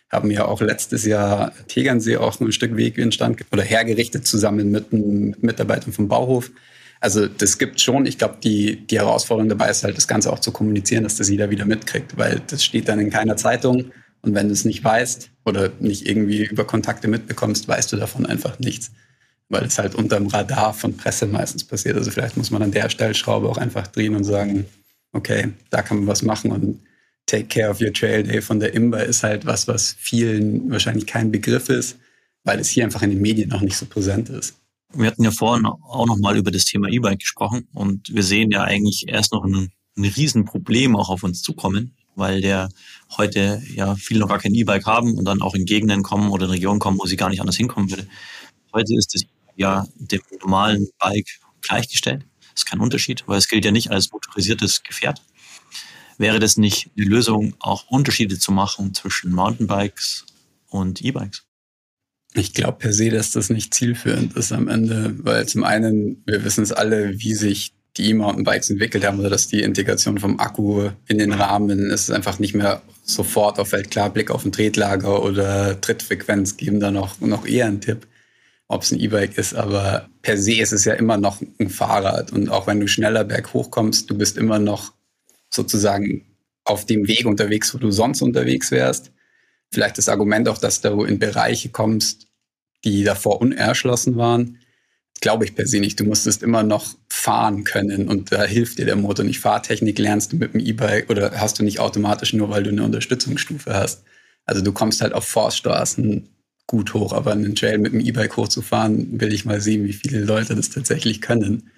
haben 0.09 0.31
ja 0.31 0.45
auch 0.45 0.61
letztes 0.61 1.05
Jahr 1.05 1.53
Tegernsee 1.67 2.17
auch 2.17 2.39
ein 2.39 2.51
Stück 2.51 2.75
Weg 2.75 2.97
in 2.97 3.11
Stand 3.11 3.45
oder 3.51 3.61
hergerichtet 3.61 4.25
zusammen 4.25 4.71
mit 4.71 4.91
Mitarbeitern 5.43 5.93
vom 5.93 6.07
Bauhof. 6.07 6.49
Also 7.01 7.27
das 7.27 7.57
gibt 7.57 7.81
schon. 7.81 8.05
Ich 8.05 8.19
glaube, 8.19 8.37
die, 8.41 8.85
die 8.87 8.99
Herausforderung 8.99 9.49
dabei 9.49 9.69
ist 9.69 9.83
halt, 9.83 9.97
das 9.97 10.07
Ganze 10.07 10.31
auch 10.31 10.39
zu 10.39 10.51
kommunizieren, 10.51 11.03
dass 11.03 11.17
das 11.17 11.29
jeder 11.29 11.49
wieder 11.49 11.65
mitkriegt, 11.65 12.15
weil 12.17 12.41
das 12.47 12.63
steht 12.63 12.87
dann 12.87 12.99
in 12.99 13.09
keiner 13.09 13.35
Zeitung. 13.35 13.91
Und 14.21 14.35
wenn 14.35 14.47
du 14.47 14.53
es 14.53 14.65
nicht 14.65 14.83
weißt 14.83 15.31
oder 15.43 15.71
nicht 15.79 16.07
irgendwie 16.07 16.45
über 16.45 16.63
Kontakte 16.63 17.07
mitbekommst, 17.07 17.67
weißt 17.67 17.91
du 17.91 17.97
davon 17.97 18.27
einfach 18.27 18.59
nichts. 18.59 18.91
Weil 19.49 19.65
es 19.65 19.79
halt 19.79 19.95
unterm 19.95 20.27
Radar 20.27 20.75
von 20.75 20.95
Presse 20.95 21.25
meistens 21.25 21.63
passiert. 21.63 21.97
Also 21.97 22.11
vielleicht 22.11 22.37
muss 22.37 22.51
man 22.51 22.61
an 22.61 22.71
der 22.71 22.89
Stellschraube 22.89 23.49
auch 23.49 23.57
einfach 23.57 23.87
drehen 23.87 24.15
und 24.15 24.23
sagen, 24.23 24.67
okay, 25.11 25.49
da 25.71 25.81
kann 25.81 25.97
man 25.97 26.07
was 26.07 26.21
machen 26.21 26.51
und 26.51 26.81
Take 27.25 27.45
Care 27.45 27.69
of 27.69 27.81
Your 27.81 27.93
Trail 27.93 28.23
Day 28.23 28.41
von 28.41 28.59
der 28.59 28.73
Imba 28.73 28.99
ist 28.99 29.23
halt 29.23 29.45
was, 29.45 29.67
was 29.67 29.95
vielen 29.97 30.69
wahrscheinlich 30.69 31.07
kein 31.07 31.31
Begriff 31.31 31.69
ist, 31.69 31.97
weil 32.43 32.59
es 32.59 32.69
hier 32.69 32.83
einfach 32.83 33.01
in 33.01 33.09
den 33.09 33.21
Medien 33.21 33.49
noch 33.49 33.61
nicht 33.61 33.77
so 33.77 33.85
präsent 33.85 34.29
ist. 34.29 34.60
Wir 34.93 35.07
hatten 35.07 35.23
ja 35.23 35.31
vorhin 35.31 35.65
auch 35.65 36.05
noch 36.05 36.17
mal 36.17 36.37
über 36.37 36.51
das 36.51 36.65
Thema 36.65 36.89
E-Bike 36.89 37.19
gesprochen 37.19 37.67
und 37.73 38.13
wir 38.13 38.23
sehen 38.23 38.51
ja 38.51 38.63
eigentlich 38.63 39.05
erst 39.07 39.31
noch 39.31 39.45
ein, 39.45 39.71
ein 39.97 40.05
Riesenproblem 40.05 40.95
auch 40.95 41.09
auf 41.09 41.23
uns 41.23 41.41
zukommen, 41.41 41.95
weil 42.15 42.41
der 42.41 42.69
heute 43.17 43.61
ja 43.73 43.95
viele 43.95 44.19
noch 44.19 44.27
gar 44.27 44.39
kein 44.39 44.53
E-Bike 44.53 44.85
haben 44.85 45.17
und 45.17 45.25
dann 45.25 45.41
auch 45.41 45.55
in 45.55 45.65
Gegenden 45.65 46.03
kommen 46.03 46.29
oder 46.29 46.45
in 46.45 46.51
Regionen 46.51 46.79
kommen, 46.79 46.99
wo 46.99 47.05
sie 47.05 47.15
gar 47.15 47.29
nicht 47.29 47.39
anders 47.39 47.55
hinkommen 47.55 47.89
würde. 47.89 48.07
Heute 48.73 48.93
ist 48.95 49.13
das 49.13 49.23
ja 49.55 49.87
dem 49.95 50.21
normalen 50.41 50.87
Bike 50.99 51.39
gleichgestellt. 51.61 52.25
Das 52.41 52.63
ist 52.63 52.65
kein 52.65 52.81
Unterschied, 52.81 53.23
weil 53.27 53.37
es 53.37 53.47
gilt 53.47 53.63
ja 53.63 53.71
nicht 53.71 53.91
als 53.91 54.11
motorisiertes 54.11 54.83
Gefährt. 54.83 55.21
Wäre 56.17 56.39
das 56.39 56.57
nicht 56.57 56.91
eine 56.97 57.07
Lösung, 57.07 57.55
auch 57.59 57.87
Unterschiede 57.87 58.37
zu 58.37 58.51
machen 58.51 58.93
zwischen 58.93 59.31
Mountainbikes 59.31 60.25
und 60.67 61.01
E-Bikes? 61.01 61.45
Ich 62.33 62.53
glaube 62.53 62.77
per 62.77 62.93
se, 62.93 63.09
dass 63.09 63.31
das 63.31 63.49
nicht 63.49 63.73
zielführend 63.73 64.35
ist 64.37 64.53
am 64.53 64.67
Ende, 64.69 65.13
weil 65.17 65.47
zum 65.47 65.63
einen, 65.63 66.23
wir 66.25 66.45
wissen 66.45 66.63
es 66.63 66.71
alle, 66.71 67.19
wie 67.19 67.33
sich 67.33 67.73
die 67.97 68.09
E-Mountainbikes 68.09 68.69
entwickelt 68.69 69.05
haben 69.05 69.19
oder 69.19 69.29
dass 69.29 69.49
die 69.49 69.61
Integration 69.61 70.17
vom 70.17 70.39
Akku 70.39 70.89
in 71.07 71.17
den 71.17 71.33
Rahmen 71.33 71.89
ist 71.89 72.09
einfach 72.09 72.39
nicht 72.39 72.55
mehr 72.55 72.81
sofort 73.03 73.59
auf 73.59 73.69
Feld 73.69 73.91
klar 73.91 74.09
Blick 74.09 74.31
auf 74.31 74.45
ein 74.45 74.53
Tretlager 74.53 75.21
oder 75.23 75.79
Trittfrequenz 75.81 76.55
geben 76.55 76.79
da 76.79 76.89
noch, 76.89 77.19
noch 77.19 77.45
eher 77.45 77.65
einen 77.65 77.81
Tipp, 77.81 78.07
ob 78.69 78.83
es 78.83 78.91
ein 78.91 78.99
E-Bike 78.99 79.37
ist. 79.37 79.53
Aber 79.53 80.07
per 80.21 80.37
se 80.37 80.53
ist 80.53 80.71
es 80.71 80.85
ja 80.85 80.93
immer 80.93 81.17
noch 81.17 81.41
ein 81.59 81.69
Fahrrad 81.69 82.31
und 82.31 82.49
auch 82.49 82.65
wenn 82.65 82.79
du 82.79 82.87
schneller 82.87 83.25
berghoch 83.25 83.71
kommst, 83.71 84.09
du 84.09 84.17
bist 84.17 84.37
immer 84.37 84.59
noch 84.59 84.93
sozusagen 85.49 86.25
auf 86.63 86.85
dem 86.85 87.09
Weg 87.09 87.25
unterwegs, 87.25 87.73
wo 87.73 87.77
du 87.77 87.91
sonst 87.91 88.21
unterwegs 88.21 88.71
wärst 88.71 89.11
vielleicht 89.71 89.97
das 89.97 90.09
Argument 90.09 90.47
auch, 90.49 90.57
dass 90.57 90.81
du 90.81 91.03
in 91.03 91.19
Bereiche 91.19 91.69
kommst, 91.69 92.27
die 92.83 93.03
davor 93.03 93.41
unerschlossen 93.41 94.17
waren, 94.17 94.57
glaube 95.21 95.45
ich 95.45 95.55
per 95.55 95.67
se 95.67 95.79
nicht. 95.79 95.99
Du 95.99 96.03
musstest 96.03 96.43
immer 96.43 96.63
noch 96.63 96.95
fahren 97.09 97.63
können 97.63 98.07
und 98.07 98.31
da 98.31 98.43
hilft 98.43 98.79
dir 98.79 98.85
der 98.85 98.95
Motor 98.95 99.23
nicht. 99.25 99.39
Fahrtechnik 99.39 99.99
lernst 99.99 100.33
du 100.33 100.37
mit 100.37 100.53
dem 100.53 100.59
E-Bike 100.59 101.09
oder 101.09 101.39
hast 101.39 101.59
du 101.59 101.63
nicht 101.63 101.79
automatisch 101.79 102.33
nur, 102.33 102.49
weil 102.49 102.63
du 102.63 102.71
eine 102.71 102.83
Unterstützungsstufe 102.83 103.73
hast. 103.73 104.03
Also 104.45 104.61
du 104.61 104.71
kommst 104.73 105.01
halt 105.01 105.13
auf 105.13 105.27
Forststraßen 105.27 106.27
gut 106.67 106.93
hoch, 106.93 107.13
aber 107.13 107.31
einen 107.33 107.55
Trail 107.55 107.77
mit 107.77 107.93
dem 107.93 107.99
E-Bike 107.99 108.35
hochzufahren, 108.37 109.19
will 109.19 109.33
ich 109.33 109.45
mal 109.45 109.61
sehen, 109.61 109.85
wie 109.85 109.93
viele 109.93 110.21
Leute 110.21 110.55
das 110.55 110.69
tatsächlich 110.69 111.21
können. 111.21 111.69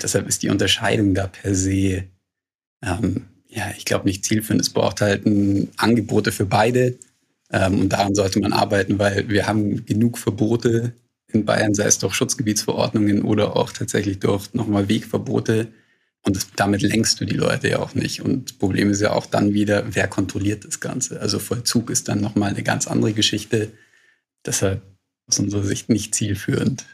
Deshalb 0.00 0.28
ist 0.28 0.42
die 0.42 0.48
Unterscheidung 0.50 1.14
da 1.14 1.26
per 1.26 1.54
se 1.54 2.04
ähm, 2.82 3.26
Ja, 3.48 3.72
ich 3.76 3.84
glaube 3.84 4.06
nicht 4.06 4.24
zielführend. 4.24 4.60
Es 4.62 4.70
braucht 4.70 5.00
halt 5.00 5.26
ein 5.26 5.68
Angebote 5.76 6.32
für 6.32 6.46
beide. 6.46 6.98
Ähm, 7.50 7.80
und 7.80 7.88
daran 7.90 8.14
sollte 8.14 8.40
man 8.40 8.52
arbeiten, 8.52 8.98
weil 8.98 9.28
wir 9.28 9.46
haben 9.46 9.84
genug 9.86 10.18
Verbote 10.18 10.94
in 11.32 11.44
Bayern, 11.44 11.74
sei 11.74 11.86
es 11.86 11.98
durch 11.98 12.14
Schutzgebietsverordnungen 12.14 13.22
oder 13.22 13.56
auch 13.56 13.72
tatsächlich 13.72 14.18
durch 14.18 14.54
nochmal 14.54 14.88
Wegverbote. 14.88 15.68
Und 16.22 16.36
das, 16.36 16.48
damit 16.56 16.82
lenkst 16.82 17.20
du 17.20 17.24
die 17.24 17.36
Leute 17.36 17.68
ja 17.68 17.78
auch 17.78 17.94
nicht. 17.94 18.20
Und 18.20 18.50
das 18.50 18.58
Problem 18.58 18.90
ist 18.90 19.00
ja 19.00 19.12
auch 19.12 19.26
dann 19.26 19.54
wieder, 19.54 19.84
wer 19.94 20.08
kontrolliert 20.08 20.64
das 20.64 20.80
Ganze? 20.80 21.20
Also 21.20 21.38
Vollzug 21.38 21.90
ist 21.90 22.08
dann 22.08 22.20
nochmal 22.20 22.50
eine 22.50 22.62
ganz 22.62 22.88
andere 22.88 23.12
Geschichte. 23.12 23.72
Deshalb 24.44 24.82
aus 25.28 25.38
unserer 25.38 25.64
Sicht 25.64 25.88
nicht 25.88 26.14
zielführend. 26.14 26.84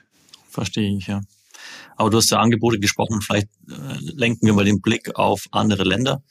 Verstehe 0.50 0.96
ich, 0.96 1.06
ja. 1.06 1.22
Aber 1.96 2.10
du 2.10 2.18
hast 2.18 2.30
ja 2.30 2.38
Angebote 2.38 2.78
gesprochen, 2.78 3.20
vielleicht 3.22 3.48
äh, 3.68 3.96
lenken 4.00 4.46
wir 4.46 4.54
mal 4.54 4.64
den 4.64 4.80
Blick 4.80 5.14
auf 5.16 5.46
andere 5.50 5.84
Länder, 5.84 6.22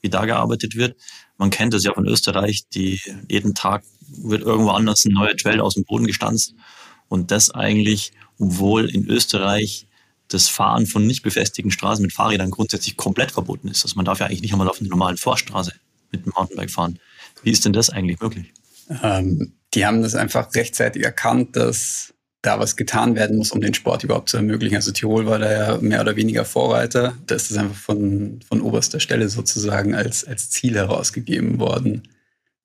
wie 0.00 0.08
da 0.08 0.24
gearbeitet 0.24 0.76
wird. 0.76 0.96
Man 1.40 1.48
kennt 1.48 1.72
das 1.72 1.84
ja 1.84 1.94
von 1.94 2.06
Österreich, 2.06 2.68
die 2.68 3.00
jeden 3.30 3.54
Tag 3.54 3.82
wird 4.08 4.42
irgendwo 4.42 4.72
anders 4.72 5.06
ein 5.06 5.14
neuer 5.14 5.34
Trail 5.34 5.62
aus 5.62 5.72
dem 5.72 5.84
Boden 5.84 6.06
gestanzt. 6.06 6.52
Und 7.08 7.30
das 7.30 7.50
eigentlich, 7.50 8.12
obwohl 8.38 8.90
in 8.90 9.06
Österreich 9.08 9.86
das 10.28 10.50
Fahren 10.50 10.86
von 10.86 11.06
nicht 11.06 11.22
befestigten 11.22 11.70
Straßen 11.70 12.02
mit 12.02 12.12
Fahrrädern 12.12 12.50
grundsätzlich 12.50 12.98
komplett 12.98 13.32
verboten 13.32 13.68
ist. 13.68 13.82
Also 13.84 13.96
man 13.96 14.04
darf 14.04 14.20
ja 14.20 14.26
eigentlich 14.26 14.42
nicht 14.42 14.52
einmal 14.52 14.68
auf 14.68 14.80
einer 14.80 14.90
normalen 14.90 15.16
Vorstraße 15.16 15.72
mit 16.12 16.26
dem 16.26 16.34
Mountainbike 16.36 16.70
fahren. 16.70 16.98
Wie 17.42 17.50
ist 17.50 17.64
denn 17.64 17.72
das 17.72 17.88
eigentlich 17.88 18.20
möglich? 18.20 18.52
Ähm, 19.02 19.54
die 19.72 19.86
haben 19.86 20.02
das 20.02 20.14
einfach 20.14 20.54
rechtzeitig 20.54 21.02
erkannt, 21.02 21.56
dass 21.56 22.12
da 22.42 22.58
was 22.58 22.76
getan 22.76 23.16
werden 23.16 23.36
muss, 23.36 23.52
um 23.52 23.60
den 23.60 23.74
Sport 23.74 24.02
überhaupt 24.02 24.30
zu 24.30 24.38
ermöglichen. 24.38 24.76
Also 24.76 24.92
Tirol 24.92 25.26
war 25.26 25.38
da 25.38 25.52
ja 25.52 25.78
mehr 25.80 26.00
oder 26.00 26.16
weniger 26.16 26.44
Vorreiter. 26.44 27.14
Da 27.26 27.34
ist 27.34 27.50
es 27.50 27.56
einfach 27.56 27.76
von, 27.76 28.40
von 28.48 28.62
oberster 28.62 28.98
Stelle 28.98 29.28
sozusagen 29.28 29.94
als, 29.94 30.24
als 30.24 30.50
Ziel 30.50 30.74
herausgegeben 30.74 31.58
worden, 31.58 32.08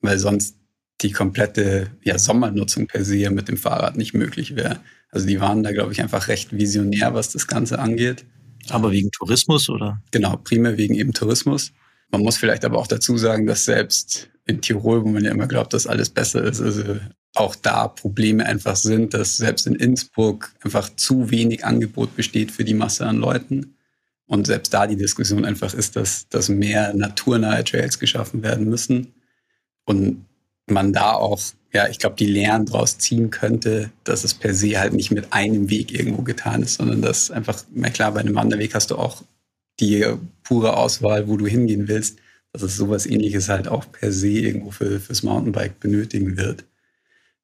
weil 0.01 0.17
sonst 0.17 0.55
die 1.01 1.11
komplette 1.11 1.91
ja, 2.03 2.17
Sommernutzung 2.17 2.87
per 2.87 3.03
se 3.03 3.29
mit 3.29 3.49
dem 3.49 3.57
Fahrrad 3.57 3.97
nicht 3.97 4.13
möglich 4.13 4.55
wäre. 4.55 4.79
Also 5.09 5.27
die 5.27 5.41
waren 5.41 5.63
da, 5.63 5.71
glaube 5.71 5.91
ich, 5.91 6.01
einfach 6.01 6.29
recht 6.29 6.55
visionär, 6.55 7.13
was 7.13 7.31
das 7.31 7.47
Ganze 7.47 7.79
angeht. 7.79 8.25
Aber 8.69 8.91
wegen 8.91 9.11
Tourismus 9.11 9.69
oder? 9.69 10.01
Genau, 10.11 10.37
primär 10.37 10.77
wegen 10.77 10.95
eben 10.95 11.11
Tourismus. 11.11 11.73
Man 12.11 12.21
muss 12.21 12.37
vielleicht 12.37 12.63
aber 12.63 12.77
auch 12.77 12.87
dazu 12.87 13.17
sagen, 13.17 13.45
dass 13.45 13.65
selbst 13.65 14.29
in 14.45 14.61
Tirol, 14.61 15.03
wo 15.03 15.09
man 15.09 15.23
ja 15.23 15.31
immer 15.31 15.47
glaubt, 15.47 15.73
dass 15.73 15.87
alles 15.87 16.09
besser 16.09 16.43
ist, 16.43 16.61
also 16.61 16.97
auch 17.35 17.55
da 17.55 17.87
Probleme 17.87 18.45
einfach 18.45 18.75
sind, 18.75 19.13
dass 19.13 19.37
selbst 19.37 19.67
in 19.67 19.75
Innsbruck 19.75 20.53
einfach 20.63 20.89
zu 20.95 21.29
wenig 21.29 21.65
Angebot 21.65 22.15
besteht 22.15 22.51
für 22.51 22.63
die 22.63 22.73
Masse 22.73 23.05
an 23.05 23.17
Leuten. 23.17 23.75
Und 24.27 24.47
selbst 24.47 24.73
da 24.73 24.87
die 24.87 24.95
Diskussion 24.95 25.45
einfach 25.45 25.73
ist, 25.73 25.95
dass, 25.95 26.27
dass 26.29 26.49
mehr 26.49 26.93
naturnahe 26.93 27.63
Trails 27.63 27.99
geschaffen 27.99 28.41
werden 28.41 28.67
müssen. 28.69 29.13
Und 29.85 30.25
man 30.67 30.93
da 30.93 31.13
auch, 31.13 31.39
ja, 31.73 31.87
ich 31.87 31.99
glaube, 31.99 32.15
die 32.15 32.25
Lehren 32.25 32.65
daraus 32.65 32.97
ziehen 32.97 33.29
könnte, 33.29 33.91
dass 34.03 34.23
es 34.23 34.33
per 34.33 34.53
se 34.53 34.79
halt 34.79 34.93
nicht 34.93 35.11
mit 35.11 35.31
einem 35.31 35.69
Weg 35.69 35.93
irgendwo 35.93 36.23
getan 36.23 36.63
ist, 36.63 36.75
sondern 36.75 37.01
dass 37.01 37.29
einfach, 37.29 37.63
na 37.73 37.89
klar, 37.89 38.13
bei 38.13 38.21
einem 38.21 38.35
Wanderweg 38.35 38.73
hast 38.73 38.91
du 38.91 38.95
auch 38.95 39.23
die 39.79 40.05
pure 40.43 40.77
Auswahl, 40.77 41.27
wo 41.27 41.37
du 41.37 41.45
hingehen 41.45 41.87
willst, 41.87 42.17
dass 42.51 42.61
es 42.61 42.77
sowas 42.77 43.05
ähnliches 43.05 43.49
halt 43.49 43.67
auch 43.67 43.91
per 43.91 44.11
se 44.11 44.29
irgendwo 44.29 44.71
für, 44.71 44.99
fürs 44.99 45.23
Mountainbike 45.23 45.79
benötigen 45.79 46.37
wird. 46.37 46.63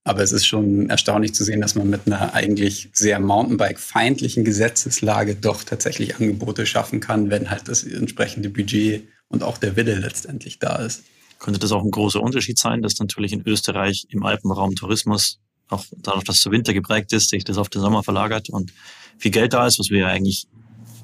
Aber 0.03 0.21
es 0.21 0.31
ist 0.31 0.45
schon 0.45 0.89
erstaunlich 0.89 1.33
zu 1.35 1.43
sehen, 1.43 1.61
dass 1.61 1.75
man 1.75 1.89
mit 1.89 2.07
einer 2.07 2.33
eigentlich 2.33 2.89
sehr 2.91 3.19
Mountainbike-feindlichen 3.19 4.43
Gesetzeslage 4.43 5.35
doch 5.35 5.63
tatsächlich 5.63 6.15
Angebote 6.15 6.65
schaffen 6.65 6.99
kann, 6.99 7.29
wenn 7.29 7.51
halt 7.51 7.67
das 7.67 7.83
entsprechende 7.83 8.49
Budget 8.49 9.07
und 9.27 9.43
auch 9.43 9.59
der 9.59 9.75
Wille 9.75 9.95
letztendlich 9.95 10.57
da 10.57 10.77
ist. 10.77 11.03
Könnte 11.37 11.59
das 11.59 11.71
auch 11.71 11.83
ein 11.83 11.91
großer 11.91 12.21
Unterschied 12.21 12.57
sein, 12.57 12.81
dass 12.81 12.99
natürlich 12.99 13.31
in 13.31 13.43
Österreich 13.45 14.07
im 14.09 14.23
Alpenraum 14.23 14.75
Tourismus, 14.75 15.39
auch 15.69 15.85
dadurch, 15.97 16.23
dass 16.23 16.41
der 16.43 16.51
Winter 16.51 16.73
geprägt 16.73 17.13
ist, 17.13 17.29
sich 17.29 17.43
das 17.43 17.57
auf 17.57 17.69
den 17.69 17.81
Sommer 17.81 18.03
verlagert 18.03 18.49
und 18.49 18.73
viel 19.17 19.31
Geld 19.31 19.53
da 19.53 19.67
ist, 19.67 19.79
was 19.79 19.89
wir 19.89 19.99
ja 19.99 20.07
eigentlich, 20.07 20.47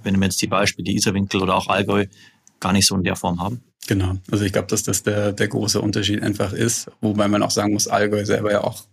wenn 0.03 0.19
wir 0.19 0.25
jetzt 0.25 0.41
die 0.41 0.47
Beispiele 0.47 0.91
Isarwinkel 0.91 1.41
oder 1.41 1.55
auch 1.55 1.67
Allgäu, 1.67 2.05
gar 2.59 2.73
nicht 2.73 2.87
so 2.87 2.95
in 2.95 3.03
der 3.03 3.15
Form 3.15 3.41
haben. 3.41 3.61
Genau. 3.87 4.17
Also 4.29 4.43
ich 4.43 4.51
glaube, 4.51 4.67
dass 4.67 4.83
das 4.83 5.03
der, 5.03 5.31
der 5.31 5.47
große 5.47 5.81
Unterschied 5.81 6.21
einfach 6.21 6.53
ist. 6.53 6.91
Wobei 7.01 7.27
man 7.27 7.41
auch 7.41 7.51
sagen 7.51 7.73
muss, 7.73 7.87
Allgäu 7.87 8.25
selber 8.25 8.51
ja 8.51 8.63
auch 8.63 8.83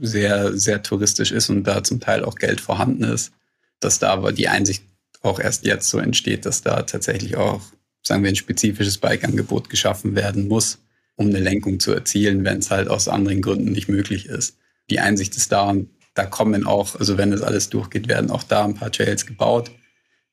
sehr, 0.00 0.56
sehr 0.56 0.82
touristisch 0.82 1.32
ist 1.32 1.50
und 1.50 1.64
da 1.64 1.84
zum 1.84 2.00
Teil 2.00 2.24
auch 2.24 2.36
Geld 2.36 2.60
vorhanden 2.60 3.04
ist. 3.04 3.32
Dass 3.80 3.98
da 3.98 4.10
aber 4.10 4.32
die 4.32 4.48
Einsicht 4.48 4.82
auch 5.20 5.38
erst 5.38 5.64
jetzt 5.64 5.90
so 5.90 5.98
entsteht, 5.98 6.46
dass 6.46 6.62
da 6.62 6.82
tatsächlich 6.82 7.36
auch, 7.36 7.62
sagen 8.02 8.22
wir, 8.22 8.30
ein 8.30 8.36
spezifisches 8.36 8.98
Bike-Angebot 8.98 9.68
geschaffen 9.68 10.14
werden 10.14 10.48
muss, 10.48 10.78
um 11.16 11.28
eine 11.28 11.40
Lenkung 11.40 11.80
zu 11.80 11.92
erzielen, 11.92 12.44
wenn 12.44 12.58
es 12.58 12.70
halt 12.70 12.88
aus 12.88 13.08
anderen 13.08 13.42
Gründen 13.42 13.72
nicht 13.72 13.88
möglich 13.88 14.26
ist. 14.26 14.56
Die 14.88 15.00
Einsicht 15.00 15.36
ist 15.36 15.52
da 15.52 15.68
und 15.68 15.90
da 16.14 16.24
kommen 16.24 16.66
auch, 16.66 16.98
also 16.98 17.18
wenn 17.18 17.30
das 17.30 17.42
alles 17.42 17.68
durchgeht, 17.68 18.08
werden 18.08 18.30
auch 18.30 18.42
da 18.42 18.64
ein 18.64 18.74
paar 18.74 18.90
Trails 18.90 19.26
gebaut 19.26 19.70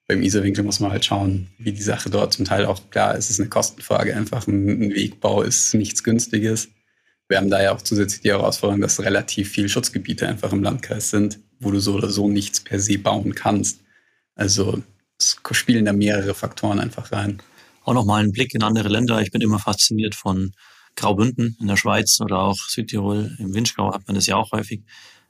beim 0.07 0.21
Isarwinkel 0.21 0.63
muss 0.63 0.79
man 0.79 0.91
halt 0.91 1.05
schauen, 1.05 1.47
wie 1.57 1.71
die 1.71 1.81
Sache 1.81 2.09
dort 2.09 2.33
zum 2.33 2.45
Teil 2.45 2.65
auch, 2.65 2.89
klar, 2.91 3.15
es 3.15 3.29
ist 3.29 3.39
eine 3.39 3.49
Kostenfrage, 3.49 4.15
einfach 4.15 4.47
ein, 4.47 4.91
Wegbau 4.91 5.41
ist 5.41 5.73
nichts 5.73 6.03
Günstiges. 6.03 6.69
Wir 7.27 7.37
haben 7.37 7.49
da 7.49 7.61
ja 7.61 7.73
auch 7.73 7.81
zusätzlich 7.81 8.21
die 8.21 8.29
Herausforderung, 8.29 8.81
dass 8.81 8.99
relativ 8.99 9.49
viele 9.49 9.69
Schutzgebiete 9.69 10.27
einfach 10.27 10.53
im 10.53 10.61
Landkreis 10.61 11.09
sind, 11.09 11.39
wo 11.59 11.71
du 11.71 11.79
so 11.79 11.95
oder 11.95 12.09
so 12.09 12.29
nichts 12.29 12.59
per 12.59 12.79
se 12.79 12.99
bauen 12.99 13.33
kannst. 13.33 13.81
Also 14.35 14.83
es 15.17 15.39
spielen 15.51 15.85
da 15.85 15.93
mehrere 15.93 16.35
Faktoren 16.35 16.79
einfach 16.79 17.11
rein. 17.11 17.41
Auch 17.83 17.93
nochmal 17.93 18.23
ein 18.23 18.31
Blick 18.31 18.53
in 18.53 18.61
andere 18.61 18.89
Länder. 18.89 19.21
Ich 19.21 19.31
bin 19.31 19.41
immer 19.41 19.59
fasziniert 19.59 20.13
von 20.13 20.51
Graubünden 20.95 21.57
in 21.59 21.67
der 21.67 21.77
Schweiz 21.77 22.19
oder 22.21 22.39
auch 22.39 22.57
Südtirol. 22.57 23.35
Im 23.39 23.53
Winschgau 23.53 23.93
hat 23.93 24.05
man 24.07 24.15
das 24.15 24.27
ja 24.27 24.35
auch 24.35 24.51
häufig. 24.51 24.83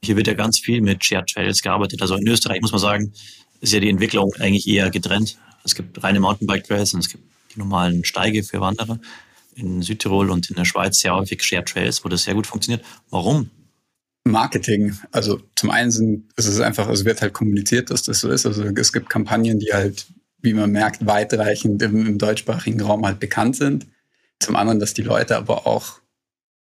Hier 0.03 0.17
wird 0.17 0.27
ja 0.27 0.33
ganz 0.33 0.59
viel 0.59 0.81
mit 0.81 1.03
Shared 1.03 1.29
Trails 1.29 1.61
gearbeitet. 1.61 2.01
Also 2.01 2.15
in 2.15 2.27
Österreich 2.27 2.61
muss 2.61 2.71
man 2.71 2.81
sagen, 2.81 3.13
ist 3.61 3.73
ja 3.73 3.79
die 3.79 3.89
Entwicklung 3.89 4.33
eigentlich 4.39 4.67
eher 4.67 4.89
getrennt. 4.89 5.37
Es 5.63 5.75
gibt 5.75 6.03
reine 6.03 6.19
Mountainbike-Trails 6.19 6.93
und 6.93 6.99
es 6.99 7.09
gibt 7.09 7.23
die 7.53 7.59
normalen 7.59 8.05
Steige 8.05 8.43
für 8.43 8.61
Wanderer. 8.61 8.99
In 9.55 9.81
Südtirol 9.81 10.29
und 10.29 10.49
in 10.49 10.55
der 10.55 10.65
Schweiz 10.65 10.99
sehr 10.99 11.15
häufig 11.15 11.41
Shared 11.41 11.67
Trails, 11.67 12.03
wo 12.03 12.09
das 12.09 12.23
sehr 12.23 12.33
gut 12.33 12.45
funktioniert. 12.45 12.85
Warum? 13.09 13.49
Marketing. 14.25 14.97
Also 15.11 15.39
zum 15.55 15.69
einen 15.69 15.91
sind, 15.91 16.25
es 16.35 16.59
einfach, 16.59 16.87
also 16.87 17.05
wird 17.05 17.21
halt 17.21 17.33
kommuniziert, 17.33 17.89
dass 17.89 18.03
das 18.03 18.19
so 18.19 18.29
ist. 18.29 18.45
Also 18.45 18.63
es 18.63 18.91
gibt 18.91 19.09
Kampagnen, 19.09 19.59
die 19.59 19.71
halt, 19.71 20.07
wie 20.41 20.53
man 20.53 20.71
merkt, 20.71 21.05
weitreichend 21.05 21.81
im, 21.81 22.05
im 22.05 22.17
deutschsprachigen 22.17 22.81
Raum 22.81 23.05
halt 23.05 23.19
bekannt 23.19 23.55
sind. 23.55 23.87
Zum 24.39 24.55
anderen, 24.55 24.79
dass 24.79 24.93
die 24.93 25.03
Leute 25.03 25.37
aber 25.37 25.65
auch, 25.65 25.99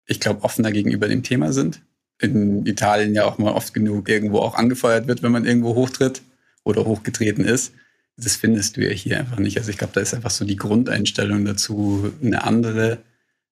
ich 0.06 0.20
glaube, 0.20 0.44
offener 0.44 0.72
gegenüber 0.72 1.08
dem 1.08 1.22
Thema 1.22 1.52
sind. 1.52 1.80
In 2.20 2.66
Italien 2.66 3.14
ja 3.14 3.24
auch 3.24 3.38
mal 3.38 3.52
oft 3.52 3.72
genug 3.72 4.08
irgendwo 4.08 4.40
auch 4.40 4.54
angefeuert 4.54 5.06
wird, 5.06 5.22
wenn 5.22 5.32
man 5.32 5.46
irgendwo 5.46 5.74
hochtritt 5.74 6.22
oder 6.64 6.84
hochgetreten 6.84 7.44
ist. 7.44 7.72
Das 8.16 8.36
findest 8.36 8.76
du 8.76 8.82
ja 8.86 8.90
hier 8.90 9.18
einfach 9.18 9.38
nicht. 9.38 9.56
Also 9.58 9.70
ich 9.70 9.78
glaube, 9.78 9.92
da 9.94 10.00
ist 10.00 10.14
einfach 10.14 10.30
so 10.30 10.44
die 10.44 10.56
Grundeinstellung 10.56 11.44
dazu 11.44 12.12
eine 12.22 12.44
andere. 12.44 12.98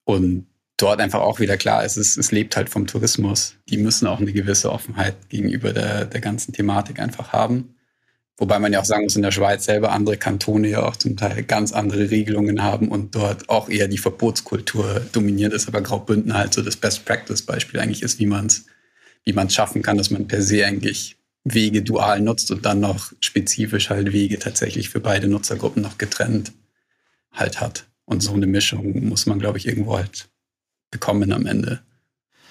Und 0.05 0.47
dort 0.77 1.01
einfach 1.01 1.21
auch 1.21 1.41
wieder 1.41 1.57
klar, 1.57 1.85
es, 1.85 1.97
ist, 1.97 2.17
es 2.17 2.33
lebt 2.33 2.57
halt 2.57 2.69
vom 2.69 2.87
Tourismus. 2.87 3.57
Die 3.69 3.79
müssen 3.79 4.07
auch 4.07 4.21
eine 4.21 4.33
gewisse 4.33 4.71
Offenheit 4.73 5.29
gegenüber 5.29 5.73
der, 5.73 6.05
der 6.05 6.21
ganzen 6.21 6.53
Thematik 6.53 7.01
einfach 7.01 7.33
haben. 7.33 7.75
Wobei 8.37 8.59
man 8.59 8.73
ja 8.73 8.81
auch 8.81 8.87
sagen 8.87 9.05
muss, 9.05 9.17
in 9.17 9.23
der 9.23 9.33
Schweiz 9.33 9.67
selber 9.67 9.93
andere 9.93 10.17
Kantone 10.17 10.69
ja 10.69 10.83
auch 10.83 10.97
zum 10.97 11.17
Teil 11.17 11.43
ganz 11.43 11.73
andere 11.73 12.11
Regelungen 12.11 12.63
haben 12.63 12.89
und 12.89 13.15
dort 13.15 13.51
auch 13.51 13.69
eher 13.69 13.87
die 13.87 13.99
Verbotskultur 13.99 15.03
dominiert 15.13 15.53
ist, 15.53 15.69
aber 15.69 15.83
Graubünden 15.83 16.33
halt 16.33 16.55
so 16.55 16.63
das 16.63 16.77
Best-Practice-Beispiel 16.77 17.81
eigentlich 17.81 18.03
ist, 18.03 18.19
wie 18.19 18.25
man 18.25 18.47
es 18.47 18.65
wie 19.25 19.35
man's 19.35 19.55
schaffen 19.55 19.83
kann, 19.83 19.99
dass 19.99 20.11
man 20.11 20.27
per 20.27 20.41
se 20.41 20.65
eigentlich 20.65 21.19
Wege 21.45 21.83
dual 21.83 22.21
nutzt 22.21 22.51
und 22.51 22.65
dann 22.67 22.81
noch 22.81 23.13
spezifisch 23.21 23.91
halt 23.91 24.13
Wege 24.13 24.39
tatsächlich 24.39 24.91
für 24.91 25.01
beide 25.01 25.29
Nutzergruppen 25.29 25.83
noch 25.83 25.99
getrennt 25.99 26.53
halt 27.33 27.61
hat. 27.61 27.87
Und 28.05 28.23
so 28.23 28.33
eine 28.33 28.47
Mischung 28.47 29.09
muss 29.09 29.27
man, 29.27 29.39
glaube 29.39 29.59
ich, 29.59 29.67
irgendwo 29.67 29.97
halt 29.97 30.29
bekommen 30.91 31.33
am 31.33 31.47
Ende. 31.47 31.83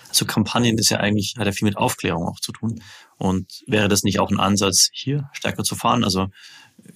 Also 0.08 0.26
Kampagnen 0.26 0.78
ist 0.78 0.90
ja 0.90 1.00
eigentlich, 1.00 1.36
hat 1.38 1.46
ja 1.46 1.52
viel 1.52 1.68
mit 1.68 1.78
Aufklärung 1.78 2.28
auch 2.28 2.40
zu 2.40 2.52
tun. 2.52 2.82
Und 3.18 3.64
wäre 3.68 3.88
das 3.88 4.04
nicht 4.04 4.20
auch 4.20 4.32
ein 4.32 4.40
Ansatz, 4.40 4.90
hier 4.92 5.30
stärker 5.34 5.64
zu 5.64 5.76
fahren? 5.76 6.04
Also 6.04 6.30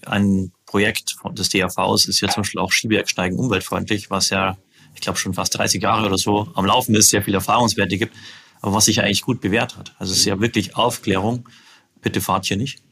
ein 0.06 0.52
Projekt 0.66 1.16
des 1.34 1.50
DAVs 1.50 2.06
ist 2.06 2.22
ja 2.22 2.30
zum 2.30 2.42
Beispiel 2.42 2.62
auch 2.62 2.72
Skibergsteigen 2.72 3.38
umweltfreundlich, 3.38 4.10
was 4.10 4.30
ja, 4.30 4.58
ich 4.96 5.02
glaube, 5.02 5.20
schon 5.20 5.34
fast 5.34 5.58
30 5.58 5.84
Jahre 5.84 6.08
oder 6.08 6.18
so 6.18 6.52
am 6.56 6.66
Laufen 6.66 6.96
ist, 6.96 7.10
sehr 7.10 7.22
viele 7.22 7.38
Erfahrungswerte 7.38 7.98
gibt, 7.98 8.16
aber 8.62 8.74
was 8.74 8.86
sich 8.86 8.96
ja 8.96 9.04
eigentlich 9.04 9.22
gut 9.22 9.42
bewährt 9.42 9.78
hat. 9.78 9.94
Also 10.00 10.14
es 10.14 10.20
ist 10.20 10.26
ja 10.26 10.40
wirklich 10.40 10.76
Aufklärung 10.76 11.48
bitte 12.04 12.22
fahrt 12.22 12.46
hier 12.46 12.58
nicht 12.58 12.84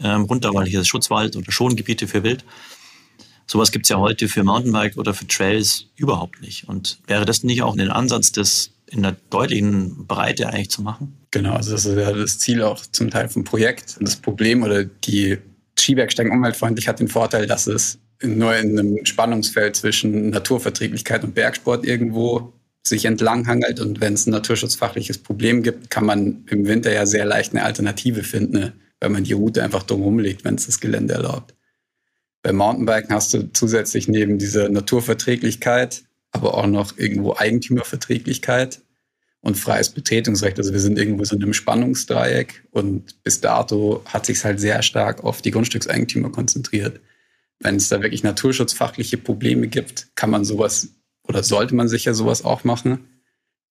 ähm, 0.00 0.22
runter, 0.22 0.54
weil 0.54 0.66
hier 0.66 0.80
ist 0.80 0.88
Schutzwald 0.88 1.36
oder 1.36 1.50
Schongebiete 1.50 2.06
für 2.08 2.22
Wild. 2.22 2.44
Sowas 3.46 3.72
gibt 3.72 3.86
es 3.86 3.90
ja 3.90 3.98
heute 3.98 4.28
für 4.28 4.44
Mountainbike 4.44 4.96
oder 4.96 5.14
für 5.14 5.26
Trails 5.26 5.86
überhaupt 5.96 6.40
nicht. 6.40 6.68
Und 6.68 6.98
wäre 7.06 7.24
das 7.24 7.42
nicht 7.42 7.62
auch 7.62 7.76
ein 7.76 7.90
Ansatz, 7.90 8.32
das 8.32 8.70
in 8.86 9.02
der 9.02 9.16
deutlichen 9.30 10.06
Breite 10.06 10.48
eigentlich 10.48 10.70
zu 10.70 10.82
machen? 10.82 11.16
Genau, 11.30 11.54
also 11.54 11.72
das 11.72 11.84
ja 11.84 12.12
das 12.12 12.38
Ziel 12.38 12.62
auch 12.62 12.80
zum 12.92 13.10
Teil 13.10 13.28
vom 13.28 13.44
Projekt. 13.44 13.96
Das 14.00 14.16
Problem 14.16 14.62
oder 14.62 14.84
die 14.84 15.38
Skibergsteigen 15.78 16.32
umweltfreundlich 16.32 16.88
hat 16.88 17.00
den 17.00 17.08
Vorteil, 17.08 17.46
dass 17.46 17.66
es 17.66 17.98
nur 18.22 18.54
in 18.56 18.78
einem 18.78 19.04
Spannungsfeld 19.04 19.74
zwischen 19.76 20.30
Naturverträglichkeit 20.30 21.24
und 21.24 21.34
Bergsport 21.34 21.84
irgendwo 21.84 22.52
sich 22.82 23.04
entlanghangelt. 23.04 23.80
Und 23.80 24.00
wenn 24.00 24.14
es 24.14 24.26
ein 24.26 24.30
naturschutzfachliches 24.30 25.18
Problem 25.18 25.62
gibt, 25.62 25.90
kann 25.90 26.04
man 26.04 26.44
im 26.50 26.66
Winter 26.66 26.92
ja 26.92 27.06
sehr 27.06 27.24
leicht 27.24 27.52
eine 27.52 27.64
Alternative 27.64 28.24
finden, 28.24 28.58
ne? 28.58 28.72
weil 29.00 29.10
man 29.10 29.24
die 29.24 29.32
Route 29.32 29.62
einfach 29.62 29.82
drumherum 29.82 30.18
legt, 30.18 30.44
wenn 30.44 30.56
es 30.56 30.66
das 30.66 30.80
Gelände 30.80 31.14
erlaubt. 31.14 31.54
Beim 32.42 32.56
Mountainbiken 32.56 33.14
hast 33.14 33.34
du 33.34 33.52
zusätzlich 33.52 34.08
neben 34.08 34.38
dieser 34.38 34.68
Naturverträglichkeit 34.68 36.04
aber 36.32 36.54
auch 36.54 36.66
noch 36.66 36.98
irgendwo 36.98 37.36
Eigentümerverträglichkeit 37.36 38.80
und 39.40 39.56
freies 39.56 39.90
Betretungsrecht. 39.90 40.58
Also 40.58 40.72
wir 40.72 40.80
sind 40.80 40.98
irgendwo 40.98 41.24
so 41.24 41.36
in 41.36 41.42
einem 41.42 41.52
Spannungsdreieck 41.52 42.64
und 42.70 43.22
bis 43.22 43.40
dato 43.40 44.02
hat 44.06 44.26
sich 44.26 44.42
halt 44.44 44.58
sehr 44.58 44.82
stark 44.82 45.22
auf 45.22 45.42
die 45.42 45.50
Grundstückseigentümer 45.50 46.30
konzentriert. 46.30 47.00
Wenn 47.60 47.76
es 47.76 47.88
da 47.88 48.02
wirklich 48.02 48.22
naturschutzfachliche 48.22 49.18
Probleme 49.18 49.68
gibt, 49.68 50.08
kann 50.16 50.30
man 50.30 50.44
sowas 50.44 50.88
oder 51.24 51.42
sollte 51.42 51.74
man 51.74 51.88
sicher 51.88 52.14
sowas 52.14 52.44
auch 52.44 52.64
machen 52.64 53.08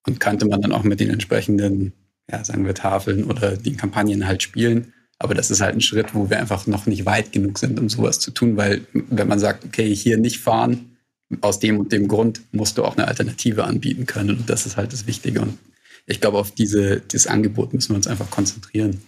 und 0.06 0.20
könnte 0.20 0.46
man 0.46 0.62
dann 0.62 0.72
auch 0.72 0.84
mit 0.84 1.00
den 1.00 1.10
entsprechenden, 1.10 1.94
ja, 2.30 2.44
sagen 2.44 2.66
wir 2.66 2.74
Tafeln 2.74 3.26
oder 3.26 3.58
den 3.58 3.78
Kampagnen 3.78 4.28
halt 4.28 4.44
spielen. 4.44 4.94
Aber 5.20 5.36
das 5.36 5.52
ist 5.52 5.62
halt 5.62 5.76
ein 5.76 5.82
Schritt, 5.82 6.16
wo 6.16 6.30
wir 6.30 6.40
einfach 6.40 6.66
noch 6.66 6.88
nicht 6.88 7.06
weit 7.06 7.32
genug 7.32 7.60
sind, 7.60 7.80
um 7.80 7.90
sowas 7.90 8.20
zu 8.20 8.32
tun, 8.32 8.58
weil 8.58 8.82
wenn 8.94 9.28
man 9.28 9.38
sagt, 9.38 9.66
okay, 9.66 9.94
hier 9.96 10.18
nicht 10.18 10.40
fahren, 10.40 10.98
aus 11.40 11.60
dem 11.60 11.80
und 11.80 11.92
dem 11.92 12.08
Grund 12.08 12.42
musst 12.52 12.78
du 12.78 12.84
auch 12.84 12.98
eine 12.98 13.08
Alternative 13.08 13.64
anbieten 13.64 14.06
können. 14.06 14.40
Und 14.40 14.50
das 14.50 14.66
ist 14.66 14.76
halt 14.76 14.92
das 14.92 15.08
Wichtige. 15.08 15.42
Und 15.42 15.58
ich 16.06 16.20
glaube, 16.20 16.38
auf 16.38 16.52
diese, 16.52 17.00
dieses 17.00 17.28
Angebot 17.28 17.74
müssen 17.74 17.90
wir 17.90 17.96
uns 17.96 18.08
einfach 18.08 18.30
konzentrieren. 18.30 19.02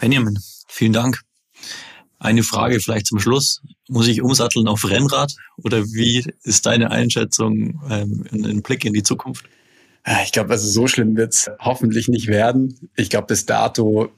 Benjamin, 0.00 0.38
vielen 0.68 0.92
Dank. 0.92 1.20
Eine 2.22 2.44
Frage 2.44 2.78
vielleicht 2.78 3.06
zum 3.06 3.18
Schluss. 3.18 3.62
Muss 3.88 4.06
ich 4.06 4.22
umsatteln 4.22 4.68
auf 4.68 4.88
Rennrad 4.88 5.34
oder 5.56 5.84
wie 5.86 6.24
ist 6.44 6.66
deine 6.66 6.92
Einschätzung 6.92 7.82
ähm, 7.90 8.24
ein 8.32 8.62
Blick 8.62 8.84
in 8.84 8.92
die 8.92 9.02
Zukunft? 9.02 9.46
Ich 10.22 10.30
glaube, 10.30 10.50
also 10.50 10.68
so 10.68 10.86
schlimm 10.86 11.16
wird 11.16 11.32
es 11.32 11.50
hoffentlich 11.58 12.06
nicht 12.06 12.28
werden. 12.28 12.90
Ich 12.94 13.10
glaube, 13.10 13.26
bis 13.26 13.44
dato 13.44 14.12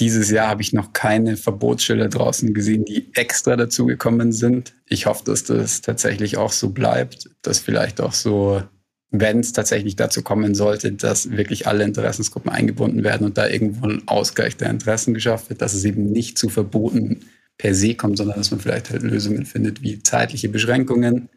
dieses 0.00 0.30
Jahr 0.30 0.48
habe 0.48 0.62
ich 0.62 0.72
noch 0.72 0.92
keine 0.92 1.36
Verbotsschilder 1.36 2.08
draußen 2.08 2.54
gesehen, 2.54 2.84
die 2.84 3.08
extra 3.14 3.54
dazugekommen 3.54 4.32
sind. 4.32 4.74
Ich 4.86 5.06
hoffe, 5.06 5.22
dass 5.24 5.44
das 5.44 5.80
tatsächlich 5.80 6.38
auch 6.38 6.52
so 6.52 6.70
bleibt, 6.70 7.30
dass 7.42 7.60
vielleicht 7.60 8.00
auch 8.00 8.14
so, 8.14 8.64
wenn 9.10 9.40
es 9.40 9.52
tatsächlich 9.52 9.96
dazu 9.96 10.22
kommen 10.22 10.54
sollte, 10.54 10.92
dass 10.92 11.30
wirklich 11.30 11.66
alle 11.66 11.84
Interessensgruppen 11.84 12.50
eingebunden 12.50 13.04
werden 13.04 13.26
und 13.26 13.38
da 13.38 13.48
irgendwo 13.48 13.86
ein 13.86 14.02
Ausgleich 14.06 14.56
der 14.56 14.70
Interessen 14.70 15.14
geschafft 15.14 15.48
wird, 15.48 15.62
dass 15.62 15.74
es 15.74 15.84
eben 15.84 16.12
nicht 16.12 16.36
zu 16.36 16.48
Verboten 16.48 17.20
per 17.56 17.74
se 17.74 17.94
kommt, 17.94 18.18
sondern 18.18 18.36
dass 18.36 18.50
man 18.50 18.60
vielleicht 18.60 18.90
halt 18.90 19.02
Lösungen 19.02 19.46
findet 19.46 19.82
wie 19.82 20.02
zeitliche 20.02 20.48
Beschränkungen, 20.48 21.28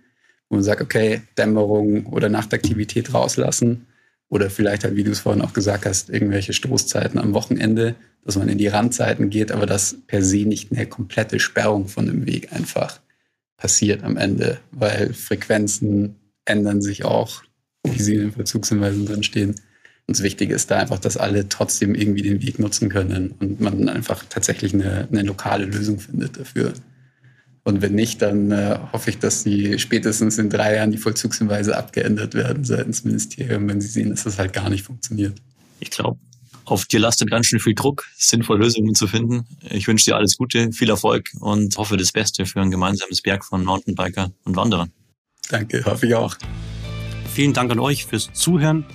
wo 0.49 0.55
man 0.55 0.63
sagt, 0.63 0.81
okay, 0.81 1.21
Dämmerung 1.37 2.05
oder 2.07 2.29
Nachtaktivität 2.29 3.13
rauslassen 3.13 3.87
oder 4.29 4.49
vielleicht 4.49 4.83
halt, 4.83 4.95
wie 4.95 5.03
du 5.03 5.11
es 5.11 5.19
vorhin 5.19 5.41
auch 5.41 5.53
gesagt 5.53 5.85
hast, 5.85 6.09
irgendwelche 6.09 6.53
Stoßzeiten 6.53 7.19
am 7.19 7.33
Wochenende, 7.33 7.95
dass 8.25 8.37
man 8.37 8.49
in 8.49 8.57
die 8.57 8.67
Randzeiten 8.67 9.29
geht, 9.29 9.51
aber 9.51 9.65
dass 9.65 9.97
per 10.07 10.21
se 10.21 10.45
nicht 10.45 10.71
eine 10.71 10.85
komplette 10.85 11.39
Sperrung 11.39 11.87
von 11.87 12.05
dem 12.05 12.25
Weg 12.25 12.53
einfach 12.53 12.99
passiert 13.57 14.03
am 14.03 14.17
Ende, 14.17 14.59
weil 14.71 15.13
Frequenzen 15.13 16.15
ändern 16.45 16.81
sich 16.81 17.05
auch, 17.05 17.43
wie 17.83 18.01
sie 18.01 18.15
in 18.15 18.21
den 18.21 18.31
Verzugshinweisen 18.31 19.05
drin 19.05 19.23
stehen. 19.23 19.51
Und 20.07 20.17
das 20.17 20.23
Wichtige 20.23 20.53
ist 20.53 20.71
da 20.71 20.77
einfach, 20.77 20.99
dass 20.99 21.17
alle 21.17 21.47
trotzdem 21.47 21.95
irgendwie 21.95 22.21
den 22.21 22.41
Weg 22.41 22.59
nutzen 22.59 22.89
können 22.89 23.35
und 23.39 23.61
man 23.61 23.87
einfach 23.87 24.25
tatsächlich 24.27 24.73
eine, 24.73 25.07
eine 25.11 25.21
lokale 25.21 25.65
Lösung 25.65 25.99
findet 25.99 26.37
dafür. 26.37 26.73
Und 27.63 27.81
wenn 27.81 27.93
nicht, 27.93 28.21
dann 28.21 28.51
äh, 28.51 28.79
hoffe 28.91 29.11
ich, 29.11 29.19
dass 29.19 29.43
die 29.43 29.77
spätestens 29.77 30.39
in 30.39 30.49
drei 30.49 30.75
Jahren 30.75 30.91
die 30.91 30.97
Vollzugshinweise 30.97 31.77
abgeändert 31.77 32.33
werden 32.33 32.63
seitens 32.63 33.03
Ministerium, 33.03 33.69
wenn 33.69 33.79
sie 33.79 33.87
sehen, 33.87 34.09
dass 34.09 34.23
das 34.23 34.39
halt 34.39 34.53
gar 34.53 34.69
nicht 34.69 34.83
funktioniert. 34.83 35.39
Ich 35.79 35.91
glaube, 35.91 36.19
auf 36.65 36.85
dir 36.85 36.99
lastet 36.99 37.29
ganz 37.29 37.47
schön 37.47 37.59
viel 37.59 37.75
Druck, 37.75 38.07
sinnvolle 38.17 38.63
Lösungen 38.63 38.95
zu 38.95 39.07
finden. 39.07 39.45
Ich 39.69 39.87
wünsche 39.87 40.05
dir 40.05 40.15
alles 40.15 40.37
Gute, 40.37 40.71
viel 40.71 40.89
Erfolg 40.89 41.29
und 41.39 41.77
hoffe 41.77 41.97
das 41.97 42.11
Beste 42.11 42.45
für 42.45 42.61
ein 42.61 42.71
gemeinsames 42.71 43.21
Berg 43.21 43.45
von 43.45 43.63
Mountainbiker 43.63 44.31
und 44.43 44.55
Wanderern. 44.55 44.91
Danke, 45.49 45.83
hoffe 45.85 46.07
ich 46.07 46.15
auch. 46.15 46.37
Vielen 47.33 47.53
Dank 47.53 47.71
an 47.71 47.79
euch 47.79 48.05
fürs 48.05 48.31
Zuhören. 48.33 48.85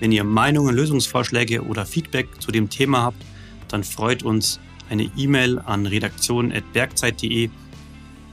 Wenn 0.00 0.12
ihr 0.12 0.24
Meinungen, 0.24 0.74
Lösungsvorschläge 0.74 1.62
oder 1.62 1.86
Feedback 1.86 2.28
zu 2.40 2.50
dem 2.50 2.70
Thema 2.70 3.02
habt, 3.02 3.22
dann 3.68 3.84
freut 3.84 4.22
uns 4.22 4.60
eine 4.90 5.10
E-Mail 5.16 5.58
an 5.58 5.86
redaktion.bergzeit.de 5.86 7.50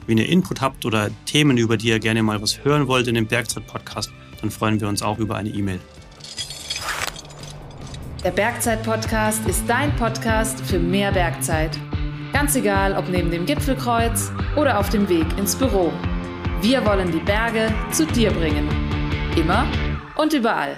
wenn 0.09 0.17
ihr 0.17 0.27
Input 0.27 0.59
habt 0.59 0.85
oder 0.85 1.11
Themen, 1.27 1.57
über 1.57 1.77
die 1.77 1.89
ihr 1.89 1.99
gerne 1.99 2.23
mal 2.23 2.41
was 2.41 2.63
hören 2.63 2.87
wollt 2.87 3.07
in 3.07 3.13
dem 3.13 3.27
Bergzeit-Podcast, 3.27 4.11
dann 4.41 4.49
freuen 4.49 4.81
wir 4.81 4.87
uns 4.87 5.03
auch 5.03 5.19
über 5.19 5.35
eine 5.35 5.49
E-Mail. 5.49 5.79
Der 8.23 8.31
Bergzeit-Podcast 8.31 9.47
ist 9.47 9.65
dein 9.67 9.95
Podcast 9.97 10.61
für 10.61 10.79
mehr 10.79 11.11
Bergzeit. 11.11 11.77
Ganz 12.33 12.55
egal, 12.55 12.97
ob 12.97 13.07
neben 13.07 13.29
dem 13.29 13.45
Gipfelkreuz 13.45 14.31
oder 14.55 14.79
auf 14.79 14.89
dem 14.89 15.07
Weg 15.09 15.27
ins 15.37 15.55
Büro. 15.55 15.93
Wir 16.63 16.83
wollen 16.87 17.11
die 17.11 17.19
Berge 17.19 17.71
zu 17.91 18.07
dir 18.07 18.31
bringen. 18.31 18.88
Immer 19.39 19.65
und 20.17 20.33
überall. 20.33 20.75